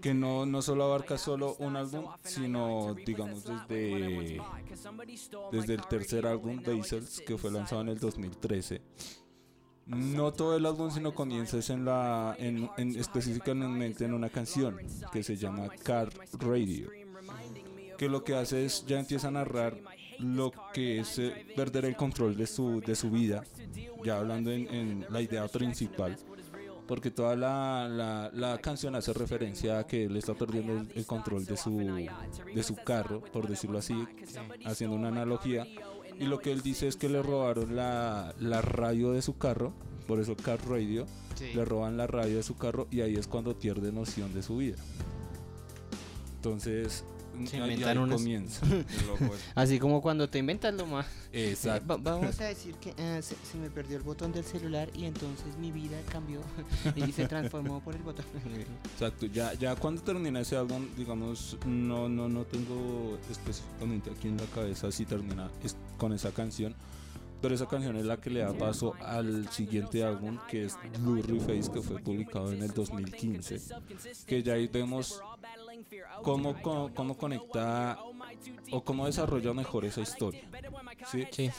que 0.00 0.12
no, 0.14 0.44
no 0.46 0.60
solo 0.62 0.84
abarca 0.84 1.16
solo 1.18 1.56
un 1.58 1.76
álbum, 1.76 2.04
sino, 2.22 2.94
digamos, 3.06 3.44
desde, 3.44 4.40
desde 5.52 5.74
el 5.74 5.86
tercer 5.88 6.26
álbum, 6.26 6.62
Basels, 6.64 7.22
que 7.26 7.38
fue 7.38 7.50
lanzado 7.50 7.82
en 7.82 7.88
el 7.88 7.98
2013. 7.98 8.82
No 9.86 10.32
todo 10.32 10.56
el 10.56 10.64
álbum, 10.64 10.90
sino 10.90 11.14
comienza 11.14 11.58
es 11.58 11.68
en 11.70 11.84
la, 11.84 12.34
en, 12.38 12.70
en- 12.78 12.96
específicamente 12.98 14.04
en 14.06 14.14
una 14.14 14.30
canción 14.30 14.78
que 15.12 15.22
se 15.22 15.36
llama 15.36 15.68
Car 15.82 16.08
Radio 16.38 16.88
que 17.98 18.08
lo 18.08 18.24
que 18.24 18.34
hace 18.34 18.64
es 18.64 18.84
ya 18.86 18.98
empieza 18.98 19.28
a 19.28 19.30
narrar 19.30 19.76
lo 20.18 20.50
que 20.72 20.98
es 21.00 21.18
eh, 21.20 21.46
perder 21.54 21.84
el 21.84 21.94
control 21.96 22.36
de 22.36 22.46
su, 22.46 22.80
de 22.80 22.96
su 22.96 23.08
vida, 23.10 23.44
ya 24.02 24.16
hablando 24.18 24.50
en 24.50 25.06
la 25.10 25.20
idea 25.20 25.46
principal, 25.46 26.16
porque 26.86 27.10
toda 27.10 27.36
la, 27.36 27.88
la, 27.88 28.30
la 28.32 28.58
canción 28.58 28.94
hace 28.94 29.12
referencia 29.12 29.78
a 29.78 29.86
que 29.86 30.04
él 30.04 30.16
está 30.16 30.34
perdiendo 30.34 30.72
el, 30.74 30.92
el 30.94 31.06
control 31.06 31.44
de 31.46 31.56
su, 31.56 31.78
de 31.78 32.62
su 32.62 32.76
carro, 32.76 33.22
por 33.32 33.48
decirlo 33.48 33.78
así, 33.78 33.94
haciendo 34.64 34.96
una 34.96 35.08
analogía, 35.08 35.66
y 36.18 36.26
lo 36.26 36.38
que 36.38 36.52
él 36.52 36.62
dice 36.62 36.86
es 36.86 36.96
que 36.96 37.08
le 37.08 37.22
robaron 37.22 37.74
la, 37.74 38.34
la 38.38 38.62
radio 38.62 39.12
de 39.12 39.22
su 39.22 39.36
carro, 39.38 39.72
por 40.06 40.20
eso 40.20 40.36
Car 40.36 40.60
Radio, 40.68 41.06
le 41.54 41.64
roban 41.64 41.96
la 41.96 42.06
radio 42.06 42.36
de 42.36 42.42
su 42.42 42.56
carro 42.56 42.86
y 42.90 43.00
ahí 43.00 43.14
es 43.14 43.26
cuando 43.26 43.58
pierde 43.58 43.90
noción 43.90 44.32
de 44.34 44.42
su 44.42 44.58
vida. 44.58 44.76
Entonces, 46.36 47.04
Se 47.46 47.56
inventan 47.58 47.98
unos- 47.98 48.20
comienza. 48.20 48.66
Así 49.54 49.78
como 49.78 50.00
cuando 50.02 50.28
te 50.28 50.38
inventas 50.38 50.74
lo 50.74 50.86
más. 50.86 51.06
Exacto. 51.32 51.98
vamos 52.00 52.40
a 52.40 52.44
decir 52.44 52.74
que 52.76 52.94
eh, 52.96 53.20
se, 53.22 53.34
se 53.36 53.58
me 53.58 53.70
perdió 53.70 53.96
el 53.96 54.02
botón 54.02 54.32
del 54.32 54.44
celular 54.44 54.88
y 54.94 55.04
entonces 55.04 55.56
mi 55.60 55.70
vida 55.72 55.98
cambió 56.10 56.40
y 56.96 57.12
se 57.12 57.26
transformó 57.26 57.80
por 57.80 57.94
el 57.94 58.02
botón. 58.02 58.24
Exacto, 58.92 59.26
ya, 59.26 59.52
ya 59.54 59.74
cuando 59.76 60.02
termina 60.02 60.40
ese 60.40 60.56
álbum, 60.56 60.86
digamos, 60.96 61.56
no, 61.66 62.08
no, 62.08 62.28
no 62.28 62.44
tengo 62.44 63.18
específicamente 63.30 64.10
aquí 64.10 64.28
en 64.28 64.36
la 64.36 64.46
cabeza 64.46 64.90
si 64.92 65.04
termina 65.04 65.50
es- 65.62 65.76
con 65.98 66.12
esa 66.12 66.30
canción, 66.32 66.74
pero 67.42 67.54
esa 67.54 67.66
canción 67.66 67.96
es 67.96 68.06
la 68.06 68.16
que 68.16 68.30
le 68.30 68.40
da 68.40 68.54
paso 68.54 68.94
al 69.00 69.50
siguiente 69.50 70.02
álbum 70.02 70.38
que 70.48 70.64
es 70.64 70.78
Blue 71.00 71.40
Face 71.40 71.70
que 71.70 71.82
fue 71.82 71.98
publicado 72.00 72.50
en 72.52 72.62
el 72.62 72.70
2015, 72.72 73.60
que 74.26 74.42
ya 74.42 74.54
ahí 74.54 74.66
vemos 74.66 75.20
cómo, 76.22 76.60
cómo, 76.62 76.94
cómo 76.94 77.16
conecta 77.16 77.98
o 78.70 78.82
cómo 78.82 79.06
desarrolla 79.06 79.52
mejor 79.52 79.84
esa 79.84 80.00
historia. 80.00 80.42
¿sí? 81.10 81.26
Sí. 81.32 81.50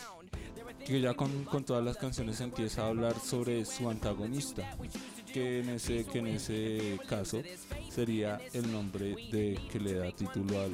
que 0.86 1.02
ya 1.02 1.14
con, 1.14 1.46
con 1.46 1.64
todas 1.64 1.84
las 1.84 1.98
canciones 1.98 2.42
empieza 2.42 2.84
a 2.84 2.88
hablar 2.88 3.20
sobre 3.20 3.66
su 3.66 3.90
antagonista, 3.90 4.78
que 5.34 5.60
en 5.62 5.70
ese, 5.70 6.06
que 6.06 6.20
en 6.20 6.28
ese 6.28 7.00
caso 7.08 7.42
sería 7.90 8.40
el 8.54 8.72
nombre 8.72 9.16
de 9.32 9.60
que 9.72 9.80
le 9.80 9.94
da 9.94 10.12
título 10.12 10.62
al, 10.62 10.74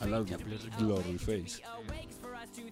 al 0.00 0.14
álbum, 0.14 0.36
Glory 0.78 1.18
Face. 1.18 1.62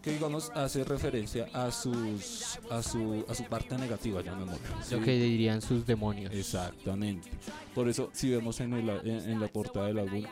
Que 0.03 0.12
digamos 0.12 0.51
hace 0.55 0.84
referencia 0.84 1.49
a 1.53 1.70
sus 1.72 2.59
a 2.70 2.82
su 2.82 3.24
a 3.28 3.34
su 3.34 3.45
parte 3.45 3.76
negativa, 3.76 4.22
llamémoslo. 4.22 4.76
Lo 4.76 4.82
¿sí? 4.99 5.05
que 5.05 5.18
dirían 5.18 5.61
sus 5.62 5.84
demonios. 5.87 6.32
Exactamente. 6.32 7.28
Por 7.74 7.89
eso, 7.89 8.11
si 8.12 8.30
vemos 8.30 8.61
en, 8.61 8.72
el, 8.74 8.89
en, 8.89 9.30
en 9.30 9.41
la 9.41 9.49
portada 9.49 9.87
del 9.89 9.99
álbum, 9.99 10.24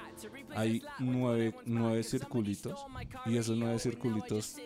hay 0.55 0.83
nueve, 0.99 1.55
nueve 1.67 2.03
circulitos. 2.05 2.79
Y 3.27 3.37
esos 3.37 3.57
nueve 3.59 3.79
circulitos, 3.79 4.57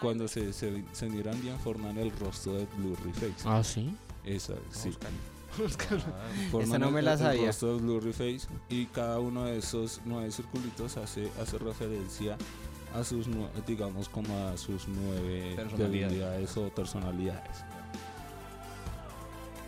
cuando 0.00 0.28
se, 0.28 0.52
se, 0.52 0.84
se 0.92 1.08
miran 1.08 1.40
bien, 1.40 1.58
forman 1.58 1.96
el 1.98 2.10
rostro 2.18 2.52
de 2.52 2.66
Blue 2.76 2.94
Face. 3.14 3.34
Ah, 3.44 3.64
sí. 3.64 3.94
Esa, 4.24 4.54
sí. 4.70 4.90
Esa 5.58 5.88
Forman 6.50 6.80
no 6.80 6.90
me 6.90 6.98
el- 7.00 7.06
la 7.06 7.12
el 7.14 7.18
sabía. 7.18 7.46
rostro 7.46 7.76
de 7.76 7.80
Blue 7.82 8.12
Face. 8.12 8.40
Y 8.68 8.86
cada 8.86 9.18
uno 9.18 9.44
de 9.46 9.58
esos 9.58 10.00
nueve 10.04 10.30
circulitos 10.30 10.96
hace, 10.96 11.28
hace 11.40 11.58
referencia 11.58 12.34
a 12.34 12.38
sus, 13.04 13.28
nue- 13.28 13.48
digamos, 13.66 14.08
como 14.08 14.36
a 14.48 14.56
sus 14.56 14.88
nueve 14.88 15.52
Personalidades. 15.56 16.56
o 16.56 16.68
personalidades. 16.70 17.64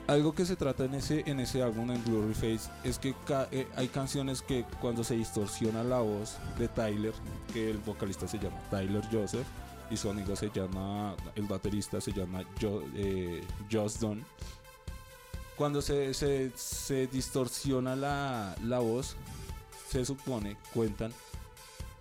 Algo 0.07 0.35
que 0.35 0.45
se 0.45 0.57
trata 0.57 0.85
en 0.85 0.95
ese, 0.95 1.23
en 1.27 1.39
ese 1.39 1.63
álbum, 1.63 1.89
en 1.93 2.03
Glory 2.05 2.35
Face, 2.35 2.69
es 2.83 2.99
que 2.99 3.15
ca- 3.27 3.47
eh, 3.53 3.69
hay 3.77 3.87
canciones 3.87 4.43
que 4.43 4.65
cuando 4.81 5.05
se 5.05 5.15
distorsiona 5.15 5.85
la 5.85 6.01
voz 6.01 6.37
de 6.59 6.67
Tyler, 6.67 7.13
que 7.53 7.71
el 7.71 7.79
vocalista 7.79 8.27
se 8.27 8.39
llama 8.39 8.57
Tyler 8.71 9.05
Joseph, 9.13 9.47
y 9.89 9.97
su 9.97 10.11
amigo 10.11 10.35
se 10.35 10.51
llama, 10.51 11.15
el 11.37 11.45
baterista 11.47 12.01
se 12.01 12.13
llama 12.13 12.43
Jo- 12.61 12.83
eh, 12.97 13.45
Dunn, 14.01 14.25
cuando 15.57 15.81
se, 15.81 16.13
se, 16.15 16.51
se 16.57 17.07
distorsiona 17.07 17.95
la, 17.95 18.57
la 18.65 18.81
voz, 18.81 19.15
se 19.89 20.05
supone, 20.05 20.57
cuentan, 20.75 21.13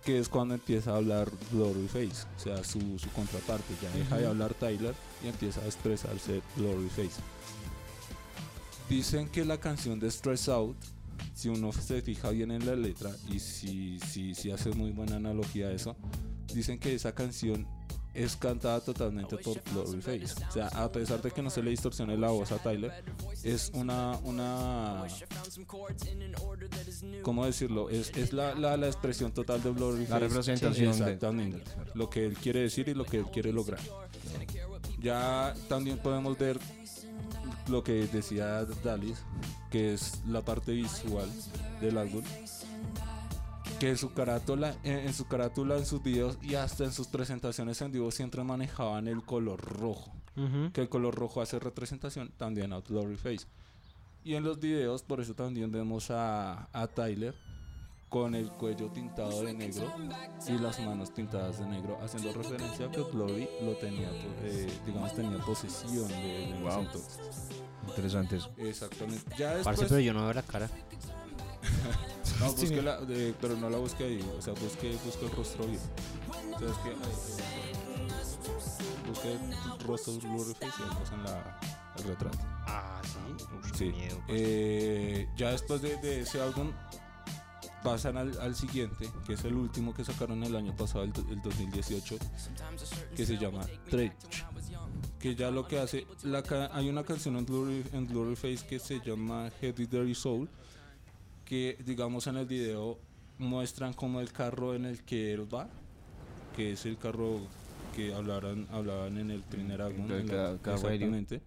que 0.04 0.18
es 0.18 0.28
cuando 0.28 0.54
empieza 0.54 0.92
a 0.92 0.96
hablar 0.96 1.30
Glory 1.52 1.86
Face, 1.88 2.26
o 2.36 2.40
sea, 2.40 2.64
su, 2.64 2.98
su 2.98 3.08
contraparte, 3.10 3.74
ya 3.82 3.90
deja 3.90 4.18
de 4.18 4.26
hablar 4.26 4.54
Tyler 4.54 4.94
y 5.22 5.28
empieza 5.28 5.60
a 5.60 5.66
expresarse 5.66 6.42
Glory 6.56 6.88
Face. 6.88 7.20
Dicen 8.88 9.28
que 9.28 9.44
la 9.44 9.58
canción 9.58 10.00
de 10.00 10.10
Stress 10.10 10.48
Out, 10.48 10.76
si 11.34 11.48
uno 11.48 11.72
se 11.72 12.02
fija 12.02 12.30
bien 12.30 12.50
en 12.50 12.66
la 12.66 12.74
letra 12.74 13.10
y 13.28 13.38
si, 13.38 13.98
si, 14.00 14.34
si 14.34 14.50
hace 14.50 14.70
muy 14.70 14.90
buena 14.90 15.16
analogía 15.16 15.68
a 15.68 15.72
eso, 15.72 15.96
dicen 16.52 16.78
que 16.78 16.94
esa 16.94 17.14
canción 17.14 17.66
es 18.22 18.36
cantada 18.36 18.80
totalmente 18.80 19.36
por 19.38 19.60
Glory 19.72 20.00
Face. 20.02 20.44
O 20.48 20.52
sea, 20.52 20.68
a 20.68 20.90
pesar 20.90 21.20
de 21.22 21.30
que 21.30 21.42
no 21.42 21.50
se 21.50 21.62
le 21.62 21.70
distorsione 21.70 22.16
la 22.16 22.28
voz 22.30 22.52
a 22.52 22.58
Tyler, 22.58 22.92
es 23.42 23.70
una, 23.74 24.18
una 24.24 25.04
¿cómo 27.22 27.46
decirlo? 27.46 27.88
Es, 27.90 28.10
es 28.16 28.32
la, 28.32 28.54
la, 28.54 28.76
la 28.76 28.86
expresión 28.86 29.32
total 29.32 29.62
de 29.62 29.72
Glory 29.72 30.06
La 30.06 30.18
representación 30.18 30.74
de- 30.86 30.90
Exactamente. 30.90 31.62
Lo 31.94 32.08
que 32.10 32.26
él 32.26 32.34
quiere 32.36 32.60
decir 32.60 32.88
y 32.88 32.94
lo 32.94 33.04
que 33.04 33.18
él 33.18 33.26
quiere 33.32 33.52
lograr. 33.52 33.80
Ya 35.00 35.54
también 35.68 35.98
podemos 35.98 36.36
ver 36.38 36.58
lo 37.68 37.82
que 37.84 38.06
decía 38.06 38.64
Dalis, 38.84 39.18
que 39.70 39.94
es 39.94 40.20
la 40.26 40.42
parte 40.42 40.72
visual 40.72 41.28
del 41.80 41.98
álbum. 41.98 42.22
Que 43.80 43.88
en 43.90 43.96
su 43.96 44.12
carátula, 44.12 44.76
en, 44.84 44.98
en 44.98 45.14
su 45.14 45.26
carátula, 45.26 45.76
en 45.76 45.86
sus 45.86 46.02
videos 46.02 46.38
y 46.42 46.54
hasta 46.54 46.84
en 46.84 46.92
sus 46.92 47.08
presentaciones 47.08 47.80
en 47.80 47.90
vivo 47.90 48.10
siempre 48.12 48.44
manejaban 48.44 49.08
el 49.08 49.22
color 49.24 49.60
rojo. 49.60 50.12
Que 50.72 50.80
el 50.80 50.88
color 50.88 51.14
rojo 51.16 51.42
hace 51.42 51.58
representación 51.58 52.30
también 52.38 52.72
a 52.72 52.80
Glory 52.80 53.16
Face. 53.16 53.46
Y 54.24 54.34
en 54.36 54.44
los 54.44 54.58
videos, 54.60 55.02
por 55.02 55.20
eso 55.20 55.34
también 55.34 55.70
vemos 55.72 56.10
a, 56.10 56.68
a 56.72 56.86
Tyler 56.86 57.34
con 58.08 58.34
el 58.34 58.48
cuello 58.50 58.88
tintado 58.90 59.42
de 59.42 59.52
negro 59.54 59.92
y 60.48 60.52
las 60.58 60.80
manos 60.80 61.12
tintadas 61.14 61.58
de 61.58 61.66
negro, 61.66 61.98
haciendo 62.02 62.32
referencia 62.32 62.86
a 62.86 62.90
que 62.90 63.02
Glory 63.02 63.48
lo 63.62 63.76
tenía, 63.76 64.08
eh, 64.42 64.68
digamos, 64.86 65.14
tenía 65.14 65.38
posesión 65.38 66.08
de, 66.08 66.44
en 66.44 66.54
ese 66.54 66.62
Wow. 66.62 66.80
entonces. 66.80 67.18
Interesante 67.88 68.36
eso. 68.36 68.50
Exactamente. 68.56 69.24
Ya 69.38 69.54
después, 69.56 69.64
Parce, 69.76 69.86
pero 69.88 70.00
yo 70.00 70.12
no 70.14 70.24
veo 70.24 70.32
la 70.34 70.42
cara. 70.42 70.68
no, 72.40 72.52
busque 72.52 72.82
la- 72.82 73.00
de- 73.00 73.34
pero 73.40 73.56
no 73.56 73.70
la 73.70 73.78
busque 73.78 74.04
ahí, 74.04 74.30
o 74.38 74.42
sea, 74.42 74.52
busque, 74.54 74.96
busque 75.04 75.26
el 75.26 75.32
rostro 75.32 75.66
bien. 75.66 75.80
O 76.54 76.58
sea, 76.58 76.68
es 76.68 76.76
que, 76.78 76.88
ahí, 76.90 76.96
busque 79.08 79.32
el 79.32 79.86
rostro 79.86 80.14
y 80.14 80.18
después 80.48 81.12
en 81.12 81.22
la, 81.24 81.60
el 81.98 82.04
retrato. 82.04 82.38
Ah, 82.66 83.00
sí. 83.04 83.74
Sí. 83.78 83.92
Eh, 84.28 85.28
ya 85.36 85.50
después 85.52 85.82
de, 85.82 85.96
de 85.98 86.20
ese 86.20 86.40
álbum 86.40 86.72
pasan 87.82 88.16
al, 88.18 88.38
al 88.40 88.54
siguiente, 88.54 89.10
que 89.26 89.32
es 89.34 89.44
el 89.44 89.54
último 89.54 89.94
que 89.94 90.04
sacaron 90.04 90.42
el 90.44 90.54
año 90.54 90.74
pasado, 90.76 91.04
el, 91.04 91.12
do- 91.12 91.24
el 91.30 91.40
2018, 91.42 92.16
que 93.16 93.26
se 93.26 93.36
llama 93.38 93.66
Trench. 93.88 94.12
Que 95.18 95.34
ya 95.34 95.50
lo 95.50 95.66
que 95.68 95.78
hace, 95.78 96.06
la 96.22 96.42
hay 96.72 96.88
una 96.88 97.04
canción 97.04 97.36
en 97.36 97.44
Glory, 97.44 97.84
en 97.92 98.06
Glory 98.06 98.36
Face 98.36 98.66
que 98.66 98.78
se 98.78 99.00
llama 99.00 99.50
Heavy 99.60 99.86
Dirty 99.86 100.14
Soul, 100.14 100.48
que 101.50 101.76
digamos 101.84 102.28
en 102.28 102.36
el 102.36 102.46
video 102.46 102.96
muestran 103.38 103.92
como 103.92 104.20
el 104.20 104.30
carro 104.30 104.76
en 104.76 104.84
el 104.84 105.02
que 105.02 105.32
él 105.32 105.52
va, 105.52 105.68
que 106.54 106.70
es 106.74 106.86
el 106.86 106.96
carro 106.96 107.40
que 107.96 108.14
hablaran, 108.14 108.68
hablaban 108.70 109.18
en 109.18 109.32
el 109.32 109.42
Ca- 110.28 110.56
Radio. 110.76 110.76
exactamente, 110.76 111.42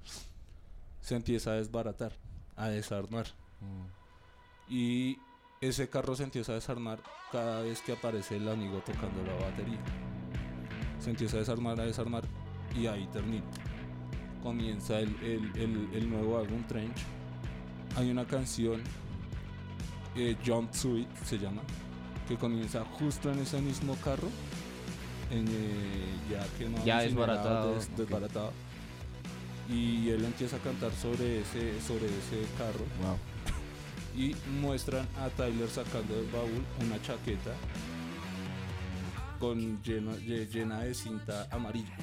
se 1.00 1.16
empieza 1.16 1.52
a 1.52 1.54
desbaratar, 1.54 2.12
a 2.58 2.68
desarmar. 2.68 3.28
Mm. 3.62 4.74
Y 4.74 5.18
ese 5.62 5.88
carro 5.88 6.18
se 6.18 6.24
empieza 6.24 6.52
a 6.52 6.56
desarmar 6.56 7.02
cada 7.32 7.62
vez 7.62 7.80
que 7.82 7.94
aparece 7.94 8.36
el 8.36 8.50
amigo 8.50 8.80
tocando 8.86 9.24
la 9.24 9.36
batería. 9.36 9.80
Se 11.00 11.12
empieza 11.12 11.38
a 11.38 11.40
desarmar, 11.40 11.80
a 11.80 11.86
desarmar 11.86 12.26
y 12.78 12.88
ahí 12.88 13.08
termina. 13.14 13.46
Comienza 14.42 15.00
el, 15.00 15.16
el- 15.24 15.52
el- 15.58 15.90
el 15.94 16.10
nuevo 16.10 16.38
álbum 16.40 16.62
Trench. 16.68 16.98
Hay 17.96 18.10
una 18.12 18.26
canción, 18.26 18.82
eh, 20.16 20.36
Jump 20.46 20.72
to 20.72 20.98
It 20.98 21.08
se 21.26 21.38
llama, 21.38 21.62
que 22.28 22.36
comienza 22.38 22.84
justo 22.86 23.32
en 23.32 23.40
ese 23.40 23.60
mismo 23.62 23.96
carro. 24.04 24.30
en, 25.32 25.48
eh, 25.48 26.16
ya 26.30 26.46
que 26.58 26.70
no 26.70 26.84
Ya 26.86 27.02
desbaratado, 27.02 27.74
des-. 27.76 27.90
Y 29.70 30.10
él 30.10 30.24
empieza 30.26 30.58
a 30.58 30.60
cantar 30.60 30.92
sobre 30.94 31.42
ese, 31.42 31.80
sobre 31.82 32.06
ese 32.06 32.46
carro 32.58 32.86
Wow. 33.02 33.18
y 34.22 34.36
muestran 34.62 35.08
a 35.18 35.30
Tyler 35.30 35.70
sacando 35.70 36.14
del 36.16 36.30
baúl 36.30 36.64
una 36.82 37.02
chaqueta 37.02 37.52
con 39.40 39.82
llena, 39.84 40.12
lle- 40.18 40.48
llena 40.50 40.80
de 40.82 40.94
cinta 40.94 41.48
amarilla 41.52 41.96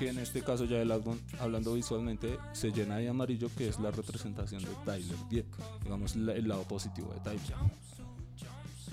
que 0.00 0.08
en 0.08 0.18
este 0.18 0.40
caso 0.40 0.64
ya 0.64 0.80
el 0.80 0.90
álbum 0.92 1.18
hablando 1.40 1.74
visualmente 1.74 2.38
se 2.54 2.72
llena 2.72 2.96
de 2.96 3.10
amarillo 3.10 3.50
que 3.54 3.68
es 3.68 3.78
la 3.78 3.90
representación 3.90 4.64
de 4.64 4.70
Tyler 4.86 5.16
bien 5.28 5.44
digamos 5.84 6.16
el 6.16 6.48
lado 6.48 6.62
positivo 6.62 7.12
de 7.12 7.20
Tyler 7.20 7.54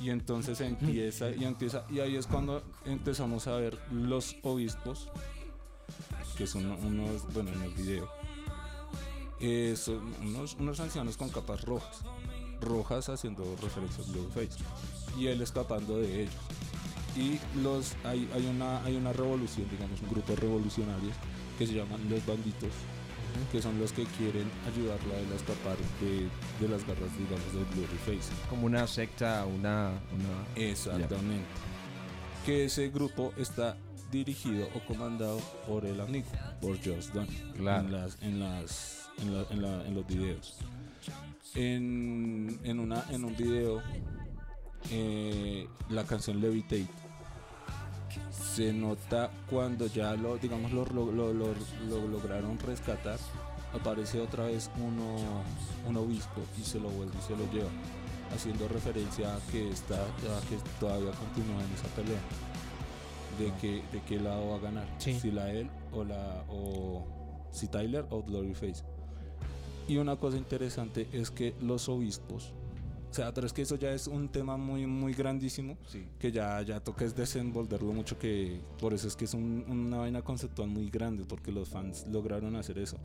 y 0.03 0.09
entonces 0.09 0.59
empieza 0.59 1.31
y 1.31 1.45
empieza 1.45 1.85
y 1.89 2.01
ahí 2.01 2.17
es 2.17 2.27
cuando 2.27 2.61
empezamos 2.83 3.47
a 3.47 3.55
ver 3.55 3.79
los 3.89 4.35
obispos 4.43 5.07
que 6.37 6.45
son 6.45 6.65
unos 6.65 7.33
bueno 7.33 7.53
en 7.53 7.61
el 7.61 7.71
video 7.71 8.09
eh, 9.39 9.75
son 9.77 10.13
unos, 10.21 10.55
unos 10.55 10.77
ancianos 10.81 11.15
con 11.15 11.29
capas 11.29 11.61
rojas, 11.63 12.01
rojas 12.59 13.07
haciendo 13.07 13.43
referencia 13.61 14.03
a 14.03 14.07
Blueface, 14.11 14.57
y 15.17 15.27
él 15.27 15.43
escapando 15.43 15.99
de 15.99 16.23
ellos. 16.23 16.33
Y 17.18 17.39
los 17.61 17.95
hay, 18.03 18.30
hay, 18.34 18.45
una, 18.45 18.84
hay 18.84 18.95
una 18.95 19.11
revolución, 19.11 19.68
digamos, 19.72 19.99
un 20.01 20.09
grupo 20.09 20.34
de 20.34 20.36
revolucionarios 20.38 21.15
que 21.57 21.65
se 21.65 21.74
llaman 21.74 21.99
los 22.09 22.26
banditos 22.26 22.70
que 23.51 23.61
son 23.61 23.78
los 23.80 23.91
que 23.91 24.03
quieren 24.18 24.49
ayudarla 24.74 25.13
a 25.13 25.36
escapar 25.36 25.78
de, 26.01 26.28
de 26.59 26.70
las 26.72 26.88
garras, 26.88 27.09
digamos, 27.20 27.53
del 27.53 27.65
Blurry 27.65 27.97
Face. 28.20 28.32
Como 28.49 28.65
una 28.65 28.88
secta, 28.88 29.45
una... 29.45 29.91
una... 30.11 30.45
Exactamente. 30.55 31.45
Que 32.45 32.65
ese 32.65 32.89
grupo 32.89 33.34
está 33.38 33.78
dirigido 34.11 34.68
o 34.74 34.80
comandado 34.88 35.38
por 35.68 35.86
el 35.86 36.01
amigo, 36.01 36.26
por 36.61 36.78
Josh 36.78 37.09
Dunn, 37.13 37.28
Claro. 37.57 37.86
en, 37.86 37.91
las, 37.91 38.18
en, 38.24 38.39
las, 38.39 39.09
en, 39.20 39.34
la- 39.36 39.45
en 39.51 39.61
la- 39.61 39.86
en 39.88 39.93
los 39.93 40.07
videos. 40.07 40.57
En, 41.53 42.59
en, 42.63 42.80
una, 42.80 43.03
en 43.11 43.24
un 43.24 43.36
video, 43.36 43.84
eh, 44.89 45.68
la 45.89 46.05
canción 46.05 46.41
Levitate 46.41 46.88
se 48.32 48.74
nota 48.74 49.32
cuando 49.49 49.88
ya 49.88 50.13
lo, 50.15 50.38
digamos, 50.38 50.72
lo, 50.72 50.86
lo- 50.86 51.11
lo- 51.11 51.34
lo- 51.34 51.53
lo 51.89 52.07
lograron 52.07 52.57
rescatar, 52.59 53.20
aparece 53.74 54.20
otra 54.22 54.45
vez 54.45 54.70
uno, 54.78 55.15
un 55.88 55.97
obispo 55.97 56.41
y 56.59 56.63
se 56.63 56.80
lo 56.80 56.89
vuelve 56.89 57.13
y 57.18 57.22
se 57.22 57.36
lo 57.36 57.49
lleva, 57.51 57.70
haciendo 58.34 58.68
referencia 58.68 59.36
a 59.36 59.39
que 59.51 59.70
está, 59.70 59.95
a 60.03 60.41
que 60.49 60.57
todavía 60.80 61.11
continúa 61.11 61.63
en 61.63 61.74
esa 61.74 61.88
pelea. 61.95 62.20
De 63.38 63.53
que, 63.61 63.84
de 63.91 64.01
qué 64.07 64.20
lado 64.20 64.49
va 64.49 64.55
a 64.55 64.59
ganar, 64.59 64.88
Sí. 64.97 65.20
si 65.20 65.30
la 65.32 65.51
él 65.51 65.70
o 65.91 66.03
la 66.03 66.43
o 66.49 67.05
si 67.51 67.68
Tyler 67.68 68.05
o 68.09 68.24
Gloryface. 68.24 68.84
Y 69.88 69.97
una 69.97 70.15
cosa 70.15 70.38
interesante 70.38 71.07
es 71.13 71.30
que 71.30 71.53
los 71.61 71.88
obispos, 71.88 72.51
sea, 73.18 73.34
pero 73.34 73.45
es 73.47 73.53
que 73.53 73.61
eso 73.63 73.76
ya 73.76 73.91
es 73.91 74.07
un 74.07 74.30
tema 74.30 74.55
muy 74.57 74.86
muy 74.88 75.13
grandísimo 75.13 75.78
Sí. 75.88 76.05
que 76.20 76.32
ya, 76.32 76.61
ya 76.61 76.80
toca 76.80 77.03
es 77.05 77.15
desenvolverlo 77.15 77.91
mucho, 77.93 78.18
que 78.18 78.61
por 78.80 78.93
eso 78.93 79.07
es 79.07 79.15
que 79.15 79.26
es 79.26 79.34
un- 79.34 79.65
una 79.68 79.97
vaina 79.97 80.22
conceptual 80.22 80.70
muy 80.70 80.89
grande, 80.89 81.26
porque 81.26 81.51
los 81.51 81.70
fans 81.70 82.05
lograron 82.11 82.55
hacer 82.55 82.78
eso. 82.80 82.97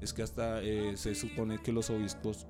Es 0.00 0.12
que 0.12 0.22
hasta 0.22 0.62
eh, 0.62 0.96
se 0.96 1.14
supone 1.14 1.58
que 1.62 1.72
los 1.72 1.88
obispos, 1.90 2.46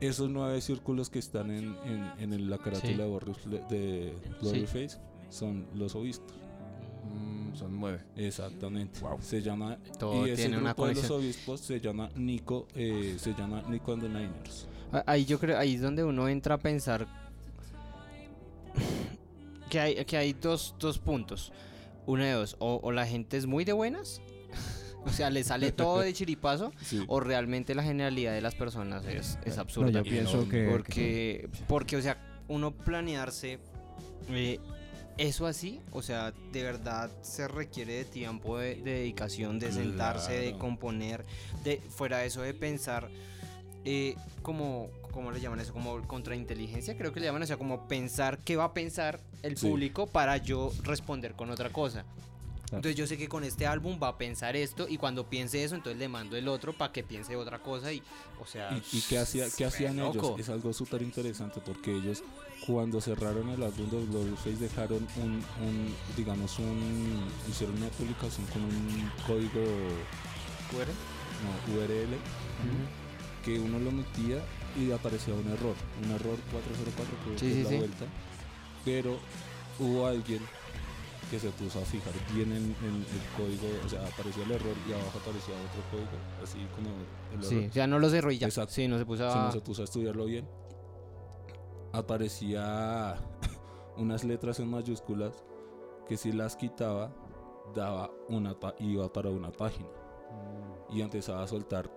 esos 0.00 0.28
nueve 0.28 0.60
círculos 0.60 1.10
que 1.10 1.18
están 1.20 1.50
en, 1.50 1.76
en, 1.84 2.12
en 2.18 2.32
el- 2.32 2.50
la 2.50 2.58
carátula 2.58 3.06
Sí. 3.06 3.50
de, 3.70 4.12
Gloryface, 4.40 4.98
son 5.30 5.66
los 5.74 5.94
obispos. 5.94 6.32
Mm, 7.04 7.54
son 7.54 7.80
nueve. 7.80 8.00
Exactamente. 8.16 9.00
Se 9.20 9.42
llama 9.42 9.78
Todo 9.98 10.26
y 10.26 10.30
ese 10.30 10.42
tiene 10.42 10.58
una 10.58 10.72
grupo 10.72 10.86
de 10.88 10.94
los 10.94 11.10
obispos 11.10 11.60
se 11.60 11.80
llama 11.80 12.08
Nico, 12.16 12.66
eh, 12.74 13.16
se 13.18 13.34
llama 13.34 13.62
Nico 13.68 13.92
and 13.92 14.02
the 14.02 14.08
Niners. 14.08 14.68
Ah, 14.92 15.02
Ahí 15.06 15.24
yo 15.24 15.38
creo, 15.38 15.58
ahí 15.58 15.74
es 15.74 15.80
donde 15.80 16.04
uno 16.04 16.28
entra 16.28 16.56
a 16.56 16.58
pensar 16.58 17.06
que 19.70 19.80
hay, 19.80 20.04
que 20.04 20.16
hay 20.16 20.32
dos, 20.32 20.74
dos 20.78 20.98
puntos. 20.98 21.52
Uno 22.06 22.24
de 22.24 22.32
dos, 22.32 22.56
o, 22.58 22.80
o 22.82 22.92
la 22.92 23.06
gente 23.06 23.36
es 23.36 23.46
muy 23.46 23.64
de 23.64 23.72
buenas, 23.72 24.20
o 25.06 25.10
sea, 25.10 25.30
le 25.30 25.44
sale 25.44 25.70
todo 25.72 26.00
de 26.00 26.12
chiripazo, 26.12 26.72
Sí. 26.82 27.04
o 27.06 27.20
realmente 27.20 27.74
la 27.74 27.82
generalidad 27.84 28.32
de 28.32 28.40
las 28.40 28.54
personas 28.54 29.04
es, 29.06 29.38
es 29.44 29.58
absurda. 29.58 29.90
No, 29.92 29.98
yo 30.02 30.10
pienso 30.10 30.48
que... 30.48 30.68
porque, 30.70 31.48
porque, 31.68 31.96
o 31.96 32.02
sea, 32.02 32.18
uno 32.48 32.72
planearse 32.72 33.60
eh, 34.30 34.58
eso 35.16 35.46
así, 35.46 35.80
o 35.92 36.02
sea, 36.02 36.32
de 36.52 36.62
verdad 36.64 37.10
se 37.22 37.46
requiere 37.46 37.94
de 37.94 38.04
tiempo, 38.04 38.58
de, 38.58 38.74
de 38.76 38.92
dedicación, 38.94 39.58
de 39.60 39.70
sentarse, 39.70 40.32
de 40.32 40.58
componer, 40.58 41.24
de 41.64 41.76
fuera 41.88 42.18
de 42.18 42.26
eso 42.26 42.42
de 42.42 42.52
pensar, 42.54 43.08
eh, 43.84 44.16
como, 44.42 44.88
¿cómo 45.12 45.30
le 45.32 45.40
llaman 45.40 45.60
eso? 45.60 45.72
Como 45.72 46.00
contrainteligencia, 46.06 46.96
creo 46.96 47.12
que 47.12 47.20
le 47.20 47.26
llaman, 47.26 47.42
o 47.42 47.46
sea, 47.46 47.56
como 47.56 47.88
pensar 47.88 48.38
qué 48.38 48.56
va 48.56 48.64
a 48.64 48.74
pensar 48.74 49.20
el 49.42 49.56
Sí. 49.56 49.68
público 49.68 50.06
para 50.06 50.36
yo 50.36 50.72
responder 50.82 51.34
con 51.34 51.50
otra 51.50 51.70
cosa. 51.70 52.04
Entonces 52.66 52.96
yo 52.96 53.06
sé 53.06 53.18
que 53.18 53.28
con 53.28 53.44
este 53.44 53.66
álbum 53.66 53.98
va 54.02 54.08
a 54.08 54.16
pensar 54.16 54.56
esto 54.56 54.86
y 54.88 54.96
cuando 54.96 55.28
piense 55.28 55.62
eso, 55.62 55.74
entonces 55.74 55.98
le 55.98 56.08
mando 56.08 56.36
el 56.36 56.48
otro 56.48 56.72
para 56.72 56.90
que 56.90 57.02
piense 57.02 57.36
otra 57.36 57.58
cosa 57.58 57.92
y, 57.92 58.02
o 58.40 58.46
sea... 58.46 58.70
¿Y, 58.72 58.96
y 58.96 59.00
qué, 59.02 59.18
hacía, 59.18 59.44
qué 59.54 59.66
hacían 59.66 59.98
loco. 59.98 60.28
ellos? 60.36 60.40
Es 60.40 60.48
algo 60.48 60.72
súper 60.72 61.02
interesante 61.02 61.60
porque 61.62 61.94
ellos 61.94 62.22
cuando 62.66 62.98
cerraron 63.02 63.50
el 63.50 63.62
álbum 63.62 63.90
de 63.90 64.06
Gloryface 64.06 64.56
dejaron 64.56 65.06
un, 65.16 65.32
un, 65.60 65.94
digamos, 66.16 66.58
un, 66.60 67.28
hicieron 67.50 67.76
una 67.76 67.88
publicación 67.88 68.46
con 68.46 68.62
un 68.62 69.10
código, 69.26 69.60
no, 70.72 71.74
URL, 71.74 72.16
que 73.44 73.58
uno 73.58 73.78
lo 73.78 73.90
metía 73.90 74.38
y 74.78 74.90
aparecía 74.92 75.34
un 75.34 75.46
error, 75.48 75.74
un 76.04 76.10
error 76.12 76.36
404 76.52 77.32
que 77.34 77.38
Sí, 77.38 77.46
es 77.46 77.54
sí, 77.56 77.62
la 77.64 77.68
sí. 77.70 77.76
vuelta, 77.78 78.04
pero 78.84 79.16
hubo 79.78 80.06
alguien 80.06 80.40
que 81.30 81.38
se 81.40 81.48
puso 81.50 81.78
a 81.80 81.82
fijar 81.82 82.12
bien 82.34 82.52
en, 82.52 82.64
en 82.64 82.96
el 82.96 83.22
código, 83.36 83.66
o 83.84 83.88
sea, 83.88 84.06
aparecía 84.06 84.44
el 84.44 84.50
error 84.52 84.74
y 84.88 84.92
abajo 84.92 85.18
aparecía 85.18 85.54
otro 85.54 85.82
código, 85.90 86.18
así 86.42 86.58
como 86.74 86.90
el 87.34 87.44
Sí, 87.44 87.54
error. 87.56 87.70
o 87.70 87.72
sea, 87.72 87.86
no 87.86 87.98
lo 87.98 88.10
cerró 88.10 88.30
y 88.32 88.38
ya. 88.38 88.46
Exacto. 88.48 88.72
Sí, 88.74 88.86
no 88.86 88.98
se 88.98 89.06
puso 89.06 89.28
a... 89.30 89.34
no 89.46 89.52
se 89.52 89.60
puso 89.60 89.80
a 89.82 89.84
estudiarlo 89.84 90.26
bien, 90.26 90.46
aparecía 91.92 93.16
unas 93.96 94.24
letras 94.24 94.60
en 94.60 94.68
mayúsculas 94.70 95.42
que 96.08 96.16
si 96.16 96.32
las 96.32 96.56
quitaba, 96.56 97.14
daba 97.74 98.10
una 98.28 98.56
iba 98.78 99.12
para 99.12 99.30
una 99.30 99.50
página. 99.52 99.88
Y 100.90 101.00
empezaba 101.00 101.42
a 101.42 101.48
soltar 101.48 101.90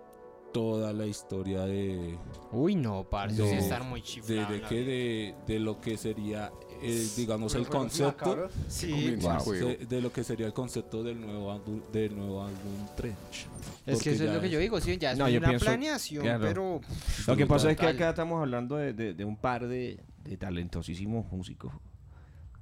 toda 0.56 0.94
la 0.94 1.06
historia 1.06 1.66
de, 1.66 2.18
Uy, 2.54 2.76
no, 2.76 3.04
parce, 3.04 3.36
de, 3.42 3.50
sí 3.50 3.56
estar 3.58 3.84
muy 3.84 4.00
de, 4.00 4.06
chiflado. 4.08 4.54
de 4.54 4.58
vida. 4.60 4.70
de, 4.70 5.36
de 5.48 5.60
lo 5.60 5.82
que 5.82 5.98
sería, 5.98 6.50
eh, 6.82 7.08
digamos, 7.18 7.54
el 7.56 7.68
concepto. 7.68 8.48
que 8.48 8.72
Sí, 8.72 9.18
wow. 9.20 9.52
De, 9.52 9.78
de 9.86 10.02
lo 10.02 10.14
que 10.14 10.24
sería 10.24 10.46
el 10.48 10.54
concepto 10.54 11.04
del 11.04 11.20
nuevo 11.20 11.52
álbum, 11.52 11.82
del 11.92 12.16
nuevo 12.16 12.42
álbum 12.44 12.88
Trench. 12.96 13.48
Es 13.86 14.02
que 14.02 14.12
eso 14.12 14.24
es 14.24 14.34
lo 14.34 14.40
que 14.40 14.50
yo 14.50 14.58
digo, 14.60 14.80
sí, 14.80 14.98
ya 14.98 15.12
es 15.12 15.18
No, 15.18 15.26
una 15.26 15.48
pienso- 15.50 15.66
planeación, 15.66 16.24
claro. 16.24 16.42
pero... 16.42 16.82
Lo 17.28 17.36
que 17.36 17.46
pasa 17.46 17.72
es 17.72 17.78
que 17.78 17.88
acá 17.88 18.10
estamos 18.12 18.40
hablando 18.40 18.78
de, 18.78 18.94
de- 18.94 19.14
de 19.14 19.26
un 19.26 19.36
par 19.36 19.68
de, 19.68 20.00
de 20.24 20.38
talentosísimos 20.38 21.30
músicos 21.34 21.74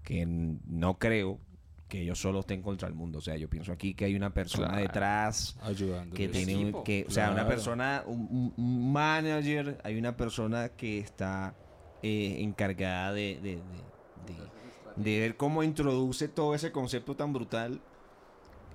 que 0.03 0.25
no 0.25 0.97
creo 0.97 1.39
que 1.93 2.01
ellos 2.01 2.19
solo 2.19 2.39
estén 2.39 2.63
contra 2.63 2.87
el 2.87 2.95
mundo. 2.95 3.19
O 3.19 3.21
sea, 3.21 3.35
yo 3.37 3.47
pienso 3.47 3.71
aquí 3.71 3.93
que 3.93 4.05
hay 4.05 4.15
una 4.15 4.33
persona 4.33 4.69
Claro. 4.69 4.81
detrás 4.81 5.55
ayudando. 5.61 6.15
que 6.15 6.27
tiene 6.27 6.55
un- 6.57 6.73
o 6.75 7.11
sea, 7.11 7.29
una 7.29 7.47
persona, 7.47 8.03
un, 8.07 8.51
manager, 8.91 9.79
hay 9.83 9.95
una 9.99 10.17
persona 10.17 10.69
que 10.69 10.97
está 10.97 11.55
eh, 12.01 12.37
encargada 12.41 13.13
de, 13.13 13.35
de- 13.43 13.57
de- 13.57 14.33
de- 14.33 15.03
de 15.03 15.19
ver 15.19 15.37
cómo 15.37 15.61
introduce 15.63 16.27
todo 16.27 16.55
ese 16.55 16.71
concepto 16.71 17.15
tan 17.15 17.31
brutal 17.31 17.79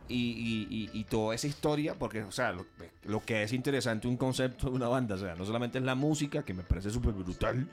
y, 0.08 0.14
y- 0.14 0.66
y- 0.70 0.90
y 1.00 1.04
toda 1.04 1.34
esa 1.34 1.46
historia, 1.48 1.94
porque, 1.98 2.22
o 2.22 2.30
sea, 2.32 2.52
lo, 2.52 2.66
lo 3.04 3.20
que 3.20 3.42
es 3.42 3.52
interesante 3.52 4.06
un 4.08 4.16
concepto 4.16 4.70
de 4.70 4.76
una 4.76 4.86
banda, 4.88 5.16
o 5.16 5.18
sea, 5.18 5.34
no 5.34 5.44
solamente 5.44 5.76
es 5.78 5.84
la 5.84 5.94
música, 5.96 6.44
que 6.44 6.54
me 6.54 6.62
parece 6.62 6.88
súper 6.90 7.12
brutal, 7.12 7.68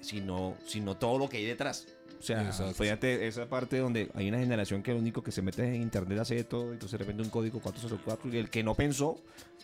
sino, 0.00 0.54
sino 0.66 0.96
todo 0.98 1.18
lo 1.18 1.28
que 1.30 1.38
hay 1.38 1.46
detrás. 1.46 1.88
O 2.18 2.22
sea, 2.22 2.42
Exacto. 2.46 2.74
fíjate 2.74 3.26
esa 3.26 3.46
parte 3.46 3.78
donde 3.78 4.10
hay 4.14 4.28
una 4.28 4.38
generación 4.38 4.82
que 4.82 4.92
lo 4.92 4.98
único 4.98 5.22
que 5.22 5.32
se 5.32 5.42
mete 5.42 5.64
en 5.66 5.82
internet 5.82 6.18
hace 6.18 6.34
de 6.34 6.44
todo, 6.44 6.72
entonces 6.72 6.92
de 6.92 6.98
repente 6.98 7.22
un 7.22 7.30
código 7.30 7.60
404 7.60 8.30
y 8.32 8.38
el 8.38 8.50
que 8.50 8.62
no 8.62 8.74
pensó, 8.74 9.20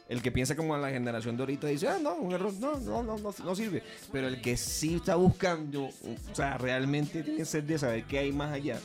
el 0.08 0.20
que 0.20 0.30
piensa 0.30 0.54
como 0.54 0.76
la 0.76 0.90
generación 0.90 1.36
de 1.36 1.42
ahorita 1.42 1.66
dice, 1.68 1.88
ah, 1.88 1.98
no, 2.00 2.14
un 2.16 2.32
error, 2.32 2.52
no, 2.60 2.78
no, 2.80 3.02
no, 3.02 3.18
no, 3.18 3.34
no 3.44 3.54
sirve. 3.56 3.82
Pero 4.12 4.28
el 4.28 4.40
que 4.42 4.56
sí 4.56 4.96
está 4.96 5.14
buscando, 5.14 5.84
o 5.84 6.34
sea, 6.34 6.58
realmente 6.58 7.22
tiene 7.22 7.44
sed 7.44 7.64
de 7.64 7.78
saber 7.78 8.04
qué 8.04 8.18
hay 8.18 8.32
más 8.32 8.52
allá, 8.52 8.78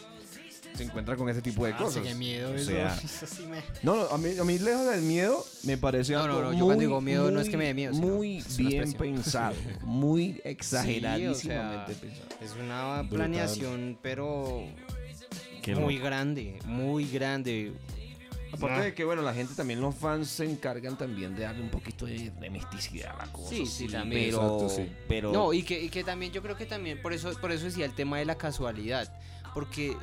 se 0.78 0.84
encuentra 0.84 1.16
con 1.16 1.28
ese 1.30 1.42
tipo 1.42 1.66
de 1.66 1.72
Parce, 1.72 1.86
cosas. 1.86 2.04
qué 2.04 2.14
miedo 2.16 2.54
O 2.54 2.58
sea, 2.60 2.96
eso 3.04 3.26
sí 3.26 3.44
me- 3.48 3.62
no, 3.84 3.96
no, 3.96 4.04
a 4.10 4.18
mí, 4.18 4.38
a 4.40 4.44
mí 4.44 4.60
lejos 4.60 4.86
del 4.88 5.02
miedo 5.02 5.44
me 5.64 5.78
parece 5.78 6.14
No, 6.14 6.20
algo 6.24 6.36
no, 6.42 6.44
no, 6.46 6.52
yo 6.52 6.58
muy, 6.60 6.66
cuando 6.68 6.82
digo 6.82 7.02
miedo 7.02 7.32
no 7.32 7.40
es 7.42 7.50
que 7.50 7.58
me 7.58 7.66
dé 7.66 7.74
miedo, 7.74 7.94
sino 7.94 8.08
Muy 8.08 8.44
bien 8.58 8.94
pensado, 8.94 9.56
muy 9.84 10.40
exageradísimamente 10.46 11.94
sea, 11.94 12.02
pensado. 12.02 12.28
Es 12.42 12.52
una 12.64 13.02
Brutal. 13.02 13.10
planeación, 13.10 13.98
pero 14.02 14.64
Qué 15.62 15.76
muy 15.76 15.96
loco. 15.96 16.06
grande, 16.06 16.60
muy 16.66 17.10
grande. 17.10 17.74
Aparte 18.54 18.76
Ah. 18.80 18.84
de 18.86 18.94
que, 18.94 19.04
bueno, 19.04 19.22
la 19.24 19.34
gente 19.34 19.54
también, 19.56 19.82
los 19.82 19.94
fans 19.94 20.30
se 20.30 20.46
encargan 20.46 20.98
también 20.98 21.36
de 21.36 21.44
darle 21.44 21.62
un 21.62 21.70
poquito 21.70 22.06
de, 22.06 22.30
de 22.32 22.50
misticidad 22.50 23.14
a 23.20 23.26
la 23.26 23.32
cosa. 23.34 23.50
Sí, 23.50 23.66
sí, 23.66 23.88
también. 23.90 24.26
Pero, 24.32 24.38
Exacto, 24.42 24.70
sí. 24.70 24.90
pero 25.10 25.34
No, 25.34 25.52
y 25.52 25.64
que, 25.64 25.84
y 25.84 25.90
que 25.90 26.06
también 26.06 26.32
yo 26.32 26.42
creo 26.42 26.56
que 26.56 26.66
también, 26.66 27.02
por 27.02 27.12
eso, 27.12 27.30
por 27.42 27.52
eso 27.52 27.66
decía 27.66 27.84
el 27.86 27.94
tema 27.94 28.18
de 28.20 28.26
la 28.26 28.36
casualidad, 28.38 29.14
porque 29.54 29.98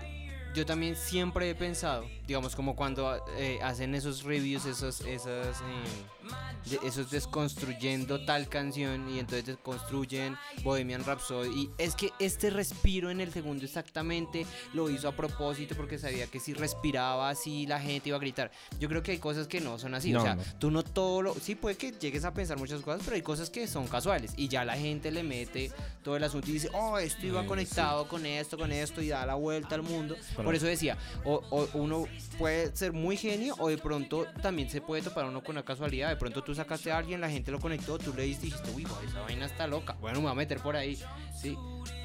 yo 0.55 0.65
también 0.65 0.95
siempre 0.97 1.51
he 1.51 1.55
pensado, 1.55 2.07
digamos, 2.27 2.57
como 2.57 2.75
cuando 2.75 3.23
eh, 3.37 3.59
hacen 3.63 3.95
esos 3.95 4.23
reviews, 4.23 4.65
esos, 4.67 5.01
esas, 5.03 5.61
eh, 5.61 6.71
de- 6.71 6.87
esos 6.89 7.11
desconstruyendo 7.11 8.25
tal 8.25 8.49
canción 8.49 9.09
y 9.11 9.19
entonces 9.19 9.47
desconstruyen 9.47 10.37
Bohemian 10.63 11.05
Rhapsody 11.05 11.49
y 11.65 11.71
es 11.79 11.95
que 11.95 12.11
este 12.19 12.51
respiro 12.51 13.11
en 13.11 13.21
el 13.21 13.33
segundo 13.33 13.65
exactamente 13.65 14.47
lo 14.73 14.89
hizo 14.91 15.09
a 15.09 15.13
propósito 15.13 15.75
porque 15.77 15.99
sabía 15.99 16.27
que 16.27 16.41
si 16.41 16.55
respiraba 16.55 17.29
así 17.29 17.67
la 17.67 17.81
gente 17.81 18.09
iba 18.09 18.17
a 18.17 18.21
gritar. 18.21 18.51
Yo 18.81 18.89
creo 18.89 19.03
que 19.03 19.13
hay 19.13 19.19
cosas 19.19 19.47
que 19.47 19.61
no 19.61 19.79
son 19.79 19.95
así, 19.95 20.13
No, 20.13 20.21
o 20.21 20.23
sea, 20.23 20.35
no. 20.37 20.43
tú 20.59 20.71
no 20.71 20.83
todo 20.83 21.21
lo, 21.23 21.35
sí 21.35 21.55
puede 21.55 21.77
que 21.77 21.93
llegues 21.93 22.25
a 22.25 22.33
pensar 22.33 22.59
muchas 22.59 22.81
cosas, 22.81 23.03
pero 23.05 23.17
hay 23.17 23.23
cosas 23.23 23.51
que 23.51 23.67
son 23.69 23.87
casuales 23.87 24.33
y 24.37 24.49
ya 24.49 24.65
la 24.65 24.77
gente 24.77 25.11
le 25.11 25.23
mete 25.23 25.71
todo 26.03 26.17
el 26.17 26.25
asunto 26.25 26.49
y 26.51 26.55
dice, 26.55 26.71
oh, 26.73 26.99
esto 26.99 27.27
iba 27.27 27.43
Eh, 27.43 27.47
conectado 27.47 28.09
con 28.09 28.25
esto, 28.25 28.57
con 28.57 28.73
esto 28.73 29.03
y 29.03 29.09
da 29.09 29.27
la 29.27 29.35
vuelta 29.35 29.75
al 29.75 29.83
mundo. 29.83 30.17
Por 30.37 30.55
eso 30.55 30.67
decía, 30.67 30.97
o, 31.25 31.43
o 31.51 31.69
uno 31.75 32.07
puede 32.39 32.75
ser 32.77 32.93
muy 32.93 33.17
genio 33.17 33.55
o 33.59 33.69
de 33.69 33.79
pronto 33.79 34.27
también 34.43 34.69
se 34.71 34.81
puede 34.81 35.03
topar 35.03 35.25
uno 35.27 35.43
con 35.43 35.53
una 35.57 35.65
casualidad. 35.65 36.09
De 36.09 36.17
pronto 36.17 36.43
tú 36.43 36.55
sacaste 36.55 36.91
a 36.93 36.99
alguien, 36.99 37.21
la 37.21 37.31
gente 37.31 37.51
lo 37.51 37.61
conectó, 37.61 37.99
tú 37.99 38.13
le 38.15 38.23
dijiste, 38.25 38.71
uy, 38.75 38.87
esa 39.09 39.21
vaina 39.23 39.47
está 39.47 39.67
loca. 39.67 39.97
Bueno, 40.01 40.19
me 40.19 40.23
voy 40.25 40.33
a 40.33 40.35
meter 40.35 40.59
por 40.61 40.77
ahí. 40.77 40.99
Sí, 41.41 41.57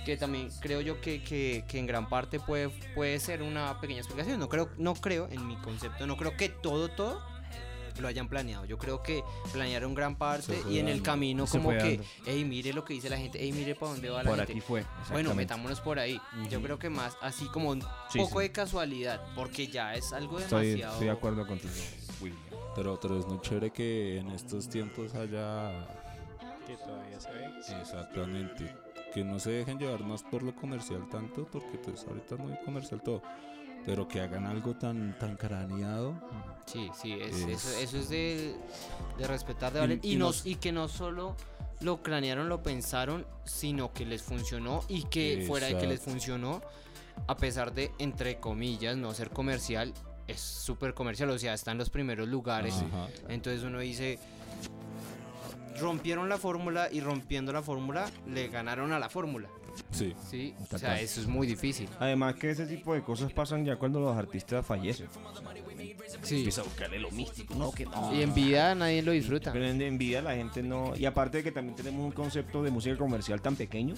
que 0.05 0.17
también 0.17 0.49
creo 0.59 0.81
yo 0.81 0.99
que, 1.01 1.23
que- 1.23 1.63
que 1.67 1.79
en 1.79 1.85
gran 1.87 2.09
parte 2.09 2.39
puede, 2.39 2.69
puede 2.95 3.19
ser 3.19 3.41
una 3.41 3.79
pequeña 3.79 3.99
explicación. 3.99 4.39
No 4.39 4.49
creo, 4.49 4.69
no 4.77 4.93
creo, 4.95 5.27
en 5.31 5.47
mi 5.47 5.55
concepto, 5.57 6.05
no 6.07 6.17
creo 6.17 6.35
que 6.35 6.49
todo, 6.49 6.89
todo 6.89 7.21
lo 7.99 8.07
hayan 8.07 8.27
planeado. 8.27 8.65
Yo 8.65 8.77
creo 8.77 9.01
que 9.03 9.23
planearon 9.51 9.93
gran 9.93 10.15
parte 10.15 10.61
y 10.69 10.79
en 10.79 10.87
el 10.87 11.01
camino 11.01 11.45
Se 11.47 11.57
como 11.57 11.71
que, 11.71 11.99
hey, 12.25 12.45
mire 12.45 12.73
lo 12.73 12.83
que 12.85 12.93
dice 12.93 13.09
la 13.09 13.17
gente, 13.17 13.37
hey, 13.41 13.51
mire 13.51 13.75
para 13.75 13.91
dónde 13.93 14.09
va 14.09 14.23
la 14.23 14.29
Por 14.29 14.37
gente. 14.37 14.51
aquí 14.53 14.61
fue. 14.61 14.85
Bueno, 15.11 15.33
metámonos 15.35 15.79
por 15.81 15.99
ahí. 15.99 16.19
Yo 16.49 16.61
creo 16.61 16.79
que 16.79 16.89
más 16.89 17.17
así 17.21 17.45
como 17.47 17.69
un 17.69 17.81
Sí, 18.09 18.19
poco 18.19 18.39
sí. 18.39 18.47
de 18.47 18.51
casualidad, 18.51 19.21
porque 19.35 19.67
ya 19.67 19.95
es 19.95 20.11
algo 20.13 20.39
Estoy, 20.39 20.67
demasiado. 20.67 20.93
estoy 20.93 21.07
de 21.07 21.13
acuerdo 21.13 21.45
contigo, 21.47 21.73
William. 22.21 22.39
Pero, 22.75 22.99
pero 22.99 23.19
es 23.19 23.25
muy 23.25 23.39
chévere 23.41 23.71
que 23.71 24.17
en 24.19 24.29
estos 24.31 24.69
tiempos 24.69 25.13
haya 25.15 25.87
Que 26.67 26.77
todavía 26.77 27.19
se 27.19 27.31
ve. 27.31 27.45
Exactamente. 27.81 28.75
Que 29.13 29.23
no 29.23 29.39
se 29.39 29.49
dejen 29.51 29.79
llevar 29.79 30.03
más 30.03 30.21
por 30.21 30.43
lo 30.43 30.55
comercial 30.55 31.07
tanto, 31.09 31.47
porque 31.51 31.79
pues 31.83 32.05
ahorita 32.07 32.35
es 32.35 32.41
muy 32.41 32.55
comercial 32.63 33.01
todo. 33.01 33.23
Pero 33.89 34.07
que 34.07 34.21
hagan 34.21 34.45
algo 34.45 34.75
tan, 34.75 35.17
tan 35.19 35.35
craneado. 35.35 36.13
Sí, 36.65 36.89
sí, 36.99 37.13
es- 37.13 37.35
Es- 37.35 37.47
Eso, 37.65 37.77
eso 37.79 37.97
es 37.97 38.09
de, 38.09 38.55
de 39.17 39.27
respetar, 39.27 39.73
de 39.73 39.79
valer. 39.79 39.99
Y, 40.03 40.13
y 40.13 40.15
nos- 40.17 40.45
y 40.45 40.55
que 40.55 40.71
no 40.71 40.87
solo 40.87 41.35
lo 41.81 42.03
cranearon, 42.03 42.49
lo 42.49 42.61
pensaron, 42.61 43.25
sino 43.45 43.91
que 43.93 44.05
les 44.05 44.21
funcionó 44.21 44.83
y 44.87 45.03
que 45.03 45.43
fuera 45.47 45.67
de 45.67 45.77
que 45.77 45.87
les 45.87 45.99
funcionó, 46.01 46.61
a 47.27 47.35
pesar 47.37 47.73
de, 47.73 47.91
entre 47.99 48.39
comillas, 48.39 48.95
no 48.97 49.13
ser 49.13 49.29
comercial, 49.29 49.93
es 50.27 50.39
súper 50.39 50.93
comercial, 50.93 51.29
o 51.31 51.39
sea, 51.39 51.53
está 51.53 51.71
en 51.71 51.77
los 51.79 51.89
primeros 51.89 52.27
lugares. 52.27 52.75
Ajá. 52.75 53.07
Entonces 53.29 53.63
uno 53.63 53.79
dice, 53.79 54.19
rompieron 55.79 56.27
la 56.29 56.37
fórmula 56.37 56.89
y 56.91 56.99
rompiendo 57.01 57.51
la 57.53 57.61
fórmula 57.63 58.09
le 58.27 58.47
ganaron 58.49 58.91
a 58.91 58.99
la 58.99 59.09
fórmula. 59.09 59.49
Sí. 59.91 60.13
Sí, 60.29 60.53
o 60.71 60.77
sea, 60.77 60.99
eso 60.99 61.21
es 61.21 61.27
muy 61.27 61.47
difícil. 61.47 61.89
Además 61.99 62.35
que 62.35 62.49
ese 62.51 62.65
tipo 62.65 62.93
de 62.93 63.01
cosas 63.01 63.31
pasan 63.33 63.65
ya 63.65 63.75
cuando 63.77 63.99
los 63.99 64.15
artistas 64.15 64.65
fallecen. 64.65 65.07
Sí. 66.23 66.37
Empieza 66.37 66.61
a 66.61 66.63
buscarle 66.65 66.99
lo 66.99 67.11
místico, 67.11 67.55
no, 67.55 67.71
que 67.71 67.85
no. 67.85 68.13
Y 68.13 68.21
en 68.21 68.33
vida 68.33 68.75
nadie 68.75 69.01
lo 69.01 69.11
disfruta. 69.11 69.53
Pero 69.53 69.65
en, 69.67 69.81
en 69.81 69.97
vida 69.97 70.21
la 70.21 70.35
gente 70.35 70.61
no. 70.63 70.95
Y 70.95 71.05
aparte 71.05 71.37
de 71.37 71.43
que 71.43 71.51
también 71.51 71.75
tenemos 71.75 72.03
un 72.03 72.11
concepto 72.11 72.61
de 72.63 72.71
música 72.71 72.97
comercial 72.97 73.41
tan 73.41 73.55
pequeño. 73.55 73.95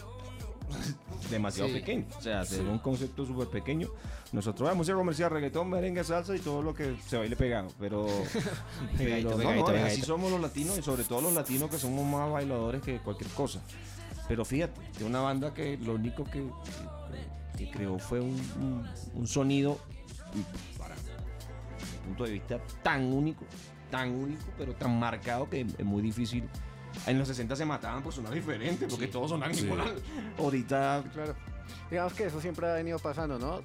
demasiado 1.29 1.69
Sí. 1.69 1.75
pequeño. 1.75 2.05
O 2.17 2.21
sea, 2.21 2.43
tenemos 2.45 2.71
un 2.73 2.79
concepto 2.79 3.25
súper 3.25 3.47
pequeño. 3.47 3.89
Nosotros 4.31 4.69
la 4.69 4.75
música 4.75 4.95
comercial, 4.95 5.29
reggaetón, 5.31 5.69
merengue, 5.69 6.03
salsa 6.03 6.35
y 6.35 6.39
todo 6.39 6.61
lo 6.61 6.73
que 6.73 6.95
se 7.07 7.17
baile 7.17 7.35
pegado. 7.35 7.67
Pero, 7.79 8.05
pero 8.97 8.97
Pegadito, 8.97 9.29
no, 9.31 9.37
pegadito, 9.37 9.71
no, 9.73 9.85
así 9.85 10.01
somos 10.01 10.31
los 10.31 10.39
latinos 10.39 10.77
y 10.77 10.81
sobre 10.81 11.03
todo 11.03 11.21
los 11.21 11.33
latinos 11.33 11.69
que 11.69 11.77
somos 11.77 12.05
más 12.05 12.31
bailadores 12.31 12.81
que 12.81 12.99
cualquier 12.99 13.29
cosa. 13.31 13.61
Pero 14.31 14.45
fíjate, 14.45 14.79
de 14.97 15.03
una 15.03 15.19
banda 15.19 15.53
que 15.53 15.77
lo 15.79 15.95
único 15.95 16.23
que, 16.23 16.39
que- 16.39 17.65
que 17.65 17.69
creó 17.69 17.99
fue 17.99 18.21
un, 18.21 18.29
un- 18.61 18.89
un 19.13 19.27
sonido, 19.27 19.77
y 20.33 20.77
para 20.79 20.95
mi 20.95 21.01
punto 22.07 22.23
de 22.23 22.31
vista, 22.31 22.57
tan 22.81 23.11
único, 23.11 23.43
tan 23.89 24.09
único, 24.09 24.41
pero 24.57 24.73
tan 24.73 24.97
marcado 24.97 25.49
que 25.49 25.59
es 25.77 25.83
muy 25.83 26.01
difícil. 26.01 26.47
En 27.07 27.19
los 27.19 27.27
60 27.27 27.57
se 27.57 27.65
mataban 27.65 28.01
por 28.03 28.13
sonar 28.13 28.33
diferente, 28.33 28.87
porque 28.87 29.07
todos 29.09 29.31
sonaban 29.31 29.53
Sí. 29.53 29.65
igual. 29.65 30.01
Ahorita, 30.39 31.03
Claro. 31.11 31.35
Digamos 31.89 32.13
que 32.13 32.27
eso 32.27 32.39
siempre 32.39 32.69
ha 32.69 32.73
venido 32.73 32.99
pasando, 32.99 33.37
¿no? 33.37 33.59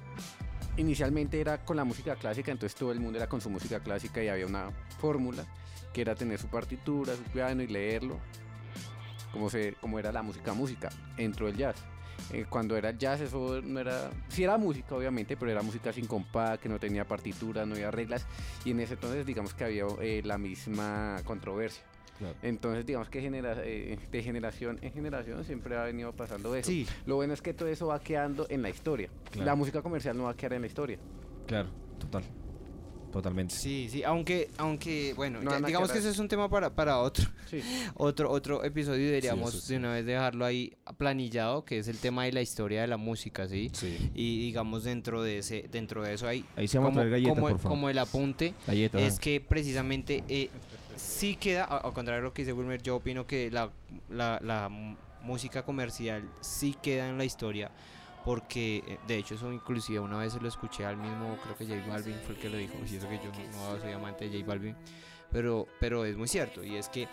Inicialmente 0.75 1.39
era 1.39 1.63
con 1.63 1.77
la 1.77 1.85
música 1.85 2.17
clásica, 2.17 2.51
entonces 2.51 2.77
todo 2.77 2.91
el 2.91 2.99
mundo 2.99 3.17
era 3.19 3.29
con 3.29 3.39
su 3.39 3.49
música 3.49 3.79
clásica 3.79 4.21
y 4.21 4.27
había 4.27 4.45
una 4.45 4.69
fórmula 4.99 5.45
que 5.93 6.01
era 6.01 6.13
tener 6.13 6.37
su 6.37 6.47
partitura, 6.47 7.15
su 7.15 7.23
piano 7.31 7.61
y 7.63 7.67
leerlo, 7.67 8.19
como, 9.37 9.49
se, 9.49 9.73
como 9.73 9.99
era 9.99 10.11
la 10.11 10.23
música 10.23 10.53
música. 10.53 10.89
Entró 11.17 11.47
el 11.47 11.55
jazz. 11.55 11.75
Eh, 12.33 12.45
cuando 12.49 12.75
era 12.75 12.91
jazz 12.91 13.21
eso 13.21 13.61
no 13.61 13.79
era... 13.79 14.09
Sí 14.27 14.43
era 14.43 14.57
música 14.57 14.95
obviamente, 14.95 15.37
pero 15.37 15.51
era 15.51 15.61
música 15.61 15.93
sin 15.93 16.07
compás, 16.07 16.57
que 16.59 16.67
no 16.67 16.79
tenía 16.79 17.05
partitura, 17.05 17.65
no 17.65 17.75
había 17.75 17.91
reglas. 17.91 18.25
Y 18.65 18.71
en 18.71 18.79
ese 18.79 18.95
entonces 18.95 19.25
digamos 19.25 19.53
que 19.53 19.63
había 19.63 19.85
eh, 20.01 20.21
la 20.25 20.37
misma 20.37 21.17
controversia. 21.23 21.83
Claro. 22.17 22.35
Entonces 22.41 22.83
digamos 22.83 23.09
que 23.09 23.21
genera, 23.21 23.55
eh, 23.63 23.99
de 24.11 24.23
generación 24.23 24.79
en 24.81 24.91
generación 24.91 25.43
siempre 25.45 25.77
ha 25.77 25.83
venido 25.83 26.11
pasando 26.13 26.55
eso. 26.55 26.71
Sí, 26.71 26.87
Lo 27.05 27.15
bueno 27.15 27.33
es 27.33 27.43
que 27.43 27.53
todo 27.53 27.69
eso 27.69 27.87
va 27.87 27.99
quedando 27.99 28.47
en 28.49 28.63
la 28.63 28.69
historia. 28.69 29.09
Claro. 29.29 29.45
La 29.45 29.55
música 29.55 29.83
comercial 29.83 30.17
no 30.17 30.23
va 30.23 30.31
a 30.31 30.35
quedar 30.35 30.53
en 30.53 30.61
la 30.61 30.67
historia. 30.67 30.97
claro, 31.45 31.69
total. 31.99 32.23
Totalmente. 33.11 33.55
Sí, 33.55 33.87
sí, 33.89 34.03
aunque, 34.03 34.49
aunque 34.57 35.13
bueno, 35.15 35.41
No 35.41 35.51
ya- 35.51 35.65
digamos 35.65 35.89
que 35.89 35.93
quedar- 35.95 36.01
ese 36.07 36.09
es 36.11 36.19
un 36.19 36.27
tema 36.27 36.49
para, 36.49 36.69
para 36.75 36.99
otro, 36.99 37.25
Sí. 37.49 37.61
otro, 37.95 38.29
otro 38.29 38.63
episodio 38.63 39.01
y 39.01 39.05
deberíamos 39.05 39.53
sí. 39.63 39.73
de 39.73 39.79
una 39.79 39.93
vez 39.93 40.05
dejarlo 40.05 40.45
ahí 40.45 40.73
planillado, 40.97 41.63
que 41.65 41.79
es 41.79 41.87
el 41.87 41.97
tema 41.97 42.25
de 42.25 42.33
la 42.33 42.41
historia 42.41 42.81
de 42.81 42.87
la 42.87 42.97
música, 42.97 43.47
¿sí? 43.47 43.69
Sí. 43.73 44.11
Y 44.13 44.39
digamos 44.39 44.83
dentro 44.83 45.23
de 45.23 45.39
ese, 45.39 45.65
dentro 45.71 46.03
de 46.03 46.13
eso 46.13 46.27
hay 46.27 46.45
Ahí 46.55 46.67
se 46.67 46.77
como, 46.77 46.91
traer 46.91 47.09
galletas, 47.09 47.33
como, 47.35 47.47
por 47.47 47.57
favor. 47.59 47.69
como 47.77 47.89
el 47.89 47.97
apunte 47.97 48.53
Galletas. 48.67 49.01
es 49.01 49.19
que 49.19 49.39
precisamente 49.41 50.23
eh, 50.27 50.49
sí 50.95 51.35
queda, 51.37 51.63
a- 51.63 51.77
al 51.77 51.93
contrario 51.93 52.21
de 52.21 52.27
lo 52.27 52.33
que 52.33 52.41
dice 52.43 52.53
Wilmer, 52.53 52.81
yo 52.81 52.97
opino 52.97 53.25
que 53.25 53.49
la, 53.51 53.71
la, 54.09 54.39
la 54.43 54.69
música 55.23 55.63
comercial 55.63 56.23
sí 56.41 56.75
queda 56.81 57.07
en 57.09 57.17
la 57.17 57.25
historia. 57.25 57.71
Porque, 58.27 58.83
eh, 58.85 58.99
de 59.07 59.17
hecho, 59.19 59.35
eso 59.35 59.53
inclusive 59.53 60.01
una 60.01 60.17
vez 60.17 60.33
se 60.33 60.41
lo 60.41 60.49
escuché 60.49 60.85
al 60.85 60.97
mismo, 60.97 61.37
creo 61.41 61.55
que 61.55 61.65
J 61.65 61.87
Balvin 61.89 62.19
fue 62.25 62.35
el 62.35 62.41
que 62.41 62.49
lo 62.49 62.57
dijo, 62.57 62.73
y 62.85 62.97
eso 62.97 63.07
que 63.07 63.19
yo 63.19 63.31
no, 63.31 63.73
no 63.73 63.79
soy 63.79 63.93
amante 63.93 64.27
de 64.27 64.37
J 64.37 64.45
Balvin, 64.45 64.75
pero, 65.31 65.65
pero 65.79 66.03
es 66.03 66.17
muy 66.17 66.27
cierto, 66.27 66.61
y 66.61 66.75
es 66.75 66.89
que 66.89 67.07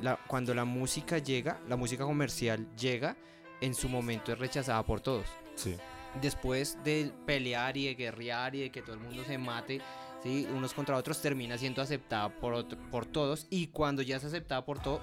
la, 0.00 0.16
cuando 0.28 0.54
la 0.54 0.64
música 0.64 1.18
llega, 1.18 1.58
la 1.68 1.74
música 1.74 2.04
comercial 2.04 2.68
llega, 2.76 3.16
en 3.60 3.74
su 3.74 3.88
momento 3.88 4.32
es 4.32 4.38
rechazada 4.38 4.84
por 4.86 5.00
todos 5.00 5.26
Sí. 5.56 5.74
después 6.22 6.78
de 6.84 7.12
pelear 7.26 7.76
y 7.76 7.86
de 7.86 7.94
guerrear 7.96 8.54
y 8.54 8.60
de 8.60 8.70
que 8.70 8.80
todo 8.80 8.94
el 8.94 9.00
mundo 9.00 9.24
se 9.24 9.38
mate, 9.38 9.80
¿sí? 10.22 10.46
unos 10.54 10.74
contra 10.74 10.96
otros, 10.96 11.20
termina 11.22 11.56
siendo 11.58 11.82
aceptada 11.82 12.28
por, 12.28 12.54
otro- 12.54 12.78
por 12.90 13.06
todos. 13.06 13.46
Y 13.50 13.68
cuando 13.68 14.02
ya 14.02 14.16
es 14.16 14.24
aceptada 14.24 14.64
por, 14.64 14.80
to- 14.82 15.00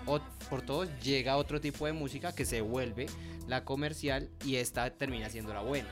por 0.50 0.62
todos, 0.62 0.90
llega 1.02 1.38
otro 1.38 1.60
tipo 1.62 1.86
de 1.86 1.94
música 1.94 2.34
que 2.34 2.46
se 2.46 2.62
vuelve 2.62 3.08
la 3.48 3.64
comercial 3.64 4.30
y 4.46 4.56
esta 4.58 4.90
termina 4.92 5.30
siendo 5.30 5.54
la 5.54 5.62
buena. 5.62 5.90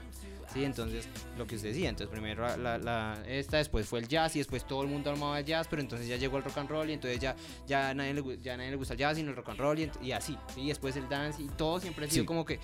Sí, 0.53 0.63
entonces 0.63 1.07
lo 1.37 1.47
que 1.47 1.55
usted 1.55 1.69
decía, 1.69 1.89
entonces 1.89 2.09
primero 2.11 2.45
la, 2.55 3.21
esta, 3.27 3.57
después 3.57 3.87
fue 3.87 3.99
el 3.99 4.07
jazz 4.07 4.35
y 4.35 4.39
después 4.39 4.65
todo 4.65 4.83
el 4.83 4.87
mundo 4.87 5.09
armaba 5.09 5.39
el 5.39 5.45
jazz, 5.45 5.67
pero 5.69 5.81
entonces 5.81 6.07
ya 6.07 6.15
llegó 6.15 6.37
el 6.37 6.43
rock 6.43 6.57
and 6.59 6.69
roll 6.69 6.89
y 6.89 6.93
entonces 6.93 7.19
ya, 7.19 7.35
ya, 7.67 7.93
nadie, 7.93 8.13
le, 8.13 8.37
ya 8.37 8.55
nadie 8.55 8.69
le 8.69 8.75
gusta 8.77 8.93
el 8.93 8.99
jazz 8.99 9.17
sino 9.17 9.31
el 9.31 9.35
rock 9.35 9.49
and 9.49 9.59
roll 9.59 9.77
y, 10.01 10.11
así, 10.13 10.37
¿sí? 10.53 10.61
y 10.61 10.67
después 10.69 10.95
el 10.95 11.09
dance 11.09 11.41
y 11.41 11.47
todo 11.47 11.79
siempre 11.81 12.05
ha 12.05 12.09
sido 12.09 12.21
Sí. 12.23 12.25
como 12.27 12.45
que 12.45 12.59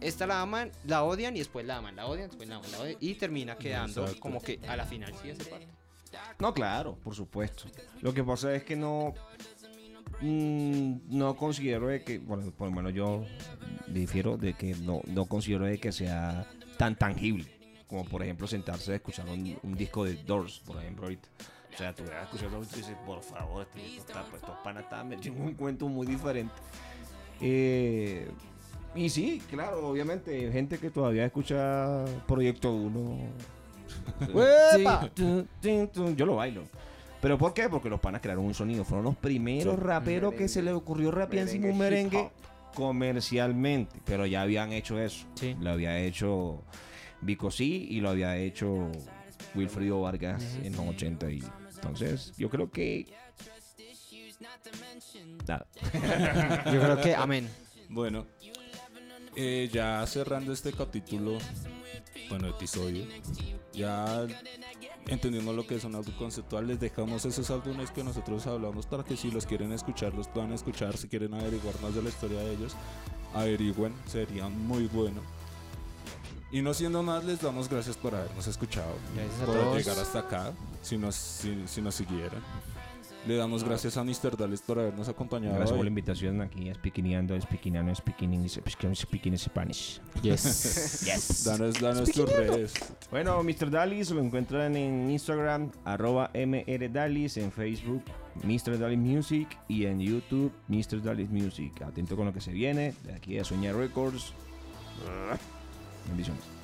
esta 0.00 0.26
la 0.26 0.40
aman, 0.40 0.72
la 0.84 1.04
odian 1.04 1.36
y 1.36 1.38
después 1.38 1.64
la 1.66 1.76
aman, 1.76 1.94
la 1.94 2.06
odian, 2.06 2.28
después 2.28 2.48
la 2.48 2.56
aman, 2.56 2.72
la 2.72 2.80
odian 2.80 2.96
y 3.00 3.14
termina 3.14 3.56
quedando 3.56 4.00
Exacto. 4.02 4.20
como 4.20 4.40
que 4.42 4.58
a 4.66 4.74
la 4.76 4.84
final 4.86 5.12
sí 5.22 5.30
hace 5.30 5.44
parte. 5.44 5.68
No, 6.38 6.52
claro, 6.52 6.96
por 7.02 7.14
supuesto. 7.14 7.64
Lo 8.02 8.12
que 8.12 8.22
pasa 8.22 8.54
es 8.54 8.64
que 8.64 8.76
no. 8.76 9.14
mm, 10.20 10.96
no 11.08 11.36
considero 11.36 11.88
de 11.88 12.02
que. 12.02 12.18
Bueno, 12.18 12.50
por 12.52 12.68
lo 12.68 12.74
menos 12.74 12.92
yo 12.92 13.24
difiero 13.86 14.36
de 14.36 14.54
que 14.54 14.74
no, 14.74 15.00
no 15.06 15.26
considero 15.26 15.64
de 15.64 15.78
que 15.78 15.92
sea 15.92 16.46
tan 16.76 16.96
tangible. 16.96 17.46
Como 17.86 18.04
por 18.04 18.22
ejemplo 18.22 18.46
sentarse 18.46 18.92
a 18.92 18.96
escuchar 18.96 19.26
un, 19.28 19.76
disco 19.76 20.04
de 20.04 20.14
Doors, 20.14 20.60
por 20.66 20.76
ejemplo, 20.78 21.04
ahorita. 21.04 21.28
O 21.72 21.78
sea, 21.78 21.94
tú 21.94 22.04
vas 22.04 22.50
Doors 22.50 22.72
y 22.72 22.76
dices, 22.76 22.96
por 23.04 23.22
favor, 23.22 23.66
este 23.66 23.98
está, 23.98 24.24
pues, 24.24 24.42
estos 24.42 24.56
panas 24.64 24.84
están 24.84 25.12
un 25.38 25.54
cuento 25.54 25.88
muy 25.88 26.06
diferente. 26.06 26.54
Eh, 27.40 28.28
y 28.94 29.10
sí, 29.10 29.42
claro, 29.50 29.86
obviamente, 29.86 30.50
gente 30.50 30.78
que 30.78 30.90
todavía 30.90 31.26
escucha 31.26 32.04
Proyecto 32.26 32.72
1. 32.72 33.18
Tun. 35.92 36.16
Yo 36.16 36.26
lo 36.26 36.36
bailo. 36.36 36.64
¿Pero 37.20 37.38
por 37.38 37.54
qué? 37.54 37.68
Porque 37.68 37.88
los 37.88 38.00
panas 38.00 38.20
crearon 38.20 38.44
un 38.44 38.54
sonido. 38.54 38.84
Fueron 38.84 39.04
los 39.04 39.16
primeros 39.16 39.74
Sí. 39.74 39.80
raperos 39.80 40.34
que 40.34 40.48
se 40.48 40.62
les 40.62 40.74
ocurrió 40.74 41.10
rapear 41.10 41.44
encima 41.48 41.68
un 41.68 41.78
Merengue, 41.78 42.16
merengue 42.16 42.32
comercialmente. 42.74 44.00
Pero 44.04 44.26
ya 44.26 44.42
habían 44.42 44.72
hecho 44.72 44.98
eso. 45.00 45.26
Sí. 45.34 45.56
Lo 45.60 45.70
había 45.70 45.98
hecho 45.98 46.62
Vico 47.22 47.50
sí 47.50 47.86
y 47.90 48.00
lo 48.00 48.10
había 48.10 48.36
hecho 48.36 48.90
Wilfrido 49.54 50.00
Vargas 50.02 50.42
en 50.62 50.72
los 50.76 50.86
80. 50.86 51.30
Y 51.30 51.42
entonces, 51.74 52.32
yo 52.36 52.50
creo 52.50 52.70
que. 52.70 53.06
Nada. 55.48 55.66
Yo 56.72 56.80
creo 56.80 57.00
que, 57.00 57.14
amén. 57.14 57.48
Bueno, 57.88 58.26
eh, 59.34 59.68
ya 59.72 60.04
cerrando 60.06 60.52
este 60.52 60.72
capítulo, 60.72 61.38
bueno, 62.28 62.48
episodio, 62.48 63.04
ya 63.76 64.26
entendiendo 65.06 65.52
lo 65.52 65.66
que 65.66 65.76
es 65.76 65.84
un 65.84 65.94
álbum 65.94 66.14
conceptual, 66.14 66.66
les 66.66 66.80
dejamos 66.80 67.24
esos 67.24 67.50
álbumes 67.50 67.90
que 67.90 68.02
nosotros 68.02 68.46
hablamos 68.46 68.86
para 68.86 69.04
que 69.04 69.16
si 69.16 69.30
los 69.30 69.46
quieren 69.46 69.72
escuchar, 69.72 70.14
los 70.14 70.28
puedan 70.28 70.52
escuchar, 70.52 70.96
si 70.96 71.08
quieren 71.08 71.34
averiguar 71.34 71.78
más 71.80 71.94
de 71.94 72.02
la 72.02 72.08
historia 72.08 72.40
de 72.40 72.54
ellos, 72.54 72.74
averigüen, 73.34 73.94
sería 74.06 74.48
muy 74.48 74.86
bueno. 74.86 75.20
Y 76.50 76.62
no 76.62 76.74
siendo 76.74 77.02
más, 77.02 77.24
les 77.24 77.40
damos 77.40 77.68
gracias 77.68 77.96
por 77.96 78.14
habernos 78.14 78.46
escuchado, 78.46 78.94
Gracias 79.14 79.40
por 79.44 79.76
llegar 79.76 79.98
hasta 79.98 80.20
acá, 80.20 80.52
si 80.82 80.96
nos, 80.96 81.14
si, 81.14 81.64
si 81.66 81.82
nos 81.82 81.94
siguieran. 81.94 82.42
Le 83.26 83.34
damos 83.36 83.64
gracias 83.64 83.96
a 83.96 84.04
Mr. 84.04 84.36
Dales 84.36 84.62
por 84.62 84.78
habernos 84.78 85.08
acompañado. 85.08 85.56
Gracias 85.56 85.76
por 85.76 85.84
la 85.84 85.88
invitación 85.88 86.40
aquí 86.40 86.70
a 86.70 86.74
Speakineando, 86.74 87.38
Speakineando, 87.40 87.92
Speaking 87.92 88.48
Speaking 88.94 89.36
Spanish. 89.36 90.00
Yes. 90.22 91.04
Yes. 91.04 91.44
Danos, 91.44 91.80
danos 91.80 92.12
tus 92.12 92.30
redes. 92.30 92.74
Bueno, 93.10 93.42
Mr. 93.42 93.68
Dalis 93.68 94.12
lo 94.12 94.22
encuentran 94.22 94.76
en 94.76 95.10
Instagram, 95.10 95.72
arroba 95.84 96.30
mrdalis, 96.34 97.36
en 97.38 97.50
Facebook, 97.50 98.04
Mr. 98.44 98.78
Dalis 98.78 98.98
Music 98.98 99.58
y 99.66 99.86
en 99.86 99.98
YouTube, 99.98 100.52
Mr. 100.68 101.02
Dalis 101.02 101.28
Music. 101.28 101.82
Atento 101.82 102.14
con 102.14 102.26
lo 102.26 102.32
que 102.32 102.40
se 102.40 102.52
viene, 102.52 102.94
de 103.02 103.14
aquí 103.14 103.38
a 103.40 103.44
Soñar 103.44 103.74
Records. 103.74 104.34
Bendiciones. 106.06 106.55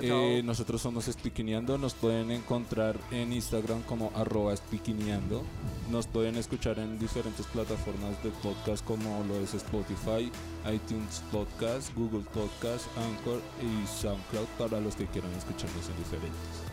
Eh, 0.00 0.42
nosotros 0.44 0.80
somos 0.80 1.06
Speakineando, 1.06 1.76
nos 1.76 1.94
pueden 1.94 2.30
encontrar 2.30 2.96
en 3.10 3.32
Instagram 3.32 3.82
como 3.82 4.12
arroba 4.14 4.56
Speakineando. 4.56 5.42
Nos 5.90 6.06
pueden 6.06 6.36
escuchar 6.36 6.78
en 6.78 6.98
diferentes 6.98 7.46
plataformas 7.46 8.22
de 8.22 8.30
podcast 8.42 8.84
como 8.84 9.24
lo 9.24 9.36
es 9.36 9.54
Spotify, 9.54 10.30
iTunes 10.72 11.22
Podcast, 11.32 11.94
Google 11.96 12.24
Podcast, 12.32 12.86
Anchor 12.96 13.40
y 13.60 13.86
SoundCloud 13.86 14.46
para 14.58 14.80
los 14.80 14.94
que 14.94 15.06
quieran 15.06 15.32
escucharnos 15.32 15.88
en 15.88 15.96
diferentes. 15.98 16.70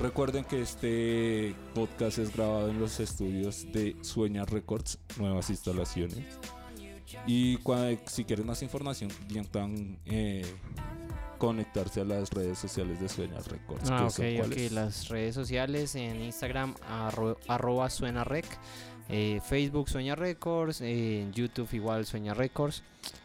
Recuerden 0.00 0.44
que 0.44 0.60
este 0.60 1.54
podcast 1.74 2.18
es 2.18 2.34
grabado 2.34 2.68
en 2.68 2.78
los 2.78 3.00
estudios 3.00 3.72
de 3.72 3.96
Sueña 4.02 4.44
Records, 4.44 4.98
nuevas 5.18 5.48
instalaciones. 5.48 6.38
Y 7.26 7.58
si 8.06 8.24
quieren 8.24 8.46
más 8.46 8.62
información, 8.62 9.10
bien 9.28 9.46
puedan 9.46 9.98
eh, 10.04 10.44
conectarse 11.38 12.00
a 12.00 12.04
las 12.04 12.30
redes 12.30 12.58
sociales 12.58 13.00
de 13.00 13.08
Sueña 13.08 13.38
Records. 13.40 13.90
Ah, 13.90 14.04
ok, 14.04 14.10
son 14.10 14.52
ok. 14.52 14.56
Las 14.72 15.08
redes 15.08 15.34
sociales 15.34 15.94
en 15.94 16.22
Instagram, 16.22 16.74
arro- 16.90 17.38
arroba 17.48 17.88
suena 17.90 18.24
rec. 18.24 18.46
eh, 19.08 19.40
Facebook 19.48 19.88
Sueña 19.88 20.14
Records. 20.16 20.80
eh, 20.80 21.22
en 21.22 21.32
YouTube 21.32 21.68
igual 21.74 22.06
Sueña 22.06 22.34
Records. 22.34 22.82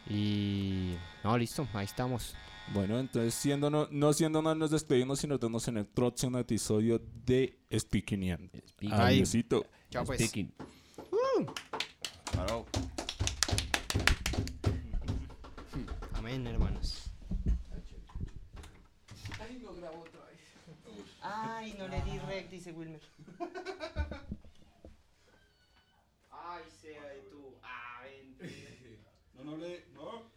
Y. 0.08 0.94
No, 1.24 1.36
listo, 1.36 1.66
ahí 1.74 1.84
estamos. 1.86 2.34
Bueno, 2.72 2.98
entonces 3.00 3.34
siendo 3.34 3.68
no, 3.70 3.88
no 3.90 4.12
siendo 4.12 4.40
más 4.40 4.56
nos 4.56 4.70
despedimos 4.70 5.22
y 5.24 5.26
nos 5.26 5.40
vemos 5.40 5.66
en 5.66 5.78
el 5.78 5.84
próximo 5.86 6.38
episodio 6.38 7.00
de 7.26 7.58
Speaking 7.76 8.50
Speaking. 8.68 8.92
Adiósito. 8.92 9.66
Chao, 9.90 10.04
pues. 10.04 10.20
Speaking. 10.20 10.52
Paró. 12.36 12.64
Amén, 16.14 16.46
hermanos. 16.46 17.01
Ay, 21.22 21.74
no 21.78 21.86
le 21.86 22.00
di 22.02 22.18
rec, 22.18 22.50
dice 22.50 22.72
Wilmer. 22.72 23.00
Ay, 26.30 26.64
sea 26.80 27.06
de 27.06 27.20
tú. 27.30 27.56
Ah, 27.62 28.02
ven. 28.02 28.36
No, 29.34 29.44
no 29.44 29.56
le. 29.56 29.86
No. 29.94 30.31